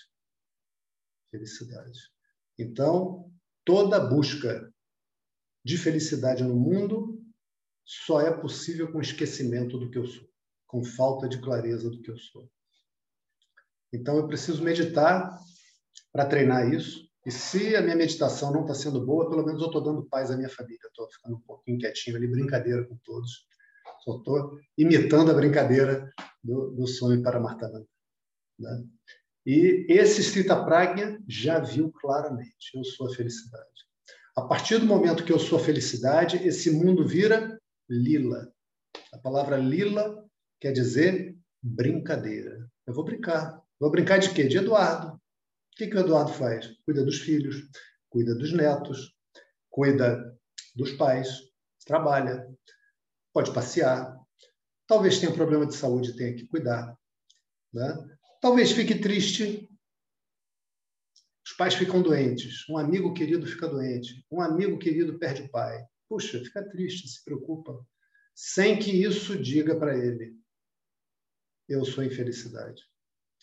Felicidade. 1.30 2.00
Então, 2.58 3.32
toda 3.64 4.00
busca 4.00 4.72
de 5.64 5.78
felicidade 5.78 6.44
no 6.44 6.54
mundo 6.54 7.24
só 7.84 8.20
é 8.20 8.32
possível 8.32 8.90
com 8.92 9.00
esquecimento 9.00 9.78
do 9.78 9.90
que 9.90 9.98
eu 9.98 10.06
sou, 10.06 10.28
com 10.66 10.84
falta 10.84 11.28
de 11.28 11.40
clareza 11.40 11.90
do 11.90 12.00
que 12.00 12.10
eu 12.10 12.18
sou. 12.18 12.50
Então 13.94 14.16
eu 14.16 14.26
preciso 14.26 14.62
meditar 14.62 15.38
para 16.12 16.26
treinar 16.26 16.72
isso. 16.72 17.08
E 17.24 17.30
se 17.30 17.74
a 17.74 17.80
minha 17.80 17.96
meditação 17.96 18.52
não 18.52 18.62
está 18.62 18.74
sendo 18.74 19.04
boa, 19.04 19.30
pelo 19.30 19.44
menos 19.44 19.60
eu 19.62 19.68
estou 19.68 19.82
dando 19.82 20.04
paz 20.04 20.30
à 20.30 20.36
minha 20.36 20.48
família. 20.48 20.80
Estou 20.86 21.08
ficando 21.10 21.36
um 21.36 21.40
pouquinho 21.40 21.78
quietinho 21.78 22.16
ali, 22.16 22.26
brincadeira 22.26 22.84
com 22.84 22.96
todos. 23.04 23.46
Só 24.04 24.18
estou 24.18 24.58
imitando 24.76 25.30
a 25.30 25.34
brincadeira 25.34 26.12
do, 26.42 26.70
do 26.70 26.86
sonho 26.86 27.22
para 27.22 27.40
Martananda. 27.40 27.86
Né? 28.58 28.84
E 29.46 29.86
esse 29.88 30.22
Srita 30.22 30.64
Pragna 30.64 31.22
já 31.26 31.58
viu 31.58 31.90
claramente: 31.92 32.74
eu 32.74 32.84
sou 32.84 33.06
a 33.06 33.14
felicidade. 33.14 33.64
A 34.36 34.42
partir 34.42 34.78
do 34.78 34.86
momento 34.86 35.24
que 35.24 35.32
eu 35.32 35.38
sou 35.38 35.58
a 35.58 35.62
felicidade, 35.62 36.36
esse 36.46 36.70
mundo 36.70 37.06
vira 37.06 37.58
lila. 37.88 38.52
A 39.12 39.18
palavra 39.18 39.56
lila 39.56 40.24
quer 40.60 40.72
dizer 40.72 41.36
brincadeira. 41.62 42.68
Eu 42.86 42.92
vou 42.92 43.04
brincar. 43.04 43.63
Vou 43.84 43.90
brincar 43.90 44.16
de 44.16 44.32
quê? 44.32 44.44
De 44.44 44.56
Eduardo. 44.56 45.08
O 45.08 45.20
que, 45.76 45.86
que 45.86 45.94
o 45.94 46.00
Eduardo 46.00 46.32
faz? 46.32 46.74
Cuida 46.86 47.04
dos 47.04 47.20
filhos, 47.20 47.68
cuida 48.08 48.34
dos 48.34 48.50
netos, 48.50 49.14
cuida 49.68 50.34
dos 50.74 50.92
pais, 50.92 51.28
trabalha, 51.84 52.48
pode 53.30 53.52
passear. 53.52 54.18
Talvez 54.86 55.18
tenha 55.18 55.30
um 55.30 55.34
problema 55.34 55.66
de 55.66 55.74
saúde 55.74 56.12
e 56.12 56.16
tenha 56.16 56.34
que 56.34 56.46
cuidar. 56.46 56.98
Né? 57.74 57.94
Talvez 58.40 58.72
fique 58.72 58.94
triste. 58.98 59.68
Os 61.44 61.52
pais 61.52 61.74
ficam 61.74 62.00
doentes. 62.00 62.66
Um 62.70 62.78
amigo 62.78 63.12
querido 63.12 63.46
fica 63.46 63.68
doente. 63.68 64.24
Um 64.32 64.40
amigo 64.40 64.78
querido 64.78 65.18
perde 65.18 65.42
o 65.42 65.50
pai. 65.50 65.84
Puxa, 66.08 66.38
fica 66.38 66.66
triste, 66.70 67.06
se 67.06 67.22
preocupa, 67.22 67.86
sem 68.34 68.78
que 68.78 68.90
isso 68.90 69.38
diga 69.38 69.78
para 69.78 69.94
ele: 69.94 70.34
eu 71.68 71.84
sou 71.84 72.02
infelicidade, 72.02 72.82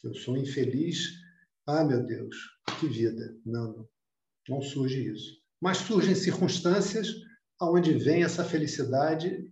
eu 0.04 0.14
sou 0.14 0.38
infeliz. 0.38 1.20
Ah, 1.66 1.84
meu 1.84 2.04
Deus, 2.04 2.36
que 2.80 2.88
vida! 2.88 3.38
Não, 3.46 3.88
não, 4.50 4.62
surge 4.62 5.12
isso. 5.12 5.40
Mas 5.62 5.78
surgem 5.78 6.16
circunstâncias 6.16 7.14
onde 7.62 7.94
vem 7.94 8.24
essa 8.24 8.44
felicidade 8.44 9.48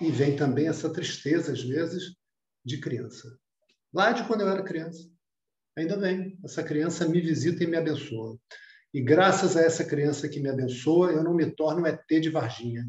e 0.00 0.10
vem 0.10 0.36
também 0.36 0.68
essa 0.68 0.92
tristeza, 0.92 1.52
às 1.52 1.62
vezes, 1.62 2.14
de 2.64 2.78
criança. 2.78 3.38
Lá 3.92 4.12
de 4.12 4.26
quando 4.26 4.42
eu 4.42 4.48
era 4.48 4.62
criança. 4.62 5.10
Ainda 5.76 5.96
vem. 5.96 6.38
Essa 6.44 6.62
criança 6.62 7.08
me 7.08 7.20
visita 7.20 7.64
e 7.64 7.66
me 7.66 7.76
abençoa. 7.76 8.38
E 8.92 9.00
graças 9.00 9.56
a 9.56 9.62
essa 9.62 9.84
criança 9.84 10.28
que 10.28 10.40
me 10.40 10.48
abençoa, 10.48 11.12
eu 11.12 11.22
não 11.22 11.32
me 11.32 11.50
torno 11.50 11.82
um 11.82 11.86
ET 11.86 12.06
de 12.08 12.28
Varginha, 12.28 12.88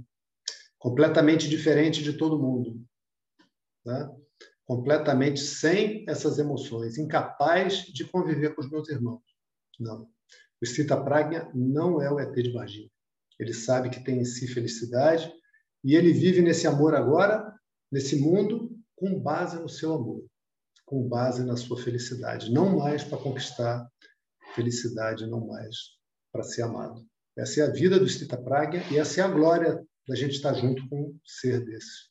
completamente 0.78 1.48
diferente 1.48 2.04
de 2.04 2.14
todo 2.14 2.40
mundo. 2.40 2.84
Tá? 3.84 4.12
Completamente 4.72 5.42
sem 5.42 6.06
essas 6.08 6.40
emoções, 6.40 6.98
incapaz 6.98 7.84
de 7.88 8.06
conviver 8.06 8.56
com 8.56 8.62
os 8.62 8.72
meus 8.72 8.88
irmãos. 8.88 9.22
Não. 9.78 10.08
O 10.62 10.66
Cita 10.66 10.96
Pragna 10.96 11.52
não 11.54 12.02
é 12.02 12.10
o 12.10 12.18
ET 12.18 12.34
de 12.34 12.54
Varginha. 12.54 12.90
Ele 13.38 13.54
sabe 13.54 13.90
que 13.90 14.02
tem 14.02 14.22
em 14.22 14.24
si 14.24 14.48
felicidade 14.48 15.30
e 15.84 15.94
ele 15.94 16.14
vive 16.14 16.42
nesse 16.42 16.68
amor 16.68 16.96
agora, 16.96 17.54
nesse 17.92 18.16
mundo, 18.16 18.74
com 18.96 19.20
base 19.20 19.60
no 19.60 19.68
seu 19.68 19.92
amor, 19.92 20.26
com 20.86 21.06
base 21.06 21.44
na 21.44 21.58
sua 21.58 21.76
felicidade, 21.76 22.50
não 22.50 22.78
mais 22.78 23.04
para 23.04 23.18
conquistar 23.18 23.86
felicidade 24.56 25.28
não 25.28 25.48
mais 25.48 25.76
para 26.32 26.44
ser 26.44 26.62
amado. 26.62 27.06
Essa 27.38 27.60
é 27.60 27.64
a 27.66 27.72
vida 27.72 28.00
do 28.00 28.08
Stita 28.08 28.42
Pragya 28.42 28.82
e 28.90 28.98
essa 28.98 29.20
é 29.20 29.24
a 29.26 29.28
glória 29.28 29.86
da 30.08 30.16
gente 30.16 30.36
estar 30.36 30.54
junto 30.54 30.88
com 30.88 31.02
um 31.02 31.20
ser 31.26 31.60
desse. 31.66 32.11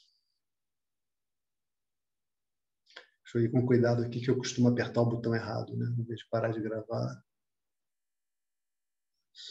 Deixa 3.31 3.47
eu 3.47 3.49
ir 3.49 3.51
com 3.51 3.65
cuidado 3.65 4.03
aqui 4.03 4.19
que 4.19 4.29
eu 4.29 4.35
costumo 4.35 4.67
apertar 4.67 5.01
o 5.01 5.05
botão 5.05 5.33
errado, 5.33 5.73
né? 5.77 5.85
Em 5.97 6.03
vez 6.03 6.19
de 6.19 6.27
parar 6.29 6.49
de 6.49 6.59
gravar, 6.59 7.23